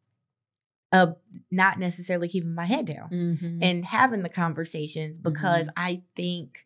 of 0.91 1.17
not 1.51 1.79
necessarily 1.79 2.29
keeping 2.29 2.55
my 2.55 2.65
head 2.65 2.85
down 2.85 3.09
mm-hmm. 3.09 3.59
and 3.61 3.85
having 3.85 4.21
the 4.21 4.29
conversations 4.29 5.17
because 5.17 5.63
mm-hmm. 5.63 5.83
I 5.83 6.01
think, 6.15 6.65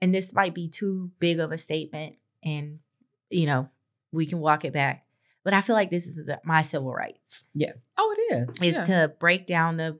and 0.00 0.14
this 0.14 0.32
might 0.32 0.54
be 0.54 0.68
too 0.68 1.10
big 1.18 1.38
of 1.38 1.52
a 1.52 1.58
statement, 1.58 2.16
and 2.42 2.78
you 3.30 3.46
know, 3.46 3.68
we 4.12 4.26
can 4.26 4.40
walk 4.40 4.64
it 4.64 4.72
back, 4.72 5.04
but 5.44 5.54
I 5.54 5.60
feel 5.60 5.76
like 5.76 5.90
this 5.90 6.06
is 6.06 6.16
the, 6.16 6.40
my 6.44 6.62
civil 6.62 6.92
rights. 6.92 7.44
Yeah. 7.54 7.72
Oh, 7.98 8.14
it 8.16 8.34
is. 8.34 8.56
Is 8.62 8.74
yeah. 8.74 8.84
to 8.84 9.14
break 9.18 9.46
down 9.46 9.76
the 9.76 9.98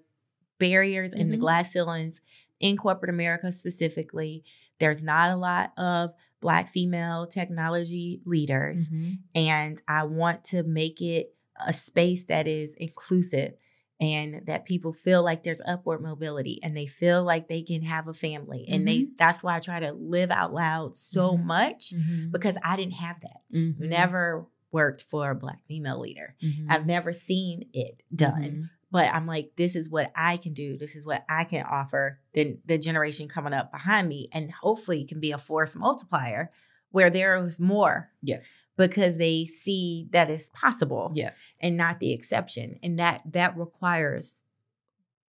barriers 0.59 1.12
and 1.12 1.31
the 1.31 1.35
mm-hmm. 1.35 1.42
glass 1.42 1.72
ceilings 1.72 2.20
in 2.61 2.77
corporate 2.77 3.11
America 3.11 3.53
specifically. 3.53 4.44
There's 4.79 5.03
not 5.03 5.31
a 5.31 5.37
lot 5.37 5.72
of 5.77 6.14
Black 6.40 6.72
female 6.72 7.27
technology 7.27 8.20
leaders, 8.25 8.90
mm-hmm. 8.90 9.14
and 9.35 9.81
I 9.87 10.05
want 10.05 10.44
to 10.46 10.64
make 10.64 11.01
it 11.01 11.33
a 11.66 11.72
space 11.72 12.25
that 12.25 12.46
is 12.46 12.75
inclusive 12.77 13.55
and 14.01 14.46
that 14.46 14.66
people 14.66 14.92
feel 14.92 15.22
like 15.22 15.44
there's 15.44 15.62
upward 15.64 16.03
mobility 16.03 16.59
and 16.62 16.77
they 16.77 16.87
feel 16.87 17.22
like 17.22 17.46
they 17.46 17.62
can 17.62 17.83
have 17.83 18.09
a 18.09 18.14
family 18.14 18.64
and 18.68 18.79
mm-hmm. 18.79 18.87
they 18.87 19.09
that's 19.16 19.42
why 19.42 19.57
I 19.57 19.61
try 19.61 19.79
to 19.81 19.92
live 19.92 20.31
out 20.33 20.53
loud 20.53 20.96
so 20.96 21.33
mm-hmm. 21.33 21.46
much 21.46 21.92
mm-hmm. 21.94 22.31
because 22.31 22.57
I 22.64 22.77
didn't 22.77 22.94
have 22.94 23.20
that. 23.20 23.40
Mm-hmm. 23.55 23.88
Never 23.88 24.46
worked 24.72 25.05
for 25.09 25.31
a 25.31 25.35
black 25.37 25.61
female 25.68 26.01
leader. 26.01 26.35
Mm-hmm. 26.42 26.66
I've 26.70 26.87
never 26.87 27.12
seen 27.12 27.68
it 27.72 28.03
done. 28.14 28.42
Mm-hmm. 28.42 28.62
But 28.90 29.14
I'm 29.14 29.27
like, 29.27 29.53
this 29.57 29.75
is 29.75 29.88
what 29.88 30.12
I 30.14 30.37
can 30.37 30.53
do. 30.53 30.77
This 30.77 30.96
is 30.96 31.07
what 31.07 31.25
I 31.27 31.44
can 31.44 31.64
offer 31.64 32.18
the, 32.35 32.59
the 32.66 32.77
generation 32.77 33.27
coming 33.27 33.55
up 33.55 33.72
behind 33.72 34.07
me. 34.07 34.29
And 34.33 34.51
hopefully 34.51 35.05
can 35.05 35.18
be 35.18 35.33
a 35.33 35.38
force 35.38 35.75
multiplier 35.75 36.51
where 36.90 37.09
there 37.09 37.42
is 37.46 37.59
more. 37.59 38.11
Yeah 38.22 38.40
because 38.76 39.18
they 39.18 39.46
see 39.46 40.08
that 40.12 40.30
it's 40.30 40.50
possible 40.54 41.12
yeah. 41.14 41.32
and 41.61 41.76
not 41.76 42.00
the 42.00 42.12
exception 42.12 42.78
and 42.82 42.98
that 42.98 43.22
that 43.30 43.56
requires 43.56 44.35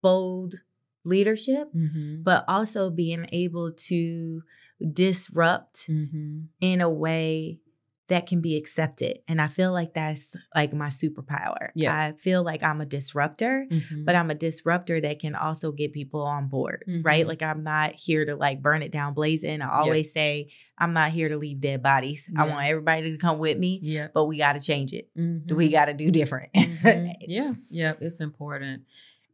bold 0.02 0.56
leadership 1.06 1.70
mm-hmm. 1.74 2.22
but 2.24 2.44
also 2.48 2.90
being 2.90 3.28
able 3.32 3.72
to 3.72 4.42
disrupt 4.94 5.88
mm-hmm. 5.88 6.42
in 6.62 6.82
a 6.82 6.90
way 6.90 7.60
that 8.08 8.26
can 8.26 8.40
be 8.40 8.58
accepted. 8.58 9.20
And 9.28 9.42
I 9.42 9.48
feel 9.48 9.74
like 9.74 9.94
that's 9.94 10.28
like 10.56 10.74
my 10.74 10.90
superpower. 10.90 11.72
Yeah. 11.76 11.94
I 11.94 12.14
feel 12.14 12.42
like 12.42 12.64
I'm 12.64 12.80
a 12.80 12.86
disruptor, 12.86 13.68
mm-hmm. 13.70 14.06
but 14.06 14.16
I'm 14.16 14.32
a 14.32 14.36
disruptor 14.36 15.02
that 15.02 15.20
can 15.20 15.36
also 15.36 15.72
get 15.74 15.92
people 15.92 16.22
on 16.22 16.48
board, 16.48 16.86
mm-hmm. 16.88 17.02
right? 17.02 17.28
Like 17.28 17.42
I'm 17.42 17.64
not 17.64 17.94
here 17.94 18.26
to 18.26 18.36
like 18.36 18.62
burn 18.62 18.82
it 18.82 18.92
down 18.92 19.14
blazing. 19.14 19.62
I 19.62 19.70
always 19.70 20.08
yeah. 20.08 20.14
say 20.14 20.52
I'm 20.78 20.94
not 20.94 21.12
here 21.12 21.28
to 21.30 21.38
leave 21.38 21.60
dead 21.60 21.84
bodies. 21.84 22.30
Yeah. 22.32 22.44
I 22.44 22.48
want 22.48 22.68
everybody 22.68 23.12
to 23.12 23.18
come 23.18 23.40
with 23.40 23.58
me. 23.58 23.80
Yeah. 23.84 24.08
But 24.14 24.26
we 24.26 24.38
got 24.38 24.54
to 24.54 24.62
change 24.62 24.94
it. 24.94 25.10
Mm-hmm. 25.18 25.54
We 25.54 25.70
got 25.70 25.86
to 25.86 25.94
do 25.94 26.10
different. 26.10 26.54
Mm-hmm. 26.54 27.12
yeah. 27.28 27.54
Yeah. 27.70 27.94
It's 28.00 28.22
important. 28.22 28.84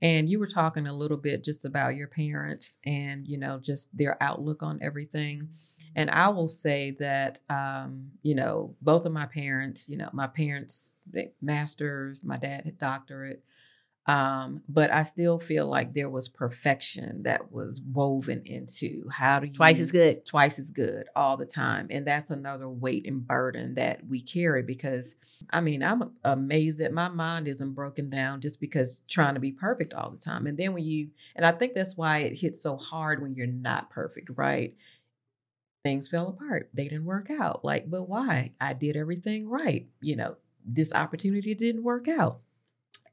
And 0.01 0.27
you 0.27 0.39
were 0.39 0.47
talking 0.47 0.85
a 0.87 0.93
little 0.93 1.15
bit 1.15 1.45
just 1.45 1.63
about 1.63 1.95
your 1.95 2.07
parents 2.07 2.77
and, 2.85 3.25
you 3.25 3.37
know, 3.37 3.59
just 3.59 3.95
their 3.95 4.21
outlook 4.21 4.61
on 4.61 4.79
everything. 4.81 5.49
And 5.95 6.09
I 6.09 6.29
will 6.29 6.47
say 6.47 6.91
that, 6.99 7.39
um, 7.49 8.11
you 8.21 8.35
know, 8.35 8.75
both 8.81 9.05
of 9.05 9.11
my 9.11 9.25
parents, 9.25 9.89
you 9.89 9.97
know, 9.97 10.09
my 10.13 10.27
parents, 10.27 10.91
masters, 11.41 12.23
my 12.23 12.37
dad 12.37 12.65
had 12.65 12.77
doctorate. 12.77 13.43
Um, 14.05 14.61
but 14.67 14.91
I 14.91 15.03
still 15.03 15.39
feel 15.39 15.65
like 15.65 15.93
there 15.93 16.09
was 16.09 16.27
perfection 16.27 17.23
that 17.23 17.53
was 17.53 17.79
woven 17.93 18.41
into 18.45 19.07
how 19.09 19.39
do 19.39 19.47
you 19.47 19.53
twice 19.53 19.79
as 19.79 19.93
good, 19.93 20.25
twice 20.25 20.59
as 20.59 20.71
good 20.71 21.07
all 21.15 21.37
the 21.37 21.45
time, 21.45 21.87
and 21.89 22.05
that's 22.05 22.29
another 22.29 22.67
weight 22.67 23.07
and 23.07 23.25
burden 23.25 23.75
that 23.75 24.05
we 24.05 24.19
carry. 24.19 24.61
Because 24.61 25.15
I 25.51 25.61
mean, 25.61 25.81
I'm 25.81 26.11
amazed 26.25 26.79
that 26.79 26.91
my 26.91 27.07
mind 27.07 27.47
isn't 27.47 27.73
broken 27.75 28.09
down 28.09 28.41
just 28.41 28.59
because 28.59 28.99
trying 29.07 29.35
to 29.35 29.39
be 29.39 29.53
perfect 29.53 29.93
all 29.93 30.09
the 30.09 30.17
time. 30.17 30.47
And 30.47 30.57
then 30.57 30.73
when 30.73 30.83
you, 30.83 31.07
and 31.37 31.45
I 31.45 31.53
think 31.53 31.73
that's 31.73 31.95
why 31.95 32.19
it 32.19 32.37
hits 32.37 32.61
so 32.61 32.75
hard 32.75 33.21
when 33.21 33.35
you're 33.35 33.47
not 33.47 33.89
perfect, 33.89 34.31
right? 34.35 34.75
Things 35.83 36.07
fell 36.07 36.29
apart. 36.29 36.69
They 36.73 36.83
didn't 36.83 37.05
work 37.05 37.29
out. 37.29 37.63
Like, 37.63 37.89
but 37.89 38.07
why? 38.09 38.51
I 38.59 38.73
did 38.73 38.95
everything 38.95 39.49
right. 39.49 39.87
You 40.01 40.15
know, 40.15 40.35
this 40.65 40.93
opportunity 40.93 41.53
didn't 41.53 41.83
work 41.83 42.07
out. 42.07 42.39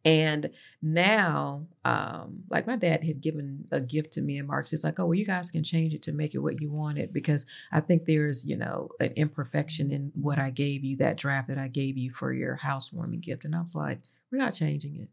And 0.03 0.51
now, 0.81 1.66
um, 1.85 2.45
like 2.49 2.66
my 2.66 2.77
dad 2.77 3.05
had 3.05 3.21
given 3.21 3.66
a 3.71 3.81
gift 3.81 4.12
to 4.14 4.23
me 4.23 4.39
and 4.39 4.49
Marks. 4.49 4.73
It's 4.73 4.83
like, 4.83 4.99
oh, 4.99 5.07
well, 5.07 5.14
you 5.14 5.27
guys 5.27 5.51
can 5.51 5.62
change 5.62 5.93
it 5.93 6.03
to 6.03 6.12
make 6.12 6.35
it 6.35 6.39
what 6.39 6.61
you 6.61 6.71
want 6.71 6.97
it 6.99 7.12
because 7.12 7.45
I 7.71 7.81
think 7.81 8.07
there's, 8.07 8.47
you 8.47 8.57
know, 8.57 8.89
an 8.99 9.12
imperfection 9.16 9.91
in 9.91 10.11
what 10.14 10.39
I 10.39 10.51
gave 10.51 10.85
you, 10.85 10.97
that 10.97 11.18
draft 11.18 11.49
that 11.49 11.59
I 11.59 11.68
gave 11.68 11.99
you 11.99 12.12
for 12.12 12.33
your 12.33 12.57
housewarming 12.57 13.21
gift. 13.21 13.45
And 13.45 13.55
I 13.55 13.61
was 13.61 13.75
like, 13.75 13.99
we're 14.33 14.39
not 14.39 14.55
changing 14.55 14.97
it. 14.97 15.09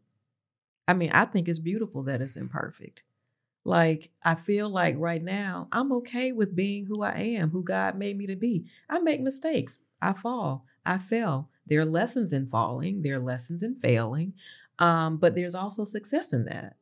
I 0.86 0.94
mean, 0.94 1.10
I 1.12 1.26
think 1.26 1.48
it's 1.48 1.58
beautiful 1.58 2.04
that 2.04 2.22
it's 2.22 2.36
imperfect. 2.36 3.02
Like, 3.68 4.08
I 4.24 4.34
feel 4.34 4.70
like 4.70 4.96
right 4.98 5.22
now, 5.22 5.68
I'm 5.72 5.92
okay 5.92 6.32
with 6.32 6.56
being 6.56 6.86
who 6.86 7.02
I 7.02 7.18
am, 7.18 7.50
who 7.50 7.62
God 7.62 7.98
made 7.98 8.16
me 8.16 8.26
to 8.28 8.34
be. 8.34 8.64
I 8.88 8.98
make 8.98 9.20
mistakes. 9.20 9.76
I 10.00 10.14
fall. 10.14 10.64
I 10.86 10.96
fail. 10.96 11.50
There 11.66 11.80
are 11.80 11.84
lessons 11.84 12.32
in 12.32 12.46
falling, 12.46 13.02
there 13.02 13.16
are 13.16 13.20
lessons 13.20 13.62
in 13.62 13.74
failing, 13.74 14.32
um, 14.78 15.18
but 15.18 15.34
there's 15.34 15.54
also 15.54 15.84
success 15.84 16.32
in 16.32 16.46
that. 16.46 16.76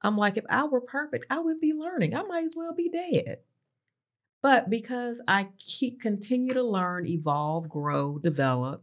I'm 0.00 0.16
like, 0.16 0.38
if 0.38 0.46
I 0.48 0.64
were 0.64 0.80
perfect, 0.80 1.26
I 1.28 1.40
would 1.40 1.60
be 1.60 1.74
learning. 1.74 2.16
I 2.16 2.22
might 2.22 2.46
as 2.46 2.56
well 2.56 2.72
be 2.72 2.88
dead. 2.88 3.40
But 4.40 4.70
because 4.70 5.20
I 5.28 5.48
keep 5.58 6.00
continue 6.00 6.54
to 6.54 6.62
learn, 6.62 7.06
evolve, 7.06 7.68
grow, 7.68 8.18
develop, 8.18 8.82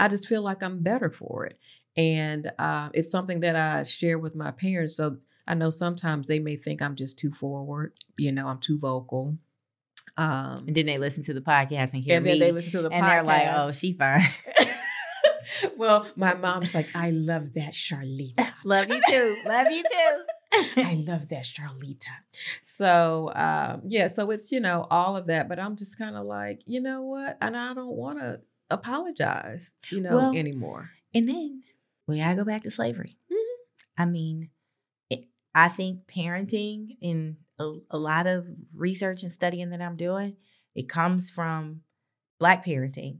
I 0.00 0.08
just 0.08 0.26
feel 0.26 0.42
like 0.42 0.60
I'm 0.64 0.82
better 0.82 1.12
for 1.12 1.46
it. 1.46 1.56
And 1.96 2.50
uh, 2.58 2.88
it's 2.94 3.12
something 3.12 3.38
that 3.40 3.54
I 3.54 3.84
share 3.84 4.18
with 4.18 4.34
my 4.34 4.50
parents. 4.50 4.96
So 4.96 5.18
I 5.50 5.54
know 5.54 5.70
sometimes 5.70 6.28
they 6.28 6.38
may 6.38 6.54
think 6.56 6.80
I'm 6.80 6.94
just 6.94 7.18
too 7.18 7.32
forward. 7.32 7.92
You 8.16 8.30
know, 8.30 8.46
I'm 8.46 8.60
too 8.60 8.78
vocal. 8.78 9.36
Um, 10.16 10.64
and 10.68 10.76
then 10.76 10.86
they 10.86 10.98
listen 10.98 11.24
to 11.24 11.34
the 11.34 11.40
podcast 11.40 11.92
and 11.92 12.04
hear 12.04 12.16
and 12.16 12.24
me, 12.24 12.32
And 12.32 12.40
then 12.40 12.48
they 12.48 12.52
listen 12.52 12.72
to 12.72 12.88
the 12.88 12.94
and 12.94 13.04
podcast. 13.04 13.08
they're 13.08 13.24
like, 13.24 13.48
"Oh, 13.52 13.72
she 13.72 13.92
fine." 13.94 14.20
well, 15.76 16.06
my 16.16 16.34
mom's 16.34 16.74
like, 16.74 16.88
"I 16.94 17.10
love 17.10 17.54
that 17.54 17.72
Charlita. 17.72 18.48
love 18.64 18.88
you 18.90 19.00
too. 19.08 19.36
Love 19.46 19.66
you 19.70 19.82
too." 19.82 20.24
I 20.82 21.02
love 21.06 21.28
that 21.28 21.44
Charlita. 21.44 22.06
So 22.62 23.32
um, 23.34 23.82
yeah, 23.86 24.06
so 24.08 24.30
it's 24.30 24.50
you 24.52 24.60
know 24.60 24.86
all 24.90 25.16
of 25.16 25.26
that, 25.26 25.48
but 25.48 25.58
I'm 25.58 25.76
just 25.76 25.98
kind 25.98 26.16
of 26.16 26.26
like, 26.26 26.60
you 26.66 26.80
know 26.80 27.02
what, 27.02 27.38
and 27.40 27.56
I 27.56 27.74
don't 27.74 27.96
want 27.96 28.18
to 28.20 28.40
apologize, 28.70 29.72
you 29.90 30.00
know, 30.00 30.14
Well, 30.16 30.36
anymore. 30.36 30.90
And 31.14 31.28
then 31.28 31.62
we 32.06 32.18
gotta 32.18 32.36
go 32.36 32.44
back 32.44 32.62
to 32.62 32.70
slavery. 32.70 33.16
Mhm. 33.32 33.36
I 33.98 34.04
mean, 34.06 34.50
I 35.54 35.68
think 35.68 36.06
parenting 36.06 36.96
in 37.00 37.36
a, 37.58 37.72
a 37.90 37.98
lot 37.98 38.26
of 38.26 38.46
research 38.74 39.22
and 39.22 39.32
studying 39.32 39.70
that 39.70 39.82
I'm 39.82 39.96
doing, 39.96 40.36
it 40.74 40.88
comes 40.88 41.30
from 41.30 41.82
black 42.38 42.64
parenting, 42.64 43.18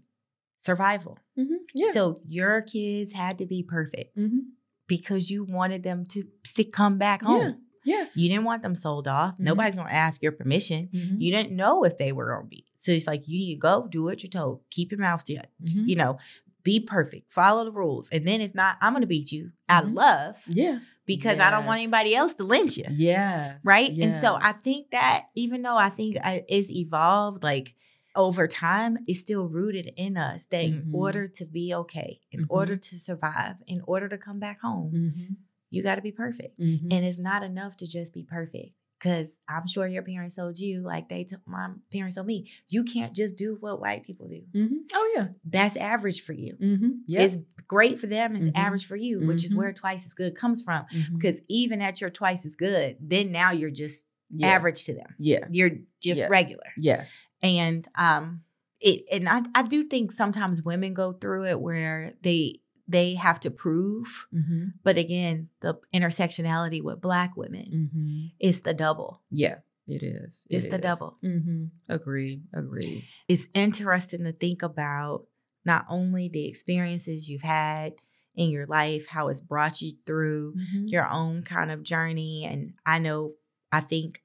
survival. 0.64 1.18
Mhm. 1.38 1.56
Yeah. 1.74 1.90
So 1.92 2.20
your 2.26 2.62
kids 2.62 3.12
had 3.12 3.38
to 3.38 3.46
be 3.46 3.62
perfect 3.62 4.16
Mhm. 4.16 4.40
because 4.86 5.30
you 5.30 5.44
wanted 5.44 5.82
them 5.82 6.04
to 6.06 6.24
come 6.72 6.98
back 6.98 7.22
Yeah. 7.22 7.28
home. 7.28 7.62
Yes. 7.84 8.16
You 8.16 8.28
didn't 8.28 8.44
want 8.44 8.62
them 8.62 8.74
sold 8.74 9.08
off. 9.08 9.36
Mhm. 9.38 9.40
Nobody's 9.44 9.74
gonna 9.74 9.90
ask 9.90 10.22
your 10.22 10.32
permission. 10.32 10.88
Mhm. 10.92 11.20
You 11.20 11.32
didn't 11.32 11.56
know 11.56 11.84
if 11.84 11.98
they 11.98 12.12
were 12.12 12.34
gonna 12.34 12.46
be. 12.48 12.66
So 12.78 12.92
it's 12.92 13.06
like 13.06 13.26
you 13.28 13.38
need 13.38 13.54
to 13.54 13.60
go 13.60 13.88
do 13.88 14.02
what 14.04 14.22
you're 14.22 14.30
told. 14.30 14.62
Keep 14.70 14.92
your 14.92 15.00
mouth 15.00 15.24
shut. 15.26 15.50
Mhm. 15.62 15.88
You 15.88 15.96
know, 15.96 16.18
be 16.62 16.78
perfect. 16.80 17.32
Follow 17.32 17.64
the 17.64 17.72
rules. 17.72 18.10
And 18.10 18.26
then 18.28 18.40
if 18.42 18.54
not, 18.54 18.76
I'm 18.82 18.92
gonna 18.92 19.06
beat 19.06 19.32
you 19.32 19.52
out 19.68 19.84
of 19.84 19.90
Mhm. 19.90 19.96
love 19.96 20.36
yeah. 20.48 20.80
Because 21.06 21.38
I 21.40 21.50
don't 21.50 21.66
want 21.66 21.80
anybody 21.80 22.14
else 22.14 22.34
to 22.34 22.44
lynch 22.44 22.76
you. 22.76 22.84
Yeah. 22.90 23.56
Right. 23.64 23.90
And 23.90 24.20
so 24.22 24.38
I 24.40 24.52
think 24.52 24.90
that 24.92 25.26
even 25.34 25.62
though 25.62 25.76
I 25.76 25.90
think 25.90 26.16
it's 26.24 26.70
evolved, 26.70 27.42
like 27.42 27.74
over 28.16 28.46
time, 28.48 28.98
it's 29.06 29.20
still 29.20 29.46
rooted 29.48 29.92
in 29.96 30.16
us 30.16 30.44
that 30.50 30.64
Mhm. 30.66 30.82
in 30.88 30.90
order 30.94 31.28
to 31.28 31.44
be 31.46 31.72
okay, 31.74 32.20
in 32.32 32.40
Mhm. 32.40 32.46
order 32.48 32.76
to 32.76 32.98
survive, 32.98 33.56
in 33.66 33.82
order 33.86 34.08
to 34.08 34.18
come 34.18 34.40
back 34.40 34.60
home, 34.60 34.90
Mhm. 34.92 35.36
you 35.70 35.82
got 35.82 35.94
to 35.96 36.02
be 36.02 36.12
perfect. 36.12 36.58
Mhm. 36.58 36.92
And 36.92 37.04
it's 37.04 37.20
not 37.20 37.42
enough 37.44 37.76
to 37.78 37.86
just 37.86 38.12
be 38.12 38.24
perfect. 38.24 38.72
Cause 38.98 39.28
I'm 39.48 39.66
sure 39.66 39.86
your 39.86 40.02
parents 40.02 40.34
told 40.34 40.58
you, 40.58 40.82
like 40.82 41.08
they 41.08 41.24
told 41.24 41.40
my 41.46 41.70
parents 41.90 42.16
told 42.16 42.26
me, 42.26 42.50
you 42.68 42.84
can't 42.84 43.14
just 43.16 43.34
do 43.34 43.56
what 43.58 43.80
white 43.80 44.02
people 44.02 44.28
do. 44.28 44.42
Mhm. 44.54 44.80
Oh 44.92 45.12
yeah. 45.16 45.28
That's 45.42 45.74
average 45.78 46.20
for 46.20 46.34
you. 46.34 46.56
Mm-hmm. 46.60 46.90
Yeah. 47.06 47.22
It's 47.22 47.38
great 47.76 48.00
for 48.00 48.08
them, 48.08 48.34
it's 48.34 48.46
Mhm. 48.46 48.56
average 48.66 48.84
for 48.84 48.96
you, 48.96 49.20
which 49.28 49.44
is 49.44 49.52
Mhm. 49.54 49.58
where 49.58 49.72
twice 49.72 50.04
as 50.04 50.12
good 50.12 50.34
comes 50.34 50.60
from. 50.60 50.84
Mhm. 50.92 51.14
Because 51.14 51.40
even 51.48 51.80
at 51.80 52.00
your 52.00 52.10
twice 52.10 52.44
as 52.44 52.56
good, 52.56 52.96
then 53.00 53.30
now 53.30 53.52
you're 53.52 53.70
just 53.84 54.02
yeah. 54.28 54.48
average 54.48 54.84
to 54.86 54.94
them. 54.94 55.14
Yeah. 55.18 55.46
You're 55.50 55.76
just 56.00 56.18
Yeah. 56.20 56.26
regular. 56.28 56.66
Yes. 56.76 57.16
And 57.42 57.86
um 57.96 58.42
it 58.80 59.04
and 59.12 59.28
I, 59.28 59.42
I 59.54 59.62
do 59.62 59.84
think 59.84 60.10
sometimes 60.10 60.64
women 60.64 60.94
go 60.94 61.12
through 61.12 61.44
it 61.46 61.60
where 61.60 62.14
they 62.22 62.60
they 62.88 63.14
have 63.14 63.38
to 63.40 63.50
prove. 63.52 64.26
Mm-hmm. 64.34 64.64
But 64.82 64.98
again, 64.98 65.48
the 65.60 65.74
intersectionality 65.94 66.82
with 66.82 67.00
black 67.00 67.36
women 67.36 67.68
Mm-hmm. 67.72 68.26
is 68.40 68.62
the 68.62 68.74
double. 68.74 69.22
Yeah. 69.30 69.58
It 69.86 70.02
is. 70.02 70.42
It 70.50 70.56
It's 70.56 70.68
the 70.70 70.78
double. 70.78 71.18
Mm-hmm. 71.24 71.66
Agree. 71.88 72.42
Agree. 72.52 73.04
It's 73.28 73.46
interesting 73.54 74.24
to 74.24 74.32
think 74.32 74.62
about 74.62 75.26
not 75.64 75.84
only 75.88 76.28
the 76.28 76.46
experiences 76.46 77.28
you've 77.28 77.42
had 77.42 77.94
in 78.34 78.50
your 78.50 78.66
life, 78.66 79.06
how 79.06 79.28
it's 79.28 79.40
brought 79.40 79.80
you 79.82 79.92
through 80.06 80.54
Mm-hmm. 80.56 80.86
your 80.88 81.06
own 81.08 81.42
kind 81.42 81.70
of 81.70 81.82
journey. 81.82 82.44
And 82.48 82.74
I 82.86 82.98
know, 82.98 83.32
I 83.72 83.80
think, 83.80 84.22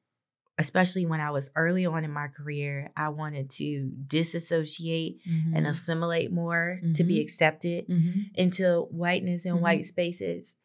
especially 0.57 1.05
when 1.05 1.19
I 1.19 1.31
was 1.31 1.49
early 1.55 1.85
on 1.85 2.05
in 2.05 2.11
my 2.11 2.27
career, 2.29 2.91
I 2.95 3.09
wanted 3.09 3.49
to 3.51 3.91
disassociate 4.07 5.19
Mm-hmm. 5.27 5.55
and 5.55 5.67
assimilate 5.67 6.31
more 6.31 6.79
to 6.93 7.03
be 7.03 7.17
Mhm. 7.19 7.23
accepted 7.23 7.87
Mm-hmm. 7.87 8.19
into 8.35 8.81
whiteness 8.91 9.45
and 9.45 9.57
Mhm. 9.57 9.61
white 9.61 9.87
spaces 9.87 10.55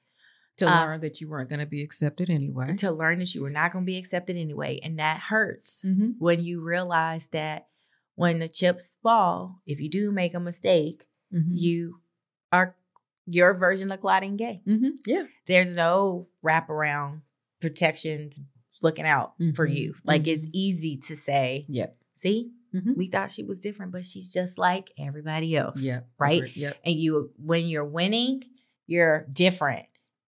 To 0.58 0.66
Uh, 0.68 0.80
learn 0.82 1.00
that 1.00 1.22
you 1.22 1.28
weren't 1.28 1.48
going 1.48 1.60
to 1.60 1.64
be 1.66 1.80
accepted 1.82 2.28
anyway. 2.28 2.76
to 2.76 2.90
learn 2.92 3.18
that 3.20 3.34
you 3.34 3.40
were 3.40 3.48
not 3.50 3.72
going 3.72 3.86
to 3.86 3.90
be 3.90 3.96
accepted 3.96 4.36
anyway. 4.36 4.78
And 4.82 4.98
that 4.98 5.18
hurts 5.18 5.82
mm-hmm. 5.82 6.10
when 6.18 6.44
you 6.44 6.60
realize 6.60 7.24
that 7.28 7.69
when 8.20 8.38
the 8.38 8.48
chips 8.48 8.96
fall, 9.02 9.60
if 9.66 9.80
you 9.80 9.88
do 9.88 10.10
make 10.10 10.34
a 10.34 10.40
mistake, 10.40 11.06
Mm-hmm. 11.32 11.52
you 11.54 12.00
are 12.50 12.74
your 13.26 13.54
version 13.54 13.92
of 13.92 14.00
Claudine 14.00 14.36
Gay. 14.36 14.62
Mm-hmm. 14.66 14.88
Yeah. 15.06 15.26
There's 15.46 15.76
no 15.76 16.26
wraparound 16.44 17.20
protections 17.60 18.40
looking 18.82 19.04
out 19.06 19.34
for 19.54 19.68
Mhm, 19.68 19.76
you. 19.76 19.94
Like 20.04 20.26
it's 20.26 20.46
mhm. 20.46 20.50
easy 20.52 20.96
to 21.06 21.16
say, 21.16 21.66
Yep. 21.68 21.96
see, 22.16 22.50
Mhm. 22.74 22.96
we 22.96 23.06
thought 23.06 23.30
she 23.30 23.44
was 23.44 23.60
different, 23.60 23.92
but 23.92 24.04
she's 24.04 24.28
just 24.32 24.58
like 24.58 24.90
everybody 24.98 25.54
else. 25.56 25.80
Yep. 25.80 26.08
Right. 26.18 26.56
Yep. 26.56 26.76
And 26.84 26.96
you 26.98 27.30
when 27.36 27.66
you're 27.66 27.84
winning, 27.84 28.42
you're 28.88 29.26
different. 29.32 29.86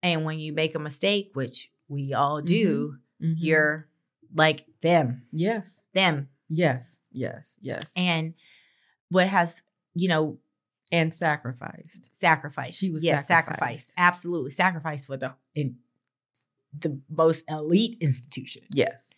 And 0.02 0.24
when 0.24 0.38
you 0.38 0.52
make 0.54 0.74
a 0.74 0.78
mistake, 0.78 1.32
which 1.34 1.70
we 1.88 2.14
all 2.14 2.40
do, 2.40 2.96
Mhm. 3.22 3.34
you're 3.36 3.88
like 4.34 4.64
them, 4.80 5.26
yes. 5.32 5.84
them. 5.92 6.28
Yes. 6.48 7.00
Yes. 7.12 7.56
Yes. 7.60 7.92
And 7.96 8.34
what 9.08 9.28
has, 9.28 9.62
you 9.94 10.08
know, 10.08 10.38
And 10.92 11.12
sacrificed. 11.12 12.10
Sacrificed. 12.18 12.78
She 12.78 12.90
was 12.90 13.02
yes, 13.02 13.26
sacrificed. 13.26 13.58
sacrificed. 13.58 13.92
Absolutely. 13.96 14.50
sacrificed 14.50 15.06
for 15.06 15.16
the 15.16 15.34
in 15.54 15.76
the 16.78 17.00
most 17.08 17.42
elite 17.48 17.98
institution. 18.00 18.62
Yes. 18.72 19.10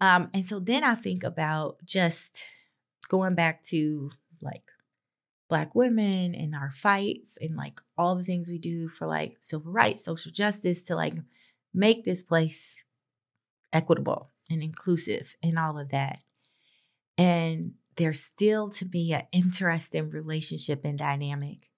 Um, 0.00 0.30
and 0.32 0.44
so 0.44 0.60
then 0.60 0.84
I 0.84 0.94
think 0.94 1.24
about 1.24 1.78
just 1.84 2.44
going 3.08 3.34
back 3.34 3.64
to 3.64 4.10
like 4.42 4.62
black 5.48 5.74
women 5.74 6.34
and 6.34 6.54
our 6.54 6.70
fights 6.70 7.36
and 7.40 7.56
like 7.56 7.80
all 7.96 8.14
the 8.16 8.24
things 8.24 8.48
we 8.48 8.58
do 8.58 8.88
for 8.88 9.06
like 9.06 9.36
civil 9.42 9.72
rights, 9.72 10.04
social 10.04 10.30
justice 10.30 10.82
to 10.82 10.94
like 10.94 11.14
make 11.74 12.04
this 12.04 12.22
place 12.22 12.74
equitable 13.72 14.30
and 14.50 14.62
inclusive 14.62 15.36
and 15.42 15.58
all 15.58 15.78
of 15.78 15.88
that. 15.90 16.20
And 17.18 17.72
there's 17.96 18.20
still 18.20 18.70
to 18.70 18.84
be 18.84 19.12
an 19.12 19.24
interesting 19.32 20.08
relationship 20.10 20.84
and 20.84 20.96
dynamic 20.96 21.68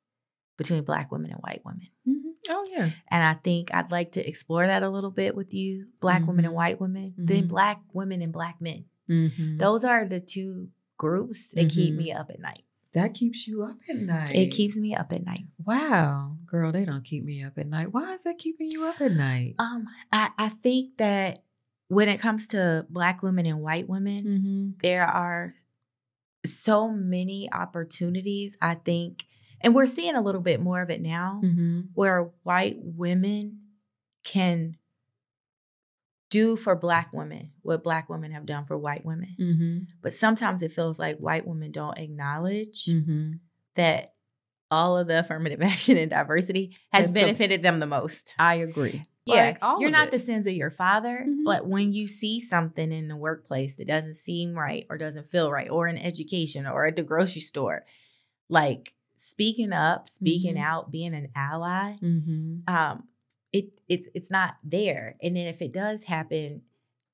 between 0.58 0.84
black 0.84 1.10
women 1.10 1.30
and 1.30 1.40
white 1.40 1.62
women. 1.64 1.88
Mm-hmm. 2.06 2.28
Oh 2.50 2.66
yeah. 2.70 2.90
And 3.08 3.24
I 3.24 3.34
think 3.34 3.72
I'd 3.74 3.90
like 3.90 4.12
to 4.12 4.28
explore 4.28 4.66
that 4.66 4.82
a 4.82 4.88
little 4.90 5.10
bit 5.10 5.34
with 5.34 5.54
you, 5.54 5.86
black 6.00 6.26
women 6.26 6.44
and 6.44 6.52
Mhm. 6.52 6.56
white 6.56 6.80
women, 6.80 7.14
then 7.16 7.44
Mhm. 7.44 7.48
black 7.48 7.80
women 7.94 8.20
and 8.20 8.32
black 8.32 8.60
men. 8.60 8.84
Mm-hmm. 9.08 9.56
Those 9.56 9.84
are 9.84 10.06
the 10.06 10.20
two 10.20 10.68
groups 10.98 11.50
that 11.52 11.70
keep 11.70 11.94
me 11.94 12.12
up 12.12 12.28
at 12.30 12.40
night. 12.40 12.64
That 12.92 13.14
keeps 13.14 13.46
you 13.46 13.62
up 13.62 13.78
at 13.88 13.96
night. 13.96 14.34
It 14.34 14.48
keeps 14.50 14.74
me 14.76 14.94
up 14.94 15.12
at 15.12 15.24
night. 15.24 15.46
Wow, 15.64 16.36
girl, 16.44 16.72
they 16.72 16.84
don't 16.84 17.04
keep 17.04 17.24
me 17.24 17.42
up 17.44 17.56
at 17.56 17.68
night. 17.68 17.92
Why 17.92 18.14
is 18.14 18.24
that 18.24 18.36
keeping 18.38 18.70
you 18.70 18.84
up 18.84 19.00
at 19.00 19.12
night? 19.12 19.54
Um, 19.58 19.86
I, 20.12 20.30
I 20.36 20.48
think 20.48 20.96
that 20.98 21.44
when 21.90 22.08
it 22.08 22.18
comes 22.20 22.46
to 22.48 22.86
black 22.88 23.22
women 23.22 23.44
and 23.46 23.60
white 23.60 23.88
women, 23.88 24.24
Mm-hmm. 24.24 24.68
there 24.80 25.04
are 25.04 25.54
so 26.46 26.88
many 26.88 27.50
opportunities, 27.52 28.56
I 28.62 28.74
think, 28.74 29.24
and 29.60 29.74
we're 29.74 29.86
seeing 29.86 30.14
a 30.14 30.22
little 30.22 30.40
bit 30.40 30.60
more 30.60 30.80
of 30.80 30.88
it 30.90 31.02
now, 31.02 31.40
Mm-hmm. 31.44 31.80
where 31.94 32.30
white 32.44 32.76
women 32.80 33.58
can 34.24 34.76
do 36.30 36.54
for 36.54 36.76
black 36.76 37.12
women 37.12 37.50
what 37.62 37.82
black 37.82 38.08
women 38.08 38.30
have 38.30 38.46
done 38.46 38.64
for 38.64 38.78
white 38.78 39.04
women. 39.04 39.34
Mm-hmm. 39.38 39.78
But 40.00 40.14
sometimes 40.14 40.62
it 40.62 40.72
feels 40.72 40.96
like 40.98 41.18
white 41.18 41.46
women 41.46 41.72
don't 41.72 41.98
acknowledge 41.98 42.84
Mm-hmm. 42.84 43.32
that 43.74 44.14
all 44.70 44.96
of 44.96 45.08
the 45.08 45.18
affirmative 45.18 45.60
action 45.72 45.96
and 45.96 46.08
diversity 46.10 46.76
has 46.92 47.10
benefited 47.10 47.62
them 47.64 47.80
the 47.80 47.86
most. 47.86 48.34
I 48.38 48.54
agree. 48.56 49.04
Yeah, 49.26 49.34
Like, 49.44 49.58
all 49.62 49.80
you're 49.80 49.90
not 49.90 50.08
it. 50.08 50.10
the 50.12 50.18
sins 50.18 50.46
of 50.46 50.54
your 50.54 50.70
father, 50.70 51.24
Mhm. 51.28 51.44
but 51.44 51.66
when 51.68 51.92
you 51.92 52.06
see 52.08 52.40
something 52.40 52.90
in 52.92 53.08
the 53.08 53.16
workplace 53.16 53.74
that 53.74 53.86
doesn't 53.86 54.14
seem 54.16 54.54
right 54.54 54.86
or 54.88 54.96
doesn't 54.98 55.30
feel 55.30 55.50
right, 55.52 55.70
or 55.70 55.86
in 55.88 55.98
education 55.98 56.66
or 56.66 56.86
at 56.86 56.96
the 56.96 57.02
grocery 57.02 57.42
store, 57.42 57.84
like 58.48 58.94
speaking 59.16 59.72
up, 59.72 60.08
speaking 60.08 60.54
Mhm. 60.56 60.62
out, 60.62 60.90
being 60.90 61.14
an 61.14 61.28
ally, 61.36 61.96
Mm-hmm. 62.02 62.60
um, 62.74 63.08
it 63.52 63.80
it's 63.88 64.08
it's 64.14 64.30
not 64.30 64.56
there. 64.64 65.16
And 65.22 65.36
then 65.36 65.46
if 65.46 65.60
it 65.60 65.72
does 65.72 66.04
happen, 66.04 66.62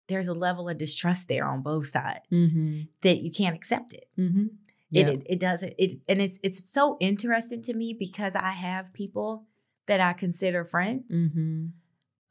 there's 0.07 0.29
a 0.29 0.35
level 0.35 0.69
of 0.69 0.79
distrust 0.79 1.27
there 1.29 1.45
on 1.47 1.63
both 1.63 1.89
sides 1.89 2.25
Mm-hmm. 2.31 2.83
that 3.01 3.23
you 3.23 3.33
can't 3.33 3.57
accept 3.57 3.93
it. 3.93 4.09
Mm-hmm. 4.17 4.47
It, 4.93 5.09
it 5.09 5.23
it 5.27 5.41
doesn't 5.41 5.75
it 5.77 5.99
and 6.09 6.21
it's 6.21 6.39
it's 6.45 6.63
so 6.73 6.97
interesting 7.01 7.63
to 7.63 7.75
me 7.75 7.93
because 7.93 8.35
I 8.37 8.51
have 8.51 8.93
people 8.93 9.47
that 9.87 10.01
I 10.01 10.13
consider 10.13 10.65
friends. 10.65 11.05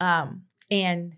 Um 0.00 0.42
and 0.70 1.16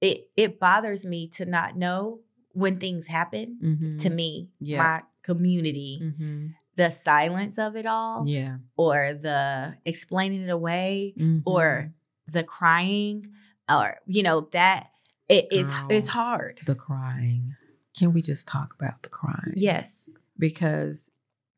it 0.00 0.28
it 0.36 0.60
bothers 0.60 1.04
me 1.04 1.28
to 1.28 1.44
not 1.46 1.76
know 1.76 2.20
when 2.52 2.76
things 2.76 3.06
happen 3.06 3.58
Mm-hmm. 3.62 3.96
to 3.98 4.10
me, 4.10 4.50
Yeah. 4.60 4.78
my 4.78 5.02
community, 5.22 6.00
Mm-hmm. 6.02 6.46
the 6.76 6.90
silence 6.90 7.58
of 7.58 7.76
it 7.76 7.86
all 7.86 8.24
Yeah. 8.26 8.58
or 8.76 9.14
the 9.14 9.76
explaining 9.84 10.42
it 10.42 10.50
away 10.50 11.14
Mm-hmm. 11.18 11.40
or 11.48 11.92
the 12.26 12.44
crying 12.44 13.32
or 13.70 13.96
you 14.06 14.22
know 14.22 14.48
that 14.52 14.90
it 15.28 15.46
is 15.50 15.70
it's 15.90 16.08
hard. 16.08 16.60
the 16.66 16.74
crying. 16.74 17.54
Can 17.98 18.12
we 18.12 18.22
just 18.22 18.46
talk 18.48 18.74
about 18.78 19.02
the 19.02 19.08
crying? 19.08 19.52
Yes. 19.56 20.08
Because 20.38 21.10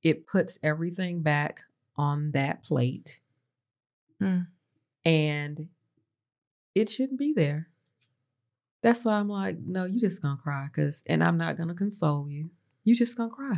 it 0.03 0.27
puts 0.27 0.59
everything 0.63 1.21
back 1.23 1.61
on 1.97 2.31
that 2.33 2.65
plate. 2.65 3.21
Mm. 4.23 4.47
And 5.05 5.69
it 6.75 6.89
shouldn't 6.89 7.19
be 7.19 7.33
there. 7.33 7.69
That's 8.83 9.05
why 9.05 9.15
I'm 9.15 9.29
like, 9.29 9.59
no, 9.59 9.85
you 9.85 10.01
just 10.01 10.23
gonna 10.23 10.39
cry, 10.43 10.69
cause 10.75 11.03
and 11.07 11.23
I'm 11.23 11.37
not 11.37 11.57
gonna 11.57 11.75
console 11.75 12.29
you. 12.31 12.51
You 12.85 12.95
just 12.95 13.17
gonna 13.17 13.31
cry. 13.31 13.57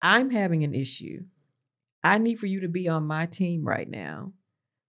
I'm 0.00 0.30
having 0.30 0.62
an 0.62 0.74
issue. 0.74 1.24
I 2.04 2.18
need 2.18 2.38
for 2.38 2.46
you 2.46 2.60
to 2.60 2.68
be 2.68 2.88
on 2.88 3.04
my 3.06 3.26
team 3.26 3.64
right 3.64 3.88
now, 3.88 4.32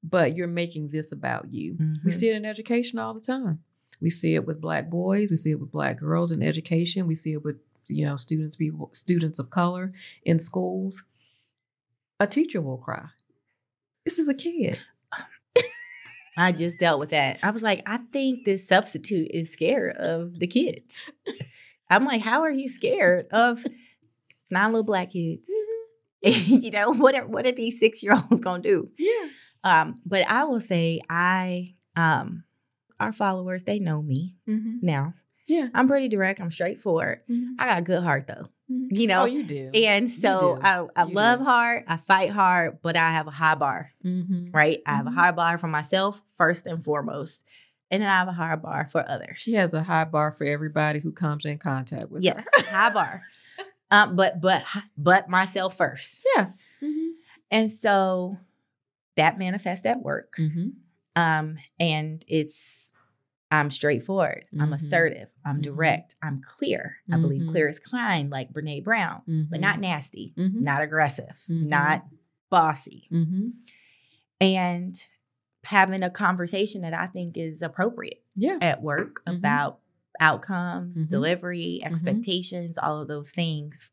but 0.03 0.35
you're 0.35 0.47
making 0.47 0.89
this 0.89 1.11
about 1.11 1.51
you. 1.51 1.77
We 2.05 2.11
Mhm. 2.11 2.13
see 2.13 2.29
it 2.29 2.35
in 2.35 2.45
education 2.45 2.99
all 2.99 3.13
the 3.15 3.19
time. 3.21 3.63
We 3.99 4.11
see 4.11 4.35
it 4.35 4.45
with 4.45 4.61
black 4.61 4.89
boys. 4.89 5.31
We 5.31 5.37
see 5.37 5.51
it 5.51 5.59
with 5.59 5.71
black 5.71 5.97
girls 5.97 6.31
in 6.31 6.43
education. 6.43 7.07
We 7.07 7.15
see 7.15 7.33
it 7.33 7.43
with 7.43 7.57
you 7.87 8.05
know 8.05 8.17
students, 8.17 8.55
people, 8.55 8.89
students 8.93 9.39
of 9.39 9.49
color 9.49 9.91
in 10.23 10.37
schools. 10.37 11.03
A 12.19 12.27
teacher 12.27 12.61
will 12.61 12.77
cry. 12.77 13.07
This 14.05 14.19
is 14.19 14.27
a 14.27 14.33
kid. 14.35 14.79
I 16.39 16.51
just 16.51 16.79
dealt 16.79 16.99
with 16.99 17.09
that. 17.09 17.39
I 17.43 17.51
was 17.51 17.61
like, 17.61 17.83
I 17.85 17.97
think 18.13 18.45
this 18.45 18.67
substitute 18.67 19.29
is 19.31 19.51
scared 19.51 19.95
of 19.97 20.39
the 20.39 20.47
kids. 20.47 20.95
I'm 21.89 22.05
like, 22.05 22.21
how 22.21 22.41
are 22.41 22.51
you 22.51 22.67
scared 22.69 23.27
of 23.31 23.63
nine 24.49 24.71
little 24.71 24.83
black 24.83 25.11
kids? 25.11 25.43
you 26.23 26.71
know, 26.71 26.91
what 26.91 27.15
are 27.15 27.27
what 27.27 27.45
are 27.45 27.51
these 27.51 27.79
six 27.79 28.01
year 28.03 28.13
olds 28.13 28.41
gonna 28.41 28.61
do? 28.63 28.89
Yeah. 28.97 29.27
Um, 29.63 30.01
but 30.05 30.29
I 30.29 30.45
will 30.45 30.61
say 30.61 31.01
I 31.09 31.73
um 31.95 32.43
our 32.99 33.13
followers, 33.13 33.63
they 33.63 33.79
know 33.79 34.01
me 34.01 34.35
Mm-hmm. 34.47 34.77
now. 34.81 35.13
Yeah. 35.49 35.67
I'm 35.73 35.87
pretty 35.87 36.07
direct, 36.07 36.39
I'm 36.39 36.51
straightforward. 36.51 37.21
I 37.59 37.65
got 37.67 37.79
a 37.79 37.81
good 37.81 38.03
heart 38.03 38.27
though. 38.27 38.45
You 38.67 39.07
know, 39.07 39.23
oh, 39.23 39.25
you 39.25 39.43
do. 39.43 39.71
And 39.73 40.11
so 40.11 40.55
do. 40.55 40.61
I, 40.61 40.85
I 40.95 41.05
You 41.05 41.13
love 41.15 41.39
do. 41.39 41.45
hard, 41.45 41.83
I 41.87 41.97
fight 41.97 42.29
hard, 42.29 42.77
but 42.83 42.95
I 42.95 43.11
have 43.13 43.25
a 43.27 43.31
high 43.31 43.55
bar. 43.55 43.91
mm-hmm. 44.05 44.51
right? 44.51 44.79
I 44.85 44.95
have 44.95 45.07
a 45.07 45.09
Mhm. 45.09 45.15
high 45.15 45.31
bar 45.31 45.57
for 45.57 45.67
myself 45.67 46.21
first 46.37 46.67
and 46.67 46.83
foremost, 46.83 47.41
and 47.89 48.03
then 48.03 48.09
I 48.09 48.13
have 48.19 48.27
a 48.27 48.31
high 48.31 48.55
bar 48.57 48.87
for 48.91 49.03
others. 49.09 49.39
She 49.39 49.53
has 49.53 49.73
a 49.73 49.81
high 49.81 50.03
bar 50.05 50.31
for 50.31 50.43
everybody 50.45 50.99
who 50.99 51.11
comes 51.11 51.45
in 51.45 51.57
contact 51.57 52.11
with 52.11 52.21
yes, 52.23 52.43
her. 52.53 52.63
high 52.69 52.91
bar. 52.93 53.21
Um, 53.91 54.15
but 54.15 54.39
but 54.39 54.63
but 54.95 55.29
myself 55.29 55.75
first, 55.75 56.17
Yes. 56.35 56.55
Mm-hmm. 56.83 57.07
and 57.49 57.73
so 57.73 58.37
that 59.15 59.39
manifests 59.39 59.83
at 59.87 59.99
work. 60.03 60.35
Mm-hmm. 60.37 60.67
Um, 61.15 61.57
and 61.79 62.23
it's 62.27 62.88
I'm 63.51 63.71
straightforward. 63.71 64.45
I'm 64.59 64.69
Mhm. 64.69 64.75
assertive. 64.75 65.29
I'm 65.43 65.57
Mhm. 65.57 65.63
direct. 65.63 66.15
I'm 66.21 66.41
clear. 66.41 66.97
I 67.11 67.17
believe 67.17 67.41
Mhm. 67.41 67.49
clear 67.51 67.67
is 67.67 67.79
kind, 67.79 68.29
like 68.29 68.53
Brene 68.53 68.83
Brown, 68.83 69.23
but 69.49 69.59
not 69.59 69.79
nasty, 69.79 70.33
Mhm. 70.37 70.61
not 70.61 70.83
aggressive, 70.83 71.45
Mhm. 71.49 71.67
not 71.67 72.07
bossy. 72.49 73.07
Mm-hmm. 73.11 73.49
and 74.41 75.05
having 75.65 76.01
a 76.01 76.09
conversation 76.09 76.79
that 76.81 76.93
I 76.93 77.07
think 77.07 77.35
is 77.37 77.61
appropriate 77.61 78.23
Yeah. 78.37 78.57
at 78.61 78.81
work 78.81 79.21
about 79.27 79.81
outcomes, 80.21 80.95
delivery, 81.07 81.81
expectations, 81.83 82.77
all 82.77 83.01
of 83.01 83.09
those 83.09 83.31
things. 83.31 83.91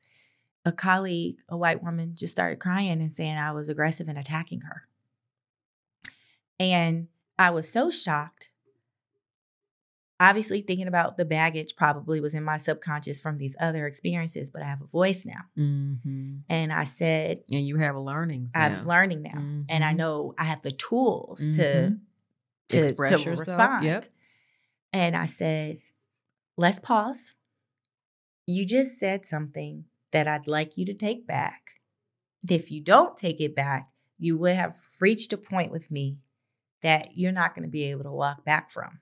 A 0.64 0.70
colleague, 0.70 1.38
a 1.48 1.56
white 1.56 1.82
woman, 1.82 2.14
just 2.14 2.30
started 2.30 2.60
crying 2.60 3.00
and 3.02 3.12
saying 3.12 3.36
I 3.36 3.50
was 3.50 3.68
aggressive 3.68 4.06
and 4.08 4.16
attacking 4.16 4.60
her. 4.60 4.86
And 6.60 7.08
I 7.38 7.50
was 7.50 7.68
so 7.70 7.90
shocked. 7.90 8.48
Obviously, 10.18 10.62
thinking 10.62 10.88
about 10.88 11.18
the 11.18 11.26
baggage 11.26 11.76
probably 11.76 12.20
was 12.20 12.32
in 12.34 12.42
my 12.42 12.56
subconscious 12.56 13.20
from 13.20 13.36
these 13.36 13.54
other 13.60 13.86
experiences, 13.86 14.48
but 14.48 14.62
I 14.62 14.66
have 14.66 14.80
a 14.80 14.86
voice 14.86 15.26
now. 15.26 15.42
Mm-hmm. 15.58 16.36
And 16.48 16.72
I 16.72 16.84
said, 16.84 17.42
And 17.50 17.66
you 17.66 17.76
have 17.76 17.96
a 17.96 18.00
learnings. 18.00 18.50
I'm 18.54 18.86
learning 18.86 19.22
now. 19.22 19.38
And 19.68 19.84
I 19.84 19.92
Mhm. 19.92 19.96
know 19.96 20.34
I 20.38 20.44
have 20.44 20.62
the 20.62 20.70
tools 20.70 21.40
to 21.40 21.44
Mhm. 21.46 22.00
to, 22.68 22.78
Express 22.88 23.12
to 23.12 23.30
yourself, 23.30 23.48
respond. 23.48 23.84
yep. 23.84 24.08
And 24.92 25.14
I 25.14 25.26
said, 25.26 25.78
let's 26.56 26.80
pause. 26.80 27.34
You 28.46 28.64
just 28.64 28.98
said 28.98 29.26
something 29.26 29.84
that 30.10 30.26
I'd 30.26 30.46
like 30.48 30.76
you 30.76 30.84
to 30.86 30.94
take 30.94 31.26
back. 31.26 31.80
And 32.42 32.50
if 32.50 32.70
you 32.72 32.80
don't 32.80 33.16
take 33.16 33.40
it 33.40 33.54
back, 33.54 33.90
you 34.18 34.36
would 34.38 34.56
have 34.56 34.76
reached 35.00 35.32
a 35.32 35.36
point 35.38 35.70
with 35.70 35.90
me 35.90 36.18
that 36.82 37.16
you're 37.16 37.30
not 37.32 37.54
going 37.54 37.64
to 37.64 37.70
be 37.70 37.84
able 37.90 38.04
to 38.04 38.10
walk 38.10 38.44
back 38.44 38.70
from. 38.70 39.00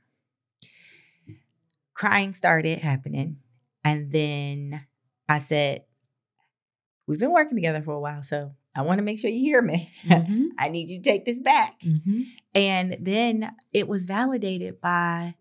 Crying 1.95 2.35
started 2.35 2.81
happening. 2.81 3.39
And 3.85 4.11
then 4.13 4.85
I 5.29 5.39
said, 5.39 5.85
We've 7.07 7.19
been 7.19 7.33
working 7.33 7.57
together 7.57 7.83
for 7.83 7.93
a 7.93 8.01
while, 8.01 8.23
so 8.23 8.53
I 8.75 8.81
want 8.83 8.99
to 8.99 9.05
make 9.05 9.19
sure 9.19 9.31
you 9.31 9.41
hear 9.41 9.61
me. 9.61 9.91
Mhm. 10.05 10.49
I 10.59 10.69
need 10.71 10.89
you 10.89 10.99
to 10.99 11.03
take 11.05 11.25
this 11.27 11.39
back. 11.39 11.81
Mhm. 11.83 12.25
And 12.55 12.97
then 13.01 13.55
it 13.73 13.89
was 13.89 14.05
validated 14.05 14.81
by, 14.81 15.35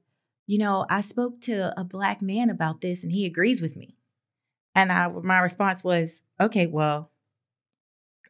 you 0.46 0.58
know, 0.60 0.86
I 0.90 1.02
spoke 1.02 1.40
to 1.42 1.74
a 1.80 1.84
black 1.84 2.22
man 2.22 2.50
about 2.50 2.82
this 2.82 3.04
and 3.04 3.12
he 3.14 3.26
agrees 3.26 3.62
with 3.62 3.78
me. 3.78 3.96
And 4.76 4.92
I 4.92 5.08
my 5.08 5.40
response 5.40 5.84
was, 5.84 6.22
okay, 6.40 6.68
well, 6.68 7.12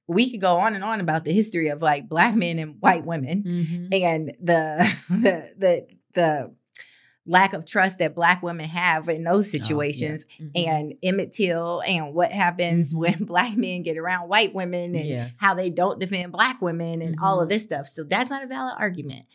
we 0.08 0.30
could 0.30 0.42
go 0.42 0.58
on 0.58 0.76
and 0.76 0.84
on 0.84 1.00
about 1.00 1.24
the 1.26 1.34
history 1.34 1.70
of 1.70 1.82
like 1.82 2.08
black 2.10 2.36
men 2.36 2.60
and 2.60 2.76
white 2.82 3.06
women 3.06 3.44
Mhm. 3.44 3.94
and 4.04 4.28
the 4.42 4.94
the 5.10 5.54
the 5.58 5.88
the 6.14 6.56
lack 7.26 7.54
of 7.54 7.66
trust 7.66 7.98
that 8.00 8.14
black 8.16 8.44
women 8.44 8.68
have 8.68 9.08
in 9.08 9.24
those 9.24 9.46
Oh, 9.46 9.50
yeah. 9.54 9.62
situations 9.64 10.26
Mhm. 10.42 10.52
and 10.68 10.94
Emmett 11.04 11.32
Till 11.34 11.82
and 11.82 12.14
what 12.14 12.32
happens 12.32 12.94
when 12.96 13.24
black 13.24 13.56
men 13.56 13.82
get 13.84 13.98
around 13.98 14.28
white 14.30 14.54
women 14.54 14.94
and 14.96 15.06
Yes. 15.08 15.36
how 15.40 15.54
they 15.54 15.70
don't 15.70 16.00
defend 16.00 16.32
black 16.34 16.62
women 16.62 17.02
and 17.02 17.16
all 17.22 17.40
of 17.40 17.48
Mhm. 17.48 17.52
this 17.52 17.64
stuff. 17.64 17.88
So 17.94 18.04
that's 18.04 18.30
not 18.30 18.44
a 18.44 18.48
valid 18.48 18.76
argument. 18.78 19.26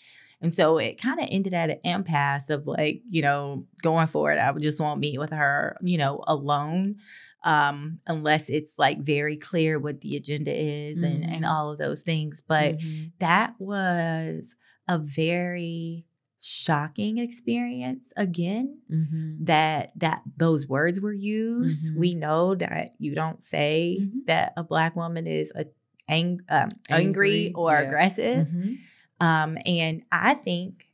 And 0.40 0.52
so 0.52 0.78
it 0.78 1.00
kind 1.00 1.18
of 1.18 1.26
ended 1.30 1.54
at 1.54 1.70
an 1.70 1.78
impasse 1.82 2.48
of 2.50 2.66
like, 2.66 3.02
you 3.08 3.22
know, 3.22 3.66
going 3.82 4.06
forward, 4.06 4.38
I 4.38 4.50
would 4.50 4.62
just 4.62 4.80
won't 4.80 5.00
meet 5.00 5.18
with 5.18 5.30
her, 5.30 5.76
you 5.82 5.98
know, 5.98 6.22
alone. 6.26 6.96
Um, 7.44 8.00
unless 8.06 8.48
it's 8.48 8.74
like 8.78 8.98
very 9.00 9.36
clear 9.36 9.78
what 9.78 10.00
the 10.00 10.16
agenda 10.16 10.52
is 10.52 11.00
and, 11.02 11.24
and 11.24 11.44
Mhm. 11.44 11.48
all 11.48 11.70
of 11.70 11.78
those 11.78 12.02
things. 12.02 12.42
But 12.46 12.78
that 13.20 13.54
was 13.60 14.56
a 14.88 14.98
very 14.98 16.04
shocking 16.40 17.18
experience 17.18 18.12
again 18.16 18.78
Mhm. 18.90 19.46
that 19.46 19.92
that 19.96 20.22
those 20.36 20.68
words 20.68 21.00
were 21.00 21.12
used 21.12 21.92
Mhm. 21.92 21.96
we 21.96 22.14
know 22.14 22.54
that 22.54 22.94
you 22.98 23.14
don't 23.14 23.44
say 23.44 23.98
Mhm. 24.00 24.26
that 24.26 24.52
a 24.56 24.62
black 24.62 24.94
woman 24.94 25.26
is 25.26 25.50
a 25.54 25.66
ang- 26.08 26.40
um, 26.48 26.70
angry, 26.88 27.46
Angry, 27.48 27.52
or 27.54 27.72
yeah. 27.72 27.80
aggressive 27.88 28.46
Mhm. 28.48 28.78
um 29.20 29.58
and 29.66 30.02
i 30.12 30.34
think 30.34 30.88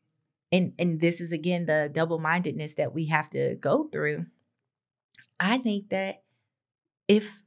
and 0.50 0.72
and 0.78 1.00
this 1.00 1.20
is 1.20 1.30
again 1.30 1.66
the 1.66 1.90
double-mindedness 1.92 2.74
that 2.74 2.94
we 2.94 3.06
have 3.06 3.28
to 3.30 3.54
go 3.56 3.84
through 3.88 4.26
i 5.38 5.58
think 5.58 5.90
that 5.90 6.22
if 7.06 7.42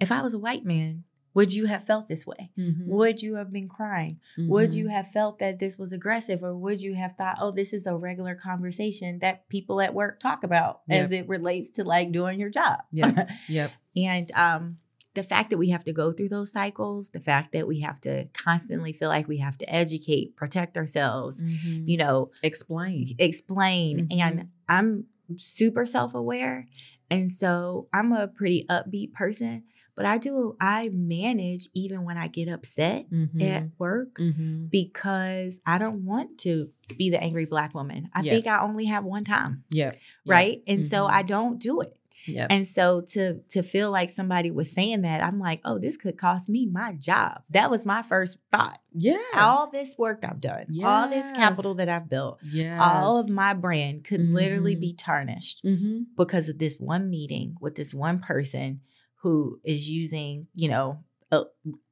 if 0.00 0.10
i 0.10 0.22
was 0.22 0.32
a 0.34 0.38
white 0.38 0.64
man 0.64 1.04
would 1.34 1.52
you 1.52 1.66
have 1.66 1.84
felt 1.84 2.08
this 2.08 2.26
way 2.26 2.50
Mhm. 2.58 2.86
would 2.86 3.22
you 3.22 3.34
have 3.36 3.52
been 3.52 3.68
crying 3.68 4.18
would 4.36 4.74
you 4.74 4.86
Mhm. 4.86 4.90
have 4.90 5.08
felt 5.08 5.38
that 5.38 5.58
this 5.58 5.78
was 5.78 5.92
aggressive, 5.92 6.42
or 6.42 6.56
would 6.56 6.80
you 6.80 6.94
have 6.94 7.16
thought, 7.16 7.36
oh, 7.40 7.50
this 7.52 7.72
is 7.72 7.86
a 7.86 7.96
regular 7.96 8.34
conversation 8.34 9.18
that 9.20 9.48
people 9.48 9.80
at 9.80 9.94
work 9.94 10.18
talk 10.20 10.42
about 10.44 10.80
as 10.90 11.12
it 11.12 11.28
relates 11.28 11.70
to 11.76 11.84
like 11.84 12.10
doing 12.12 12.38
your 12.40 12.50
job? 12.50 12.80
Yeah. 12.92 13.26
Yep. 13.48 13.70
and 13.96 14.32
um, 14.34 14.78
the 15.14 15.22
fact 15.24 15.50
that 15.50 15.58
we 15.58 15.70
have 15.70 15.82
to 15.84 15.92
go 15.92 16.12
through 16.12 16.28
those 16.28 16.52
cycles, 16.52 17.10
the 17.10 17.18
fact 17.20 17.52
that 17.52 17.66
we 17.66 17.80
have 17.80 18.00
to 18.02 18.26
constantly 18.32 18.92
feel 18.92 19.08
like 19.08 19.26
we 19.26 19.38
have 19.38 19.58
to 19.58 19.68
educate, 19.74 20.36
protect 20.36 20.76
ourselves, 20.78 21.40
Mhm. 21.42 21.86
you 21.88 21.96
know, 21.96 22.30
Explain. 22.42 23.06
explain. 23.18 24.06
And 24.10 24.48
I'm 24.68 25.06
super 25.36 25.84
self 25.86 26.14
aware. 26.14 26.66
And 27.10 27.32
so 27.32 27.88
I'm 27.92 28.12
a 28.12 28.28
pretty 28.28 28.66
upbeat 28.70 29.12
person. 29.12 29.64
But 29.94 30.06
I 30.06 30.18
do 30.18 30.56
I 30.60 30.90
manage 30.92 31.68
even 31.74 32.04
when 32.04 32.16
I 32.18 32.28
get 32.28 32.48
upset 32.48 33.10
Mhm. 33.10 33.42
at 33.42 33.68
work 33.78 34.16
Mhm. 34.18 34.70
because 34.70 35.60
I 35.66 35.78
don't 35.78 36.04
want 36.04 36.38
to 36.38 36.70
be 36.96 37.10
the 37.10 37.22
angry 37.22 37.44
black 37.46 37.74
woman. 37.74 38.08
I 38.14 38.22
Yeah. 38.22 38.32
think 38.32 38.46
I 38.46 38.60
only 38.62 38.86
have 38.86 39.04
one 39.04 39.24
time, 39.24 39.64
Yep. 39.70 39.94
Yep. 39.94 40.00
right? 40.26 40.62
And 40.66 40.88
so 40.90 41.04
Mhm. 41.06 41.10
I 41.10 41.22
don't 41.22 41.58
do 41.60 41.80
it. 41.80 41.96
Yep. 42.26 42.48
And 42.50 42.68
so 42.68 43.00
to 43.00 43.38
to 43.48 43.62
feel 43.62 43.90
like 43.90 44.10
somebody 44.10 44.50
was 44.50 44.70
saying 44.70 45.02
that, 45.02 45.22
I'm 45.22 45.38
like, 45.38 45.60
oh, 45.64 45.78
this 45.78 45.96
could 45.96 46.18
cost 46.18 46.50
me 46.50 46.66
my 46.66 46.92
job. 46.92 47.42
That 47.48 47.70
was 47.70 47.86
my 47.86 48.02
first 48.02 48.36
thought. 48.52 48.78
Yeah. 48.92 49.16
All 49.34 49.70
this 49.70 49.96
work 49.96 50.22
I've 50.22 50.40
done, 50.40 50.66
all 50.84 51.08
this 51.08 51.32
capital 51.32 51.74
that 51.76 51.88
I've 51.88 52.10
built, 52.10 52.38
yes. 52.44 52.78
all 52.78 53.16
of 53.16 53.30
my 53.30 53.54
brand 53.54 54.04
could 54.04 54.20
literally 54.20 54.76
Mhm. 54.76 54.80
be 54.80 54.92
tarnished 54.92 55.62
Mhm. 55.64 56.06
because 56.14 56.50
of 56.50 56.58
this 56.58 56.76
one 56.78 57.08
meeting 57.08 57.56
with 57.58 57.74
this 57.76 57.94
one 57.94 58.18
person 58.18 58.80
who 59.22 59.60
is 59.64 59.88
using, 59.88 60.46
you 60.54 60.68
know, 60.68 61.04
a, 61.30 61.38
a 61.38 61.44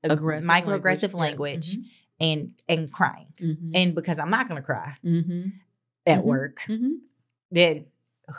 Aggressive 0.05 0.49
microaggressive 0.51 1.15
language. 1.15 1.15
language, 1.15 1.77
Yeah. 1.77 2.27
and 2.33 2.53
and 2.69 2.93
crying. 2.93 3.29
Mhm. 3.39 3.71
And 3.75 3.95
because 3.95 4.19
I'm 4.19 4.31
not 4.31 4.49
gonna 4.49 4.63
cry 4.63 4.97
Mhm. 5.05 5.53
at 6.07 6.21
Mhm. 6.21 6.25
work, 6.25 6.61
Mhm. 6.67 6.99
then 7.51 7.87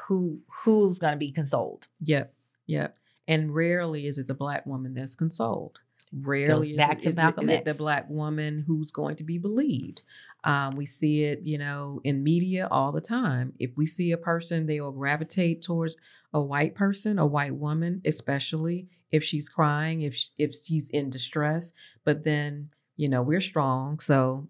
who 0.07 0.41
who's 0.63 0.99
gonna 0.99 1.17
be 1.17 1.31
consoled? 1.31 1.87
Yep. 2.01 2.33
Yep. 2.67 2.97
And 3.27 3.53
rarely 3.53 4.07
is 4.07 4.17
it 4.17 4.27
the 4.27 4.33
black 4.33 4.65
woman 4.65 4.93
that's 4.95 5.15
consoled. 5.15 5.79
Rarely 6.11 6.71
is, 6.71 6.77
back 6.77 6.97
it, 6.97 7.01
to 7.03 7.09
is, 7.09 7.13
it, 7.13 7.17
Malcolm 7.17 7.49
is 7.49 7.59
it 7.59 7.65
the 7.65 7.75
black 7.75 8.09
woman 8.09 8.63
who's 8.65 8.91
going 8.91 9.15
to 9.17 9.23
be 9.23 9.37
believed. 9.37 10.01
Um, 10.43 10.75
we 10.75 10.87
see 10.87 11.23
it, 11.23 11.41
you 11.43 11.59
know, 11.59 12.01
in 12.03 12.23
media 12.23 12.67
all 12.71 12.91
the 12.91 13.01
time. 13.01 13.53
If 13.59 13.77
we 13.77 13.85
see 13.85 14.11
a 14.11 14.17
person, 14.17 14.65
they 14.65 14.81
will 14.81 14.91
gravitate 14.91 15.61
towards 15.61 15.95
a 16.33 16.41
white 16.41 16.75
person, 16.75 17.19
a 17.19 17.25
white 17.25 17.55
woman, 17.55 18.01
especially 18.05 18.87
if 19.11 19.23
she's 19.23 19.49
crying, 19.49 20.01
if 20.01 20.15
sh- 20.15 20.29
if 20.37 20.55
she's 20.55 20.89
in 20.89 21.09
distress. 21.09 21.73
But 22.03 22.23
then, 22.23 22.69
you 22.97 23.09
know, 23.09 23.21
we're 23.21 23.41
strong, 23.41 23.99
so 23.99 24.47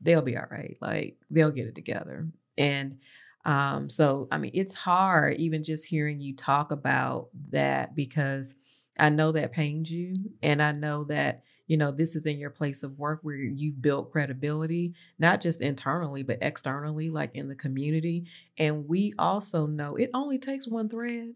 they'll 0.00 0.22
be 0.22 0.36
all 0.36 0.46
right. 0.50 0.76
Like 0.80 1.16
they'll 1.30 1.50
get 1.50 1.66
it 1.66 1.74
together. 1.74 2.28
And 2.56 2.98
um, 3.44 3.88
so, 3.88 4.28
I 4.30 4.38
mean, 4.38 4.50
it's 4.54 4.74
hard 4.74 5.36
even 5.38 5.64
just 5.64 5.86
hearing 5.86 6.20
you 6.20 6.36
talk 6.36 6.70
about 6.70 7.28
that 7.50 7.94
because 7.94 8.54
I 8.98 9.08
know 9.10 9.32
that 9.32 9.52
pains 9.52 9.90
you. 9.90 10.12
And 10.42 10.62
I 10.62 10.72
know 10.72 11.04
that, 11.04 11.44
you 11.68 11.76
know, 11.76 11.92
this 11.92 12.16
is 12.16 12.26
in 12.26 12.38
your 12.38 12.50
place 12.50 12.82
of 12.82 12.98
work 12.98 13.20
where 13.22 13.36
you 13.36 13.72
built 13.72 14.10
credibility, 14.12 14.94
not 15.20 15.40
just 15.40 15.60
internally, 15.60 16.24
but 16.24 16.38
externally, 16.42 17.10
like 17.10 17.34
in 17.36 17.48
the 17.48 17.54
community. 17.54 18.26
And 18.58 18.88
we 18.88 19.14
also 19.18 19.66
know 19.66 19.94
it 19.96 20.10
only 20.14 20.38
takes 20.38 20.66
one 20.66 20.88
thread. 20.88 21.34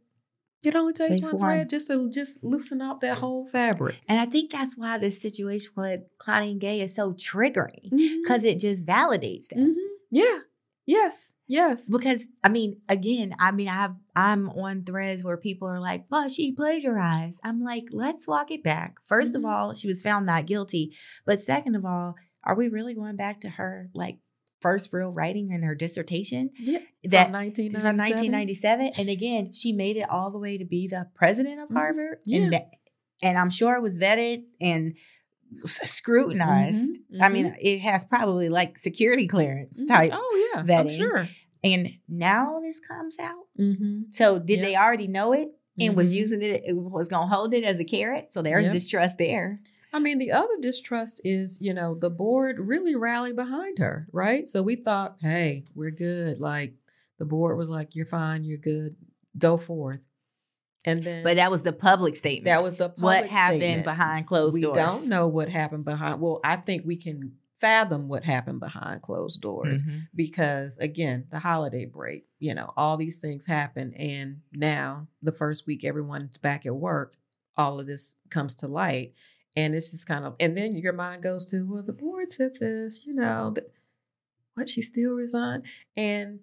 It 0.64 0.76
only 0.76 0.92
takes 0.92 1.20
one, 1.20 1.38
thread 1.40 1.70
just 1.70 1.88
to 1.88 2.08
just 2.10 2.42
loosen 2.44 2.80
up 2.80 3.00
that 3.00 3.18
whole 3.18 3.46
fabric. 3.46 3.96
And 4.08 4.20
I 4.20 4.26
think 4.26 4.52
that's 4.52 4.76
why 4.76 4.98
this 4.98 5.20
situation 5.20 5.72
with 5.76 6.00
Claudine 6.18 6.58
Gay 6.60 6.80
is 6.80 6.94
so 6.94 7.12
triggering 7.14 7.90
because 7.90 8.44
it 8.44 8.60
just 8.60 8.86
validates 8.86 9.48
that. 9.48 9.58
Mhm. 9.58 9.74
Yeah. 10.10 10.38
Yes. 10.86 11.34
Yes. 11.52 11.86
Because 11.90 12.22
I 12.42 12.48
mean, 12.48 12.80
again, 12.88 13.34
I 13.38 13.52
mean, 13.52 13.68
I've 13.68 13.90
I'm 14.16 14.48
on 14.48 14.84
threads 14.84 15.22
where 15.22 15.36
people 15.36 15.68
are 15.68 15.80
like, 15.80 16.06
"Well, 16.10 16.28
she 16.30 16.52
plagiarized." 16.52 17.38
I'm 17.44 17.62
like, 17.62 17.84
let's 17.92 18.26
walk 18.26 18.50
it 18.50 18.62
back. 18.64 18.96
1st 19.04 19.34
of 19.34 19.42
Mhm. 19.42 19.50
all, 19.52 19.74
she 19.74 19.86
was 19.86 20.00
found 20.00 20.24
not 20.24 20.46
guilty, 20.46 20.94
but 21.26 21.42
second 21.42 21.74
of 21.74 21.84
all, 21.84 22.14
are 22.42 22.54
we 22.54 22.68
really 22.68 22.94
going 22.94 23.16
back 23.16 23.42
to 23.42 23.50
her 23.50 23.90
like 23.94 24.18
first 24.62 24.90
real 24.92 25.10
writing 25.10 25.50
in 25.50 25.62
her 25.62 25.74
dissertation 25.74 26.50
Yeah. 26.58 26.78
that 27.04 27.24
From 27.26 27.32
1997. 27.32 27.80
from 27.82 27.96
1997? 27.98 28.92
And 28.98 29.08
again, 29.10 29.52
she 29.52 29.72
made 29.72 29.96
it 29.98 30.08
all 30.08 30.30
the 30.30 30.38
way 30.38 30.56
to 30.56 30.64
be 30.64 30.86
the 30.88 31.08
president 31.14 31.60
of 31.60 31.68
Mhm. 31.68 31.74
Harvard, 31.76 32.18
Yeah. 32.24 32.42
and 32.44 32.52
that, 32.54 32.70
and 33.22 33.36
I'm 33.36 33.50
sure 33.50 33.74
it 33.74 33.82
was 33.82 33.98
vetted 33.98 34.44
and 34.60 34.94
s- 35.64 35.90
scrutinized. 35.90 36.92
Mhm, 37.12 37.20
I 37.20 37.28
mean, 37.28 37.54
it 37.60 37.80
has 37.80 38.04
probably 38.04 38.48
like 38.48 38.78
security 38.78 39.26
clearance 39.26 39.78
Mhm. 39.82 39.88
type. 39.88 40.10
Oh 40.14 40.50
yeah, 40.54 40.60
I'm 40.60 40.66
vetting. 40.66 40.96
sure. 40.96 41.28
And 41.64 41.90
now 42.08 42.60
this 42.62 42.80
comes 42.80 43.18
out. 43.18 43.46
Mm-hmm. 43.58 44.02
So 44.10 44.38
did 44.38 44.58
Yep. 44.58 44.62
they 44.66 44.76
already 44.76 45.06
know 45.06 45.32
it 45.32 45.48
and 45.78 45.96
was 45.96 46.12
Mhm. 46.12 46.16
using 46.16 46.42
it? 46.42 46.62
It 46.66 46.76
was 46.76 47.08
going 47.08 47.28
to 47.28 47.34
hold 47.34 47.54
it 47.54 47.64
as 47.64 47.78
a 47.78 47.84
carrot. 47.84 48.30
So 48.34 48.42
there's 48.42 48.64
Yep. 48.64 48.72
distrust 48.72 49.18
there. 49.18 49.60
I 49.92 49.98
mean, 49.98 50.18
the 50.18 50.32
other 50.32 50.56
distrust 50.60 51.20
is, 51.24 51.60
you 51.60 51.72
know, 51.74 51.94
the 51.94 52.10
board 52.10 52.58
really 52.58 52.94
rallied 52.96 53.36
behind 53.36 53.78
her, 53.78 54.08
right? 54.12 54.48
So 54.48 54.62
we 54.62 54.74
thought, 54.76 55.16
hey, 55.20 55.64
we're 55.74 55.90
good. 55.90 56.40
Like 56.40 56.74
the 57.18 57.26
board 57.26 57.56
was 57.58 57.68
like, 57.68 57.94
you're 57.94 58.06
fine, 58.06 58.42
you're 58.44 58.56
good, 58.58 58.96
go 59.38 59.56
forth. 59.56 60.00
And 60.84 60.98
then, 61.04 61.22
But 61.22 61.36
that 61.36 61.50
was 61.52 61.62
the 61.62 61.72
public 61.72 62.16
statement. 62.16 62.46
that 62.46 62.62
was 62.62 62.74
the 62.74 62.92
what 62.98 63.26
happened 63.28 63.62
statement. 63.62 63.84
behind 63.84 64.26
closed 64.26 64.54
we 64.54 64.62
doors. 64.62 64.76
We 64.76 64.82
don't 64.82 65.08
know 65.08 65.28
what 65.28 65.48
happened 65.48 65.84
behind. 65.84 66.20
Well, 66.20 66.40
I 66.42 66.56
think 66.56 66.84
we 66.84 66.96
can 66.96 67.34
fathom 67.62 68.08
what 68.08 68.24
happened 68.24 68.58
behind 68.60 69.00
closed 69.02 69.40
doors 69.40 69.82
Mhm. 69.84 70.08
because 70.14 70.76
again 70.78 71.26
the 71.30 71.38
holiday 71.38 71.84
break 71.86 72.26
you 72.40 72.54
know 72.54 72.72
all 72.76 72.96
these 72.96 73.20
things 73.20 73.46
happen 73.46 73.94
and 73.94 74.40
now 74.52 75.06
the 75.22 75.32
first 75.32 75.64
week 75.66 75.84
everyone's 75.84 76.36
back 76.38 76.66
at 76.66 76.74
work 76.74 77.16
all 77.56 77.78
of 77.80 77.86
this 77.86 78.16
comes 78.30 78.54
to 78.56 78.66
light 78.66 79.14
and 79.54 79.74
it's 79.76 79.92
just 79.92 80.06
kind 80.06 80.24
of 80.24 80.34
and 80.40 80.56
then 80.56 80.74
your 80.76 80.92
mind 80.92 81.22
goes 81.22 81.46
to 81.46 81.64
well 81.70 81.82
the 81.84 81.92
board 81.92 82.30
said 82.32 82.52
this 82.58 83.06
you 83.06 83.14
know 83.14 83.52
th- 83.54 83.66
what 84.54 84.68
she 84.68 84.82
still 84.82 85.12
resigned 85.12 85.62
and 85.96 86.40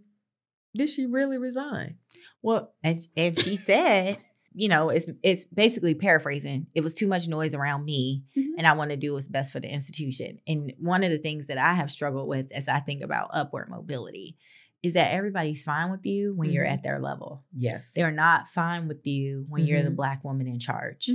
did 0.76 0.90
she 0.90 1.06
really 1.06 1.38
resign 1.38 1.98
Well, 2.42 2.74
and, 2.84 3.06
and 3.18 3.38
she 3.38 3.56
said, 3.58 4.20
you 4.54 4.68
know, 4.68 4.90
it's 4.90 5.06
it's 5.24 5.46
basically 5.46 5.94
paraphrasing. 5.96 6.68
It 6.76 6.82
was 6.82 6.96
too 6.96 7.08
much 7.08 7.28
noise 7.28 7.54
around 7.54 7.86
me, 7.86 8.24
Mhm. 8.38 8.54
and 8.58 8.68
I 8.68 8.74
want 8.74 8.92
to 8.92 8.98
do 8.98 9.14
what's 9.14 9.28
best 9.28 9.52
for 9.54 9.60
the 9.60 9.72
institution. 9.74 10.40
And 10.48 10.74
one 10.80 11.04
of 11.04 11.12
the 11.12 11.18
things 11.20 11.48
that 11.48 11.58
I 11.58 11.74
have 11.74 11.92
struggled 11.92 12.28
with 12.28 12.52
as 12.52 12.68
I 12.68 12.80
think 12.80 13.04
about 13.04 13.30
upward 13.34 13.70
mobility 13.70 14.38
is 14.82 14.94
that 14.94 15.14
everybody's 15.14 15.62
fine 15.62 15.92
with 15.92 16.06
you 16.06 16.34
when 16.36 16.50
you're 16.52 16.66
Mhm. 16.66 16.72
at 16.72 16.84
their 16.84 17.00
level. 17.00 17.44
yes 17.54 17.92
They're 17.94 18.12
not 18.12 18.48
fine 18.48 18.88
with 18.88 19.06
you 19.06 19.46
when 19.50 19.66
you're 19.66 19.84
the 19.84 19.90
Mhm. 19.90 19.96
black 19.98 20.24
woman 20.24 20.48
in 20.48 20.58
charge. 20.60 21.10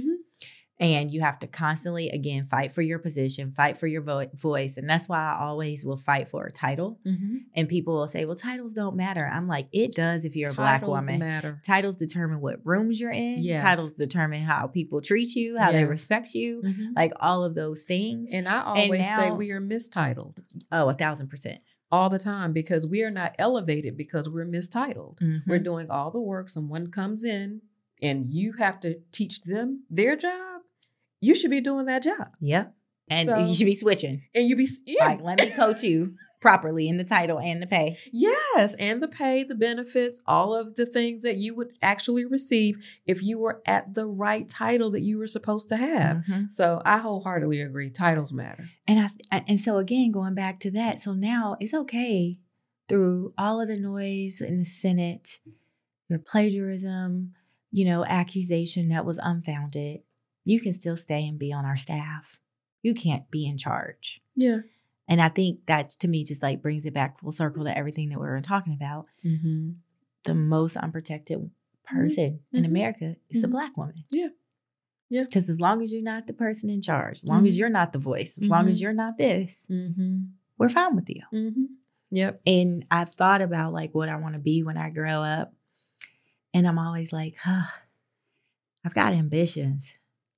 And 0.85 1.11
you 1.11 1.21
have 1.23 1.39
to 1.41 1.47
constantly, 1.47 2.11
again, 2.11 2.47
fight 2.47 2.75
for 2.75 2.83
your 2.83 2.99
position, 2.99 3.53
fight 3.53 3.79
for 3.79 3.87
your 3.87 4.03
vo- 4.03 4.27
voice. 4.35 4.77
And 4.77 4.89
that's 4.89 5.09
why 5.09 5.19
I 5.19 5.39
always 5.45 5.85
will 5.85 5.97
fight 5.97 6.29
for 6.29 6.45
a 6.47 6.53
title. 6.53 6.99
Mhm. 7.07 7.45
And 7.55 7.69
people 7.69 7.95
will 7.95 8.09
say, 8.09 8.25
well, 8.25 8.37
titles 8.37 8.75
don't 8.75 8.97
matter. 8.97 9.27
I'm 9.33 9.49
like, 9.49 9.69
it 9.73 9.95
does 9.95 10.25
if 10.25 10.37
you're 10.37 10.51
a 10.51 10.55
black 10.55 10.81
Titles 10.83 10.97
woman. 11.07 11.19
matter 11.21 11.61
Titles 11.65 11.97
determine 11.97 12.41
what 12.41 12.61
rooms 12.65 13.01
you're 13.01 13.11
in. 13.11 13.43
Yes. 13.43 13.61
Titles 13.61 13.93
determine 13.93 14.43
how 14.43 14.67
people 14.67 15.01
treat 15.01 15.35
you, 15.35 15.57
how 15.59 15.73
they 15.73 15.85
respect 15.85 16.35
you, 16.35 16.63
Mhm. 16.63 16.93
like 16.97 17.13
all 17.21 17.45
of 17.45 17.55
those 17.55 17.83
things. 17.83 18.31
and 18.33 18.49
i 18.49 18.63
always 18.63 18.91
say 19.01 19.29
now- 19.31 19.35
we 19.35 19.51
are 19.51 19.61
mistitled 19.61 20.41
oh, 20.73 20.89
a 20.89 20.93
thousand 20.93 21.29
percent. 21.29 21.61
all 21.93 22.09
the 22.11 22.19
time 22.19 22.53
because 22.53 22.87
we 22.87 23.03
are 23.03 23.11
not 23.11 23.35
elevated 23.39 23.97
because 23.97 24.29
we're 24.29 24.45
mistitled 24.45 25.19
We're 25.47 25.61
Mhm. 25.61 25.65
doing 25.65 25.91
all 25.91 26.11
the 26.11 26.21
work. 26.21 26.49
Someone 26.49 26.89
comes 26.91 27.23
in 27.23 27.61
and 28.03 28.27
you 28.29 28.53
have 28.55 28.81
to 28.81 28.99
teach 29.13 29.43
them 29.43 29.85
their 29.89 30.17
job. 30.17 30.63
You 31.21 31.35
should 31.35 31.51
be 31.51 31.61
doing 31.61 31.87
that 31.87 32.03
job. 32.03 32.29
Yep. 32.41 32.75
And 33.09 33.29
So- 33.29 33.47
you 33.47 33.55
should 33.55 33.67
be 33.67 33.75
switching. 33.75 34.23
And 34.35 34.49
you 34.49 34.57
be 34.57 34.67
yeah. 34.87 35.05
Like, 35.07 35.21
let 35.23 35.39
me 35.41 35.51
coach 35.51 35.83
you 35.83 36.15
properly 36.41 36.89
in 36.89 36.97
the 36.99 37.05
title 37.05 37.39
and 37.41 37.61
the 37.63 37.67
pay. 37.67 37.97
yes, 38.13 38.75
and 38.79 39.03
the 39.03 39.09
pay, 39.09 39.45
the 39.45 39.55
benefits, 39.55 40.21
all 40.27 40.55
of 40.55 40.77
the 40.77 40.85
things 40.87 41.23
that 41.23 41.37
you 41.39 41.55
would 41.55 41.69
actually 41.83 42.27
receive 42.27 42.77
if 43.07 43.23
you 43.23 43.39
were 43.39 43.63
at 43.67 43.95
the 43.95 44.07
right 44.07 44.47
title 44.49 44.91
that 44.91 45.01
you 45.01 45.17
were 45.19 45.27
supposed 45.27 45.71
to 45.71 45.77
have. 45.79 46.19
Mhm. 46.29 46.53
So 46.53 46.83
I 46.85 46.99
wholeheartedly 46.99 47.61
agree. 47.63 47.89
Titles 47.91 48.33
matter. 48.33 48.65
And 48.87 49.11
I 49.31 49.43
and 49.49 49.59
so 49.61 49.79
again, 49.79 50.11
going 50.11 50.35
back 50.35 50.61
to 50.61 50.71
that, 50.73 51.01
so 51.01 51.15
now 51.15 51.57
it's 51.61 51.73
okay 51.75 52.39
through 52.89 53.33
all 53.39 53.61
of 53.63 53.69
the 53.69 53.79
noise 53.79 54.43
in 54.43 54.59
the 54.59 54.65
Senate, 54.67 55.41
your 56.11 56.19
plagiarism, 56.19 57.33
you 57.71 57.85
know, 57.87 58.05
accusation 58.05 58.89
that 58.91 59.07
was 59.07 59.19
unfounded. 59.23 60.03
You 60.45 60.61
can 60.61 60.73
still 60.73 60.97
stay 60.97 61.27
and 61.27 61.39
be 61.39 61.53
on 61.53 61.65
our 61.65 61.77
staff. 61.77 62.39
You 62.83 62.95
can't 62.95 63.31
be 63.31 63.47
in 63.47 63.57
charge. 63.59 64.21
Yeah. 64.37 64.59
And 65.09 65.21
I 65.21 65.29
think 65.29 65.61
that's 65.67 65.97
to 65.97 66.09
me 66.09 66.25
just 66.25 66.43
like 66.43 66.63
brings 66.63 66.87
it 66.87 66.95
back 66.95 67.19
full 67.21 67.33
circle 67.33 67.65
to 67.65 67.77
everything 67.77 68.09
that 68.11 68.21
we 68.21 68.27
were 68.27 68.41
talking 68.41 68.73
about. 68.75 69.07
Mm-hmm. 69.25 69.71
The 70.25 70.35
most 70.35 70.77
unprotected 70.77 71.51
person 71.85 72.41
in 72.53 72.63
Mhm. 72.65 72.69
America 72.69 73.17
is 73.31 73.43
the 73.43 73.49
Mhm. 73.49 73.53
black 73.53 73.77
woman. 73.77 74.05
Yeah. 74.11 74.29
Yeah. 75.11 75.25
Because 75.25 75.49
as 75.51 75.61
long 75.61 75.83
as 75.83 75.93
you're 75.93 76.03
not 76.03 76.27
the 76.27 76.33
person 76.33 76.71
in 76.71 76.81
charge, 76.81 77.17
as 77.19 77.25
long 77.25 77.47
as 77.47 77.55
Mhm. 77.55 77.59
you're 77.59 77.69
not 77.71 77.93
the 77.93 77.99
voice, 77.99 78.39
as 78.39 78.49
long 78.49 78.69
as 78.69 78.81
you're 78.81 78.95
not 78.95 79.19
this, 79.19 79.59
Mm-hmm. 79.71 80.25
we're 80.59 80.71
fine 80.71 80.97
with 80.97 81.11
you. 81.11 81.23
Mm-hmm. 81.33 81.65
Yep. 82.11 82.41
And 82.47 82.87
I've 82.91 83.11
thought 83.15 83.43
about 83.43 83.73
like 83.75 83.95
what 83.95 84.09
I 84.09 84.17
want 84.17 84.35
to 84.35 84.41
be 84.41 84.63
when 84.63 84.77
I 84.79 84.89
grow 84.91 85.23
up. 85.23 85.55
And 86.55 86.67
I'm 86.67 86.79
always 86.79 87.13
like, 87.13 87.37
huh, 87.37 87.67
I've 88.85 88.95
got 88.95 89.13
ambitions, 89.13 89.93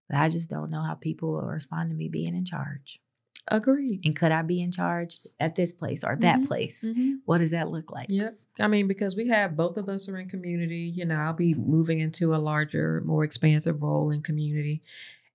but 0.08 0.18
I 0.18 0.28
just 0.28 0.50
don't 0.50 0.70
know 0.70 0.82
how 0.82 0.94
people 0.94 1.32
will 1.32 1.42
respond 1.42 1.90
to 1.90 1.96
me 1.96 2.08
being 2.08 2.34
in 2.34 2.44
charge. 2.44 3.00
Agreed. 3.48 4.04
And 4.04 4.16
could 4.16 4.32
I 4.32 4.42
be 4.42 4.60
in 4.60 4.72
charge 4.72 5.20
at 5.38 5.54
this 5.54 5.72
place 5.72 6.02
or 6.02 6.16
that 6.16 6.40
Mhm. 6.40 6.46
place? 6.48 6.82
Mm-hmm. 6.82 7.14
What 7.26 7.38
does 7.38 7.50
that 7.52 7.70
look 7.70 7.92
like? 7.92 8.08
Yep. 8.08 8.38
I 8.58 8.66
mean, 8.66 8.88
because 8.88 9.14
we 9.14 9.28
have 9.28 9.56
both 9.56 9.76
of 9.76 9.88
us 9.88 10.08
are 10.08 10.18
in 10.18 10.28
community, 10.28 10.78
you 10.96 11.04
know, 11.04 11.14
I'll 11.16 11.32
be 11.32 11.54
moving 11.54 12.00
into 12.00 12.34
a 12.34 12.38
larger, 12.38 13.02
more 13.04 13.22
expansive 13.22 13.82
role 13.82 14.10
in 14.10 14.22
community. 14.22 14.80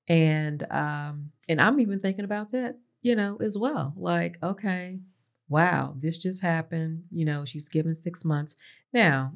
And 0.09 0.65
um, 0.71 1.31
and 1.47 1.61
I'm 1.61 1.79
even 1.79 1.99
thinking 1.99 2.25
about 2.25 2.51
that, 2.51 2.77
you 3.01 3.15
know, 3.15 3.37
as 3.37 3.57
well. 3.57 3.93
Like, 3.95 4.37
okay, 4.43 4.99
wow, 5.47 5.95
this 5.97 6.17
just 6.17 6.41
happened. 6.41 7.03
You 7.11 7.23
know, 7.25 7.45
she's 7.45 7.69
given 7.69 7.95
six 7.95 8.25
months. 8.25 8.55
Now, 8.91 9.33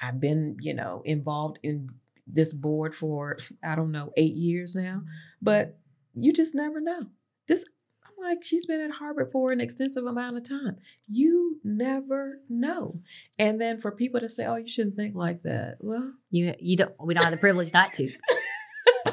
I've 0.00 0.18
been, 0.20 0.56
you 0.60 0.72
know, 0.72 1.02
involved 1.04 1.58
in 1.62 1.90
this 2.32 2.52
board 2.52 2.94
for 2.96 3.38
I 3.62 3.74
don't 3.74 3.92
know, 3.92 4.12
eight 4.16 4.34
years 4.34 4.74
now. 4.74 5.02
But 5.40 5.78
you 6.14 6.32
just 6.32 6.54
never 6.54 6.80
know. 6.80 7.02
This 7.48 7.64
I'm 8.04 8.22
like, 8.28 8.44
she's 8.44 8.66
been 8.66 8.80
at 8.80 8.90
Harvard 8.90 9.30
for 9.32 9.52
an 9.52 9.60
extensive 9.60 10.04
amount 10.06 10.36
of 10.36 10.48
time. 10.48 10.76
You 11.08 11.60
never 11.64 12.38
know. 12.48 13.00
And 13.38 13.60
then 13.60 13.80
for 13.80 13.90
people 13.92 14.20
to 14.20 14.28
say, 14.28 14.44
"Oh, 14.46 14.56
you 14.56 14.68
shouldn't 14.68 14.96
think 14.96 15.14
like 15.14 15.42
that," 15.42 15.76
well, 15.80 16.14
You 16.30 16.54
you 16.58 16.76
don't 16.76 16.94
we 17.04 17.14
don't 17.14 17.24
have 17.24 17.32
the 17.32 17.38
privilege 17.38 17.72
not 17.72 17.92
to. 17.94 18.10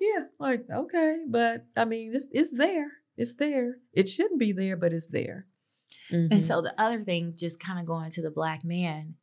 yeah, 0.00 0.24
like 0.38 0.64
okay, 0.72 1.18
but 1.28 1.66
I 1.76 1.84
mean, 1.84 2.12
it's 2.14 2.28
it's 2.32 2.50
there. 2.56 2.90
It's 3.16 3.34
there. 3.34 3.76
It 3.92 4.08
shouldn't 4.08 4.40
be 4.40 4.52
there, 4.52 4.76
but 4.76 4.92
it's 4.92 5.08
there. 5.08 5.46
And 6.10 6.30
Mhm. 6.30 6.44
so 6.44 6.62
the 6.62 6.74
other 6.80 7.02
thing, 7.04 7.34
just 7.36 7.58
kind 7.60 7.78
of 7.80 7.84
going 7.86 8.10
to 8.12 8.22
the 8.22 8.30
black 8.30 8.64
man, 8.64 9.16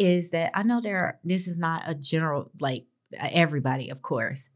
is 0.00 0.30
that 0.30 0.50
I 0.54 0.62
know 0.64 0.80
there. 0.80 0.98
Are, 0.98 1.18
this 1.24 1.46
is 1.46 1.58
not 1.58 1.82
a 1.86 1.94
general 1.94 2.50
like 2.60 2.86
uh, 3.20 3.28
everybody, 3.32 3.90
of 3.90 4.02
course, 4.02 4.48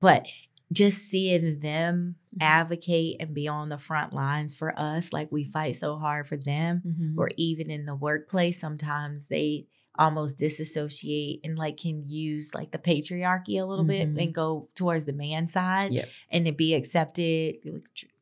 but 0.00 0.26
just 0.72 0.98
seeing 1.10 1.60
them 1.60 2.16
Mhm. 2.34 2.42
advocate 2.42 3.16
and 3.20 3.34
be 3.34 3.46
on 3.46 3.68
the 3.68 3.78
front 3.78 4.12
lines 4.14 4.54
for 4.54 4.78
us, 4.78 5.12
like 5.12 5.30
we 5.30 5.44
fight 5.44 5.78
so 5.78 5.98
hard 5.98 6.26
for 6.26 6.36
them, 6.36 6.82
Mhm. 6.84 7.18
or 7.18 7.30
even 7.36 7.70
in 7.70 7.84
the 7.84 7.94
workplace, 7.94 8.58
sometimes 8.58 9.26
they 9.26 9.66
almost 9.98 10.38
disassociate 10.38 11.40
and 11.44 11.58
like 11.58 11.76
can 11.76 12.08
use 12.08 12.54
like 12.54 12.70
the 12.72 12.78
patriarchy 12.78 13.60
a 13.60 13.64
little 13.66 13.84
Mhm. 13.84 13.88
bit 13.88 14.08
and 14.24 14.34
go 14.34 14.68
towards 14.74 15.04
the 15.04 15.12
man 15.12 15.48
side 15.48 15.92
Yep. 15.92 16.08
and 16.30 16.46
to 16.46 16.52
be 16.52 16.72
accepted, 16.74 17.56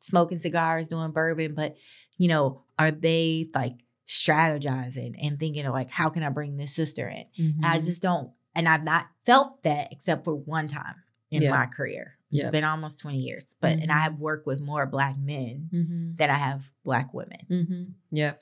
smoking 0.01 0.39
cigars, 0.39 0.87
doing 0.87 1.11
bourbon, 1.11 1.53
but 1.55 1.77
you 2.17 2.27
know, 2.27 2.63
are 2.77 2.91
they 2.91 3.49
like 3.55 3.75
strategizing 4.11 5.15
and 5.23 5.39
thinking 5.39 5.65
of 5.65 5.73
like, 5.73 5.89
how 5.89 6.09
can 6.09 6.21
I 6.23 6.29
bring 6.29 6.57
this 6.57 6.75
sister 6.75 7.07
in? 7.07 7.25
I 7.63 7.79
Mhm. 7.79 7.85
just 7.85 8.01
don't, 8.01 8.31
and 8.53 8.67
I've 8.67 8.83
not 8.83 9.07
felt 9.25 9.63
that 9.63 9.91
except 9.91 10.25
for 10.25 10.35
one 10.35 10.67
time 10.67 10.95
in 11.31 11.43
Yeah. 11.43 11.51
my 11.51 11.65
career. 11.65 12.17
It's 12.29 12.43
Yep. 12.43 12.51
been 12.51 12.63
almost 12.65 12.99
20 12.99 13.19
years, 13.19 13.43
but 13.61 13.73
and 13.79 13.89
Mhm. 13.89 13.95
I 13.95 13.99
have 13.99 14.19
worked 14.19 14.45
with 14.45 14.59
more 14.61 14.85
black 14.85 15.17
men 15.17 15.69
Mhm. 15.71 16.17
than 16.17 16.29
I 16.29 16.35
have 16.35 16.69
black 16.83 17.13
women. 17.13 17.39
Mm-hmm. 17.49 17.83
Yep. 18.11 18.41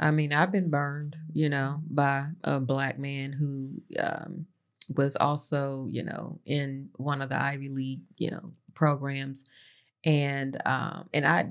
I 0.00 0.10
mean, 0.12 0.32
I've 0.32 0.52
been 0.52 0.70
burned, 0.70 1.16
you 1.32 1.48
know, 1.48 1.82
by 1.90 2.28
a 2.44 2.60
black 2.60 2.98
man 2.98 3.32
who 3.32 3.82
um, 3.98 4.46
was 4.96 5.16
also, 5.16 5.86
you 5.90 6.04
know, 6.04 6.40
in 6.46 6.90
one 6.96 7.20
of 7.22 7.28
the 7.28 7.40
Ivy 7.42 7.68
League, 7.68 8.02
you 8.16 8.30
know, 8.30 8.52
programs, 8.74 9.44
and 10.04 10.60
um, 10.64 11.08
and 11.12 11.26
I 11.26 11.50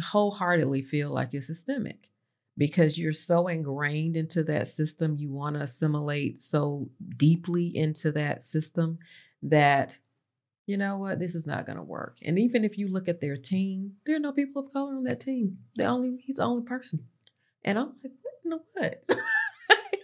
wholeheartedly 0.00 0.82
feel 0.82 1.10
like 1.10 1.32
it's 1.32 1.46
systemic 1.46 2.10
because 2.58 2.98
you're 2.98 3.12
so 3.12 3.48
ingrained 3.48 4.16
into 4.16 4.42
that 4.44 4.68
system, 4.68 5.16
you 5.16 5.30
want 5.30 5.56
to 5.56 5.62
assimilate 5.62 6.40
so 6.40 6.88
deeply 7.16 7.76
into 7.76 8.12
that 8.12 8.42
system 8.42 8.98
that 9.42 9.98
you 10.66 10.76
know 10.76 10.98
what, 10.98 11.20
this 11.20 11.36
is 11.36 11.46
not 11.46 11.64
going 11.64 11.76
to 11.76 11.82
work. 11.82 12.18
And 12.22 12.38
even 12.38 12.64
if 12.64 12.76
you 12.76 12.88
look 12.88 13.06
at 13.06 13.20
their 13.20 13.36
team, 13.36 13.92
there 14.04 14.16
are 14.16 14.20
no 14.20 14.32
people 14.32 14.62
of 14.62 14.72
color 14.72 14.96
on 14.96 15.04
that 15.04 15.20
team. 15.20 15.58
The 15.76 15.84
only 15.84 16.18
he's 16.20 16.36
the 16.36 16.44
only 16.44 16.64
person. 16.64 17.04
And 17.64 17.78
I'm 17.78 17.92
like, 18.02 18.12
what 18.22 18.34
in 18.44 18.50
the 18.50 18.60
what? 18.74 19.04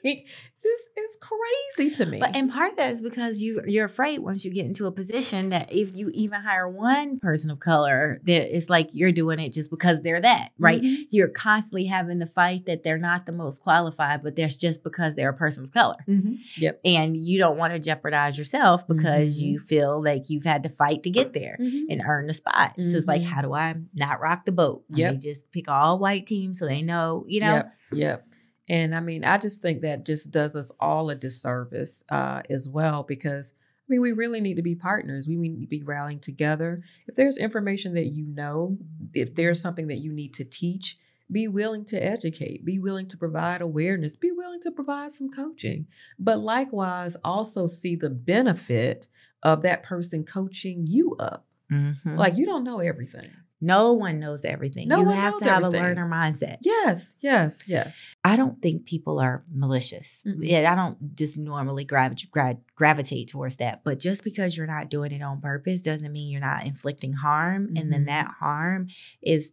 Like, 0.05 0.27
this 0.63 0.89
is 0.97 1.19
crazy 1.21 1.95
to 1.97 2.07
me. 2.07 2.19
But 2.21 2.37
and 2.37 2.49
part 2.51 2.71
of 2.73 2.77
that 2.77 2.93
is 2.93 3.03
because 3.03 3.43
you 3.43 3.63
you're 3.67 3.87
afraid 3.87 4.21
once 4.21 4.45
you 4.45 4.53
get 4.53 4.67
into 4.67 4.87
a 4.87 4.93
position 4.93 5.49
that 5.49 5.73
if 5.73 5.97
you 5.97 6.11
even 6.15 6.41
hire 6.41 6.69
one 6.69 7.19
person 7.19 7.51
of 7.51 7.59
color, 7.61 8.21
that 8.25 8.57
it's 8.57 8.69
like 8.71 8.89
you're 8.93 9.11
doing 9.13 9.39
it 9.41 9.53
just 9.53 9.71
because 9.71 10.01
they're 10.03 10.21
that, 10.21 10.51
right? 10.59 10.81
Mhm. 10.81 11.07
You're 11.11 11.29
constantly 11.29 11.85
having 11.87 12.19
the 12.21 12.27
fight 12.29 12.67
that 12.67 12.85
they're 12.85 12.99
not 12.99 13.27
the 13.27 13.33
most 13.33 13.63
qualified, 13.63 14.23
but 14.23 14.37
that's 14.37 14.55
just 14.57 14.83
because 14.85 15.15
they're 15.17 15.31
a 15.31 15.35
person 15.35 15.65
of 15.65 15.73
color. 15.73 15.97
Mhm. 16.09 16.39
Yep. 16.57 16.81
And 16.85 17.17
you 17.17 17.39
don't 17.39 17.59
want 17.59 17.73
to 17.73 17.81
jeopardize 17.81 18.39
yourself 18.39 18.87
because 18.87 19.41
Mhm. 19.41 19.45
you 19.47 19.59
feel 19.59 20.03
like 20.03 20.31
you've 20.31 20.45
had 20.45 20.63
to 20.63 20.69
fight 20.69 21.03
to 21.03 21.11
get 21.11 21.33
there 21.33 21.57
Mhm. 21.61 21.87
and 21.91 22.03
earn 22.07 22.29
the 22.29 22.35
spot. 22.35 22.75
So 22.77 22.83
it's 22.83 23.07
like, 23.09 23.23
Mhm. 23.23 23.27
how 23.27 23.43
do 23.43 23.53
I 23.53 23.75
not 23.95 24.21
rock 24.21 24.45
the 24.47 24.53
boat? 24.53 24.85
Me 24.89 25.17
just 25.17 25.51
pick 25.51 25.69
all 25.69 25.99
white 25.99 26.27
teams 26.27 26.61
so 26.61 26.67
they 26.67 26.83
know, 26.83 27.25
you 27.27 27.41
know. 27.41 27.55
Yep. 27.55 27.73
Yep. 27.93 28.27
And 28.69 28.95
I 28.95 29.01
mean, 29.01 29.25
I 29.25 29.39
just 29.39 29.61
think 29.61 29.83
that 29.83 30.07
just 30.07 30.31
does 30.31 30.55
us 30.55 30.71
all 30.81 31.11
a 31.11 31.15
disservice 31.15 32.05
uh, 32.11 32.43
as 32.49 32.69
well 32.69 33.03
because 33.03 33.55
I 33.59 33.85
mean, 33.89 34.01
we 34.01 34.13
really 34.13 34.41
need 34.41 34.55
to 34.57 34.63
be 34.63 34.77
partners. 34.77 35.27
We 35.27 35.37
need 35.37 35.61
to 35.61 35.67
be 35.67 35.83
rallying 35.83 36.21
together. 36.21 36.83
If 37.09 37.17
there's 37.17 37.37
information 37.37 37.95
that 37.95 38.07
you 38.07 38.25
know, 38.27 38.79
if 39.13 39.35
there's 39.35 39.61
something 39.61 39.89
that 39.89 39.99
you 39.99 40.13
need 40.13 40.33
to 40.35 40.45
teach, 40.45 40.97
be 41.31 41.49
willing 41.49 41.85
to 41.87 42.03
educate, 42.03 42.65
be 42.65 42.79
willing 42.79 43.09
to 43.09 43.17
provide 43.17 43.61
awareness, 43.61 44.17
be 44.17 44.31
willing 44.31 44.61
to 44.63 44.71
provide 44.71 45.11
some 45.13 45.31
coaching. 45.31 45.87
But 46.19 46.39
likewise, 46.39 47.17
also 47.25 47.67
see 47.67 47.97
the 47.97 48.11
benefit 48.11 49.09
of 49.43 49.63
that 49.63 49.83
person 49.83 50.25
coaching 50.25 50.87
you 50.87 51.17
up. 51.17 51.47
Mhm. 51.71 52.17
Like, 52.17 52.37
you 52.37 52.47
don't 52.47 52.65
know 52.65 52.79
everything. 52.81 53.31
No 53.63 53.93
one 53.95 54.19
knows 54.19 54.45
everything. 54.45 54.89
No 54.89 54.99
you 55.01 55.07
one 55.07 55.17
have 55.17 55.33
knows 55.35 55.43
to 55.43 55.49
have 55.49 55.63
everything. 55.65 55.81
a 55.85 55.89
learner 55.89 56.07
mindset. 56.11 56.57
Yes, 56.63 57.15
yes, 57.21 57.63
yes. 57.67 58.07
I 58.25 58.37
don't 58.37 58.61
think 58.61 58.85
people 58.87 59.21
are 59.21 59.43
malicious. 59.51 60.19
Mm-mm. 60.27 60.41
Yeah, 60.43 60.71
I 60.71 60.75
don't 60.75 61.15
just 61.15 61.39
normally 61.39 61.85
gra- 61.85 62.11
gravitate 62.75 63.29
towards 63.29 63.57
that. 63.57 63.83
But 63.85 64.01
just 64.01 64.25
because 64.25 64.57
you're 64.57 64.67
not 64.67 64.91
doing 64.91 65.13
it 65.13 65.23
on 65.23 65.41
purpose 65.41 65.81
doesn't 65.81 66.13
mean 66.13 66.31
you're 66.31 66.41
not 66.41 66.67
inflicting 66.67 67.13
harm. 67.13 67.73
And 67.77 67.93
then 67.93 68.03
Mhm. 68.03 68.07
that 68.07 68.27
harm 68.41 68.89
is 69.23 69.53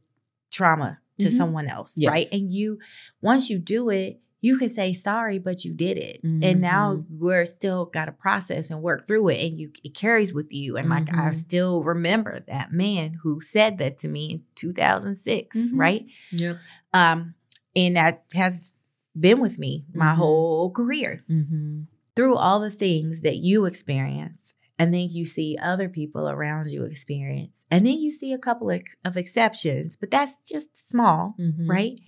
trauma 0.52 0.98
to 1.20 1.28
Mhm. 1.28 1.38
someone 1.38 1.68
else, 1.68 1.94
right? 2.04 2.28
And 2.32 2.52
you, 2.52 2.80
once 3.22 3.50
you 3.50 3.60
do 3.60 3.90
it, 3.90 4.20
you 4.42 4.58
can 4.58 4.70
say 4.70 4.94
sorry, 4.94 5.38
but 5.40 5.66
you 5.66 5.74
did 5.74 5.98
it, 5.98 6.22
and 6.24 6.62
now 6.62 6.94
Mm-hmm. 6.96 7.20
we're 7.20 7.46
still 7.46 7.86
got 7.86 8.06
to 8.06 8.12
process 8.12 8.70
and 8.70 8.82
work 8.82 9.06
through 9.08 9.30
it, 9.30 9.44
and 9.46 9.60
you 9.60 9.72
it 9.84 9.94
carries 9.94 10.34
with 10.34 10.52
you. 10.54 10.78
And 10.78 10.90
like 10.90 11.10
I 11.14 11.30
Mhm. 11.32 11.36
still 11.36 11.84
remember 11.84 12.40
that 12.48 12.72
man 12.72 13.14
who 13.24 13.42
said 13.42 13.78
that 13.80 14.00
to 14.00 14.08
me 14.08 14.32
in 14.32 14.44
2006, 14.56 15.56
Mhm. 15.58 15.70
right? 15.74 16.06
Yeah. 16.32 16.56
um, 16.94 17.36
and 17.76 17.96
that 17.98 18.24
has 18.34 18.72
been 19.20 19.40
with 19.40 19.60
me 19.60 19.86
my 19.94 20.12
Mhm. 20.14 20.16
whole 20.16 20.72
career 20.72 21.22
Mm-hmm. 21.30 21.82
through 22.16 22.36
all 22.36 22.60
the 22.60 22.72
things 22.72 23.22
that 23.22 23.38
you 23.38 23.66
experience 23.66 24.54
and 24.80 24.94
then 24.94 25.10
you 25.10 25.26
see 25.26 25.58
other 25.62 25.88
people 25.90 26.28
around 26.30 26.70
you 26.72 26.84
experience 26.86 27.64
and 27.70 27.86
then 27.86 28.00
you 28.00 28.12
see 28.12 28.32
a 28.34 28.38
couple 28.38 28.70
of, 28.72 28.82
of 29.06 29.18
exceptions 29.18 29.98
but 30.00 30.10
that's 30.10 30.34
just 30.50 30.70
small 30.90 31.36
Mm-hmm. 31.40 31.70
Right? 31.70 32.00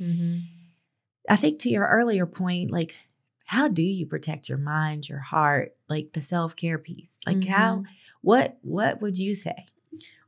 I 1.30 1.36
think 1.36 1.60
to 1.62 1.70
your 1.70 1.88
earlier 1.88 2.26
point 2.26 2.72
like 2.72 2.96
how 3.46 3.68
do 3.68 3.84
you 3.84 4.06
protect 4.06 4.50
your 4.50 4.58
mind 4.58 5.08
your 5.10 5.20
heart 5.20 5.76
like 5.90 6.14
the 6.14 6.22
self-care 6.22 6.78
piece 6.78 7.20
like 7.26 7.46
how 7.46 7.82
Mm-hmm. 7.82 7.86
what 8.22 8.58
what 8.62 9.02
would 9.02 9.18
you 9.18 9.36
say 9.36 9.70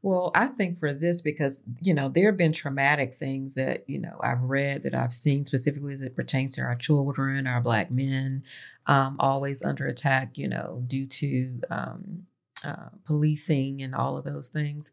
Well, 0.02 0.32
I 0.36 0.48
think 0.48 0.80
for 0.80 0.94
this, 0.94 1.22
because, 1.22 1.62
you 1.82 1.94
know, 1.94 2.10
there 2.10 2.26
have 2.28 2.38
been 2.38 2.52
traumatic 2.52 3.16
things 3.16 3.56
that, 3.56 3.90
you 3.90 4.00
know, 4.00 4.20
I've 4.22 4.42
read 4.42 4.84
that 4.84 4.94
I've 4.94 5.14
seen 5.14 5.46
specifically 5.46 5.94
as 5.94 6.02
it 6.02 6.16
pertains 6.16 6.52
to 6.54 6.62
our 6.62 6.76
children, 6.76 7.48
our 7.48 7.62
Black 7.62 7.90
men, 7.90 8.44
um, 8.88 9.16
always 9.20 9.64
under 9.64 9.88
attack, 9.88 10.38
you 10.38 10.48
know, 10.50 10.84
due 10.88 11.08
to 11.08 11.62
um, 11.70 12.28
uh, 12.66 12.90
policing 13.06 13.82
and 13.82 13.96
all 13.96 14.18
of 14.18 14.26
those 14.26 14.50
things. 14.50 14.92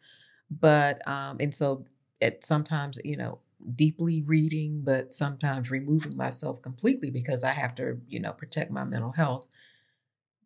But, 0.51 1.07
um, 1.09 1.39
and 1.41 1.55
so 1.55 1.87
it 2.21 2.45
sometimes, 2.45 2.99
you 3.05 3.17
know, 3.17 3.41
deeply 3.77 4.23
reading, 4.23 4.83
but 4.83 5.15
sometimes 5.15 5.71
removing 5.71 6.17
myself 6.17 6.63
completely 6.63 7.11
because 7.11 7.45
I 7.45 7.53
have 7.53 7.75
to, 7.77 8.01
you 8.09 8.21
know, 8.21 8.33
protect 8.33 8.71
my 8.71 8.85
mental 8.85 9.13
health. 9.13 9.47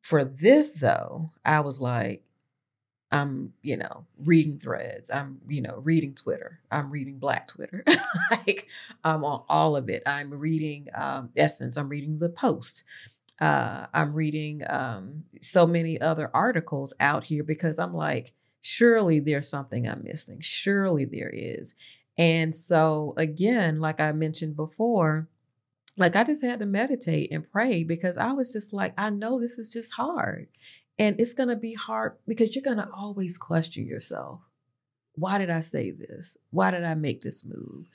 For 0.03 0.25
this, 0.25 0.73
though, 0.75 1.33
I 1.45 1.61
was 1.61 1.81
like, 1.81 2.23
I'm, 3.13 3.53
you 3.63 3.77
know, 3.77 4.07
reading 4.25 4.59
threads. 4.59 5.11
I'm, 5.11 5.41
you 5.49 5.63
know, 5.63 5.81
reading 5.85 6.15
Twitter. 6.15 6.61
I'm 6.71 6.91
reading 6.91 7.19
Black 7.19 7.49
Twitter. 7.49 7.85
like 8.31 8.69
I'm 9.05 9.25
on 9.25 9.45
all 9.49 9.77
of 9.77 9.89
it. 9.89 10.03
I'm 10.07 10.31
reading 10.35 10.89
um, 10.95 11.31
Essence. 11.37 11.77
I'm 11.77 11.89
reading 11.89 12.19
The 12.19 12.31
Post. 12.31 12.85
Uh, 13.41 13.87
I'm 13.95 14.15
reading 14.15 14.63
um, 14.69 15.25
so 15.41 15.67
many 15.67 16.01
other 16.01 16.31
articles 16.35 16.95
out 17.01 17.25
here 17.25 17.43
because 17.45 17.79
I'm 17.79 17.95
like, 17.95 18.33
surely 18.63 19.21
there's 19.21 19.49
something 19.49 19.87
I'm 19.89 20.05
missing. 20.05 20.41
Surely 20.41 21.05
there 21.05 21.31
is. 21.33 21.75
And 22.17 22.55
so 22.55 23.15
again, 23.17 23.81
like 23.81 24.01
I 24.01 24.13
mentioned 24.13 24.57
before, 24.57 25.29
like 25.97 26.17
I 26.17 26.25
just 26.25 26.45
had 26.45 26.61
to 26.61 26.67
meditate 26.67 27.31
and 27.33 27.51
pray 27.51 27.85
because 27.85 28.19
I 28.19 28.33
was 28.33 28.53
just 28.53 28.73
like, 28.73 28.95
I 28.99 29.11
know 29.11 29.41
this 29.41 29.59
is 29.59 29.73
just 29.73 29.93
hard. 29.93 30.49
And 30.99 31.21
it's 31.21 31.35
going 31.35 31.49
to 31.49 31.57
be 31.57 31.75
hard 31.75 32.17
because 32.27 32.55
you're 32.55 32.63
going 32.63 32.77
to 32.77 32.89
always 32.97 33.39
question 33.39 33.87
yourself. 33.87 34.41
why 35.17 35.39
did 35.39 35.51
I 35.51 35.61
say 35.61 35.91
this? 35.91 36.37
Why 36.51 36.71
did 36.71 36.85
I 36.85 36.95
make 36.95 37.21
this 37.21 37.45
move? 37.45 37.87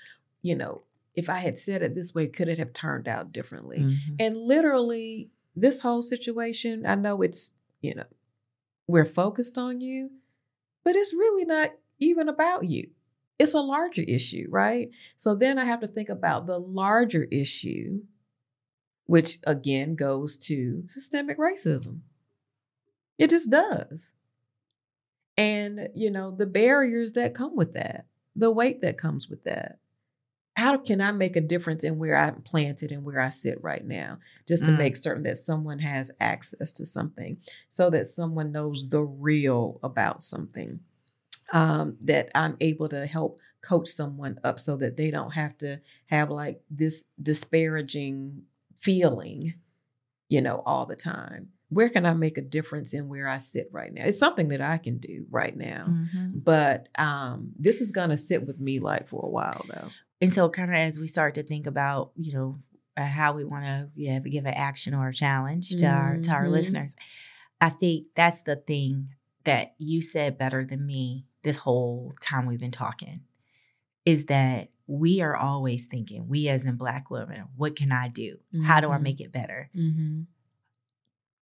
You 0.42 0.56
know, 0.56 0.84
if 1.16 1.30
I 1.30 1.40
had 1.40 1.60
said 1.60 1.82
it 1.82 1.96
this 1.96 2.16
way, 2.16 2.28
could 2.28 2.48
it 2.48 2.60
have 2.60 2.74
turned 2.74 3.08
out 3.08 3.34
differently? 3.34 3.80
Mm-hmm. 3.80 4.16
And 4.20 4.38
literally, 4.38 5.30
this 5.56 5.82
whole 5.82 6.02
situation, 6.02 6.86
I 6.86 6.96
know 6.96 7.22
it's, 7.22 7.52
you 7.82 7.96
know, 7.96 8.06
we're 8.88 9.06
focused 9.06 9.58
on 9.58 9.82
you, 9.82 10.10
but 10.84 10.96
it's 10.96 11.14
really 11.14 11.46
not 11.46 11.72
even 12.00 12.30
about 12.30 12.66
you. 12.66 12.90
It's 13.40 13.54
a 13.54 13.62
larger 13.62 14.02
issue, 14.02 14.48
right? 14.50 14.90
So 15.18 15.34
then 15.34 15.58
I 15.58 15.66
have 15.66 15.80
to 15.80 15.88
think 15.88 16.10
about 16.10 16.46
the 16.46 16.60
larger 16.60 17.24
issue, 17.24 18.02
which 19.06 19.40
again 19.48 19.96
goes 19.96 20.38
to 20.40 20.84
systemic 20.88 21.38
racism. 21.40 22.02
It 23.18 23.30
just 23.30 23.50
does. 23.50 24.14
And, 25.38 25.90
you 25.96 26.12
know, 26.12 26.32
the 26.32 26.46
barriers 26.46 27.14
that 27.14 27.34
come 27.34 27.56
with 27.56 27.74
that, 27.74 28.06
the 28.36 28.52
weight 28.52 28.82
that 28.82 28.98
comes 28.98 29.30
with 29.30 29.46
that 29.46 29.80
how 30.60 30.78
can 30.78 31.00
I 31.00 31.14
make 31.14 31.38
a 31.38 31.42
difference 31.42 31.86
in 31.86 31.98
where 31.98 32.18
I'm 32.18 32.42
planted 32.42 32.92
and 32.92 33.06
where 33.06 33.22
I 33.22 33.30
sit 33.30 33.64
right 33.64 33.86
now, 33.86 34.18
just 34.46 34.66
to 34.66 34.72
mm. 34.72 34.78
make 34.78 34.98
certain 34.98 35.24
that 35.24 35.38
someone 35.38 35.80
has 35.80 36.12
access 36.20 36.74
to 36.74 36.86
something, 36.86 37.38
so 37.70 37.90
that 37.92 38.08
someone 38.08 38.52
knows 38.52 38.90
the 38.90 39.02
real 39.02 39.80
about 39.84 40.22
something, 40.22 40.82
um, 41.54 41.98
that 42.02 42.30
I'm 42.36 42.58
able 42.60 42.90
to 42.90 43.06
help 43.06 43.40
coach 43.62 43.90
someone 43.90 44.40
up 44.44 44.60
so 44.60 44.78
that 44.78 44.98
they 44.98 45.12
don't 45.12 45.32
have 45.32 45.58
to 45.60 45.80
have 46.08 46.30
like 46.30 46.62
this 46.70 47.04
disparaging 47.22 48.44
feeling, 48.78 49.56
you 50.30 50.42
know, 50.42 50.62
all 50.66 50.86
the 50.86 50.96
time. 50.96 51.50
Where 51.70 51.90
can 51.90 52.06
I 52.06 52.14
make 52.14 52.38
a 52.38 52.42
difference 52.42 52.94
in 52.94 53.10
where 53.10 53.28
I 53.28 53.38
sit 53.38 53.70
right 53.72 53.94
now? 53.94 54.06
It's 54.06 54.18
something 54.18 54.48
that 54.50 54.62
I 54.62 54.78
can 54.78 54.98
do 54.98 55.26
right 55.30 55.56
now, 55.56 55.84
mm-hmm. 55.88 56.40
but 56.40 56.90
um, 56.98 57.52
this 57.60 57.80
is 57.80 57.92
gonna 57.92 58.18
sit 58.18 58.48
with 58.48 58.60
me 58.60 58.80
like 58.80 59.08
for 59.08 59.24
a 59.24 59.30
while 59.30 59.66
though. 59.68 59.90
And 60.22 60.34
so, 60.34 60.50
kind 60.50 60.72
of 60.72 60.78
as 60.78 61.00
we 61.00 61.08
start 61.08 61.36
to 61.36 61.44
think 61.44 61.68
about, 61.68 62.12
you 62.16 62.34
know, 62.34 62.58
uh, 62.98 63.06
how 63.06 63.34
we 63.34 63.46
want 63.46 63.66
to 63.66 63.90
yeah, 63.96 64.20
give 64.20 64.46
an 64.46 64.54
action 64.54 64.96
or 64.96 65.10
a 65.10 65.14
challenge 65.14 65.70
to 65.70 65.76
mm-hmm. 65.76 65.96
our 65.96 66.18
to 66.18 66.32
our 66.32 66.44
mm-hmm. 66.44 66.54
listeners, 66.54 66.96
I 67.62 67.70
think 67.70 68.08
that's 68.16 68.42
the 68.42 68.56
thing 68.56 69.10
that 69.44 69.76
you 69.78 70.02
said 70.02 70.38
better 70.38 70.66
than 70.66 70.86
me 70.86 71.26
this 71.44 71.58
whole 71.58 72.14
time 72.22 72.46
we've 72.46 72.60
been 72.60 72.72
talking 72.72 73.22
is 74.06 74.26
that 74.26 74.70
we 74.88 75.22
are 75.22 75.36
always 75.36 75.86
thinking, 75.86 76.28
we 76.28 76.48
as 76.48 76.64
in 76.64 76.76
Black 76.76 77.12
women, 77.12 77.46
what 77.56 77.76
can 77.76 77.92
I 77.92 78.08
do? 78.08 78.38
Mm-hmm. 78.54 78.64
How 78.64 78.80
do 78.80 78.90
I 78.90 78.96
mm-hmm. 78.96 79.04
make 79.04 79.22
it 79.22 79.32
better? 79.32 79.70
Mm-hmm 79.76 80.22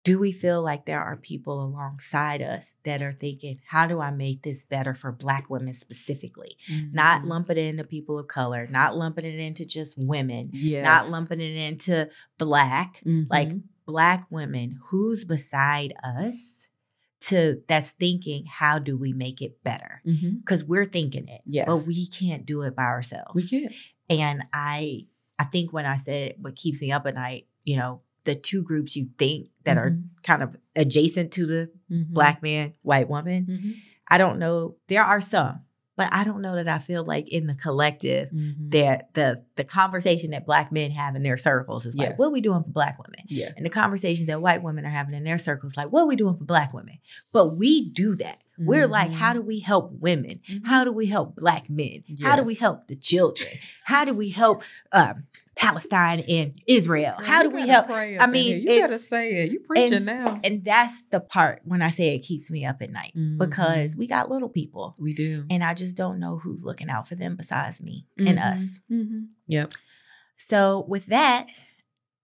do 0.06 0.20
we 0.20 0.32
feel 0.32 0.62
like 0.62 0.86
there 0.86 1.02
are 1.02 1.18
people 1.18 1.64
alongside 1.64 2.42
us 2.44 2.74
that 2.84 3.02
are 3.02 3.12
thinking, 3.12 3.60
how 3.68 3.88
do 3.88 4.00
I 4.00 4.12
make 4.12 4.44
this 4.44 4.64
better 4.64 4.94
for 4.94 5.12
Black 5.12 5.50
women 5.50 5.74
specifically? 5.74 6.56
Mm-hmm. 6.72 6.94
Not 6.94 7.26
lumping 7.26 7.58
it 7.58 7.66
into 7.66 7.84
people 7.84 8.20
of 8.20 8.28
color, 8.28 8.68
not 8.70 8.96
lumping 8.96 9.26
it 9.26 9.40
into 9.40 9.66
just 9.66 9.96
women, 9.98 10.52
yes. 10.54 10.84
not 10.84 11.10
lumping 11.10 11.42
it 11.42 11.56
into 11.56 12.08
Black, 12.38 13.02
mm-hmm. 13.04 13.24
like 13.32 13.50
Black 13.88 14.28
women, 14.30 14.80
who's 14.90 15.26
beside 15.26 15.94
us 16.04 16.65
to 17.26 17.62
that's 17.68 17.92
thinking, 17.92 18.46
how 18.46 18.80
do 18.80 18.98
we 18.98 19.14
make 19.14 19.42
it 19.42 19.64
better? 19.64 20.02
Because 20.06 20.64
mm-hmm. 20.64 20.72
we're 20.72 20.86
thinking 20.86 21.28
it, 21.28 21.42
yes. 21.46 21.66
but 21.68 21.86
we 21.88 22.08
can't 22.08 22.46
do 22.46 22.62
it 22.62 22.76
by 22.76 22.86
ourselves. 22.86 23.34
We 23.34 23.48
can't. 23.48 23.74
And 24.10 24.44
I, 24.54 25.08
I 25.40 25.46
think 25.46 25.74
when 25.74 25.86
I 25.86 25.98
said 25.98 26.36
what 26.40 26.56
keeps 26.56 26.82
me 26.82 26.92
up 26.92 27.08
at 27.08 27.16
night, 27.16 27.48
you 27.64 27.78
know, 27.78 28.02
the 28.26 28.36
two 28.36 28.64
groups 28.64 28.96
you 28.96 29.10
think 29.18 29.50
that 29.64 29.78
mm-hmm. 29.78 29.88
are 29.88 30.00
kind 30.24 30.44
of 30.44 30.56
adjacent 30.76 31.32
to 31.34 31.46
the 31.46 31.72
mm-hmm. 31.92 32.14
black 32.14 32.42
man, 32.42 32.74
white 32.82 33.10
woman. 33.10 33.46
Mm-hmm. 33.50 33.72
I 34.08 34.18
don't 34.18 34.40
know. 34.40 34.76
There 34.88 35.04
are 35.04 35.22
some, 35.22 35.62
but 35.98 36.12
I 36.12 36.24
don't 36.24 36.42
know 36.42 36.56
that 36.56 36.68
I 36.68 36.80
feel 36.80 37.06
like 37.06 37.30
in 37.30 37.48
the 37.48 37.56
collective 37.56 38.30
mm-hmm. 38.30 38.70
that 38.70 39.14
the 39.14 39.44
the 39.56 39.64
conversation 39.64 40.32
that 40.32 40.46
black 40.46 40.72
men 40.72 40.92
have 40.92 41.16
in 41.16 41.24
their 41.24 41.38
circles 41.38 41.86
is 41.86 41.96
yes. 41.96 42.10
like, 42.10 42.20
what 42.20 42.28
are 42.28 42.32
we 42.32 42.42
doing 42.42 42.64
for 42.64 42.70
black 42.70 42.98
women? 42.98 43.26
Yeah. 43.28 43.52
And 43.56 43.66
the 43.66 43.70
conversations 43.70 44.28
that 44.28 44.42
white 44.42 44.62
women 44.62 44.86
are 44.86 44.90
having 44.90 45.14
in 45.14 45.24
their 45.24 45.38
circles, 45.38 45.78
like, 45.78 45.88
what 45.88 46.02
are 46.02 46.08
we 46.08 46.16
doing 46.16 46.38
for 46.38 46.44
black 46.44 46.74
women? 46.74 47.00
But 47.32 47.58
we 47.58 47.90
do 47.90 48.16
that. 48.18 48.42
We're 48.58 48.88
like, 48.88 49.12
how 49.12 49.30
mm-hmm. 49.32 49.40
do 49.40 49.46
we 49.46 49.60
help 49.60 49.92
women? 49.94 50.42
Mm-hmm. 50.50 50.66
How 50.66 50.84
do 50.84 50.92
we 50.92 51.06
help 51.06 51.36
black 51.36 51.70
men? 51.70 52.04
Yes. 52.08 52.28
How 52.28 52.36
do 52.36 52.44
we 52.44 52.56
help 52.56 52.88
the 52.88 52.96
children? 52.96 53.50
How 53.84 54.06
do 54.06 54.14
we 54.14 54.30
help 54.30 54.64
um, 54.92 55.26
Palestine 55.56 56.22
and 56.28 56.62
Israel? 56.68 57.16
How 57.22 57.44
do 57.44 57.50
we 57.50 57.68
help? 57.68 57.90
I 57.90 58.28
mean, 58.28 58.62
you 58.62 58.80
gotta 58.80 59.00
say 59.00 59.44
it. 59.44 59.52
You 59.52 59.60
preaching 59.60 59.94
and, 59.94 60.06
now, 60.06 60.40
and 60.44 60.64
that's 60.64 61.04
the 61.12 61.20
part 61.20 61.62
when 61.64 61.82
I 61.82 61.90
say 61.90 62.16
it 62.16 62.20
keeps 62.20 62.50
me 62.50 62.66
up 62.66 62.82
at 62.82 62.92
night 62.92 63.14
mm-hmm. 63.16 63.38
because 63.38 63.96
we 63.96 64.08
got 64.08 64.30
little 64.30 64.50
people. 64.50 64.96
We 65.00 65.14
do, 65.14 65.46
and 65.50 65.64
I 65.64 65.74
just 65.74 65.96
don't 65.96 66.20
know 66.20 66.38
who's 66.38 66.64
looking 66.64 66.90
out 66.90 67.08
for 67.08 67.16
them 67.16 67.36
besides 67.36 67.82
me 67.82 68.06
mm-hmm. 68.20 68.28
and 68.28 68.40
us. 68.40 68.82
Mm-hmm. 68.92 69.20
Yep. 69.48 69.74
So 70.38 70.86
with 70.88 71.08
that, 71.08 71.48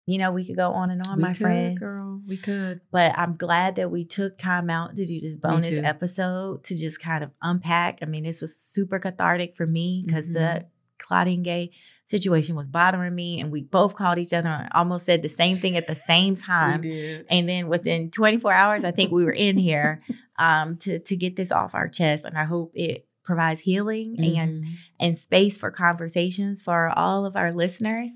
you 0.09 0.17
know, 0.17 0.33
we 0.33 0.47
could 0.47 0.57
go 0.57 0.71
on 0.73 0.91
and 0.91 1.03
on, 1.07 1.17
we 1.17 1.23
my 1.23 1.29
could, 1.29 1.39
friend. 1.39 1.79
Girl, 1.79 2.23
we 2.27 2.39
could. 2.39 2.81
But 2.91 3.17
I'm 3.19 3.37
glad 3.37 3.77
that 3.77 3.91
we 3.91 4.07
took 4.07 4.39
time 4.39 4.71
out 4.71 4.97
to 4.97 5.05
do 5.05 5.21
this 5.21 5.37
bonus 5.37 5.85
episode 5.85 6.65
to 6.65 6.75
just 6.75 6.99
kind 6.99 7.23
of 7.23 7.31
unpack. 7.43 7.99
I 8.01 8.07
mean, 8.07 8.25
this 8.25 8.41
was 8.41 8.57
super 8.57 8.99
cathartic 8.99 9.55
for 9.55 9.67
me 9.67 10.03
because 10.07 10.25
mm-hmm. 10.25 10.33
the 10.33 10.67
Claudine 10.97 11.43
Gay 11.43 11.73
situation 12.07 12.57
was 12.57 12.67
bothering 12.67 13.15
me, 13.15 13.39
and 13.39 13.53
we 13.53 13.61
both 13.61 13.97
called 13.97 14.17
each 14.17 14.33
other 14.33 14.49
and 14.49 14.71
almost 14.73 15.05
said 15.05 15.21
the 15.21 15.29
same 15.29 15.59
thing 15.59 15.77
at 15.77 15.87
the 15.87 16.01
same 16.07 16.37
time. 16.39 16.83
And 17.29 17.47
then 17.47 17.69
within 17.69 18.11
24 18.11 18.51
hours, 18.51 18.85
I 18.85 18.93
think 18.93 19.13
we 19.13 19.27
were 19.27 19.31
in 19.31 19.59
here 19.59 20.03
um, 20.39 20.79
to 20.79 21.01
to 21.01 21.17
get 21.17 21.37
this 21.37 21.53
off 21.53 21.75
our 21.75 21.87
chest, 21.89 22.25
and 22.25 22.39
I 22.39 22.45
hope 22.45 22.73
it 22.75 23.07
provides 23.25 23.61
healing 23.61 24.17
mm-hmm. 24.19 24.41
and 24.41 24.65
and 24.99 25.19
space 25.19 25.59
for 25.59 25.71
conversations 25.71 26.63
for 26.63 26.89
all 26.97 27.27
of 27.27 27.37
our 27.37 27.53
listeners. 27.53 28.11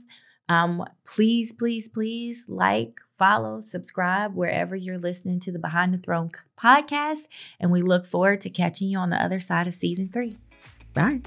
Um, 0.48 0.84
please, 1.06 1.52
please, 1.52 1.88
please 1.88 2.44
like, 2.48 3.00
follow, 3.18 3.62
subscribe 3.64 4.34
wherever 4.34 4.74
you're 4.74 4.98
listening 4.98 5.40
to 5.40 5.52
the 5.52 5.58
Behind 5.58 5.94
the 5.94 5.98
Throne 5.98 6.30
podcast. 6.58 7.28
And 7.60 7.70
we 7.70 7.82
look 7.82 8.06
forward 8.06 8.40
to 8.42 8.50
catching 8.50 8.88
you 8.88 8.98
on 8.98 9.10
the 9.10 9.16
other 9.16 9.40
side 9.40 9.68
of 9.68 9.74
season 9.74 10.10
three. 10.12 10.36
Bye. 10.94 11.20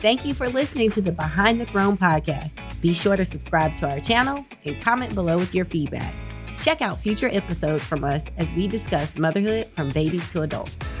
Thank 0.00 0.24
you 0.24 0.34
for 0.34 0.48
listening 0.48 0.90
to 0.92 1.00
the 1.00 1.12
Behind 1.12 1.60
the 1.60 1.66
Throne 1.66 1.96
podcast. 1.96 2.52
Be 2.80 2.94
sure 2.94 3.16
to 3.16 3.24
subscribe 3.24 3.74
to 3.76 3.90
our 3.90 4.00
channel 4.00 4.44
and 4.64 4.80
comment 4.80 5.14
below 5.14 5.36
with 5.36 5.54
your 5.54 5.64
feedback. 5.64 6.14
Check 6.60 6.80
out 6.80 7.00
future 7.00 7.28
episodes 7.32 7.84
from 7.84 8.04
us 8.04 8.24
as 8.36 8.52
we 8.54 8.68
discuss 8.68 9.16
motherhood 9.18 9.66
from 9.66 9.90
babies 9.90 10.30
to 10.30 10.42
adults. 10.42 10.97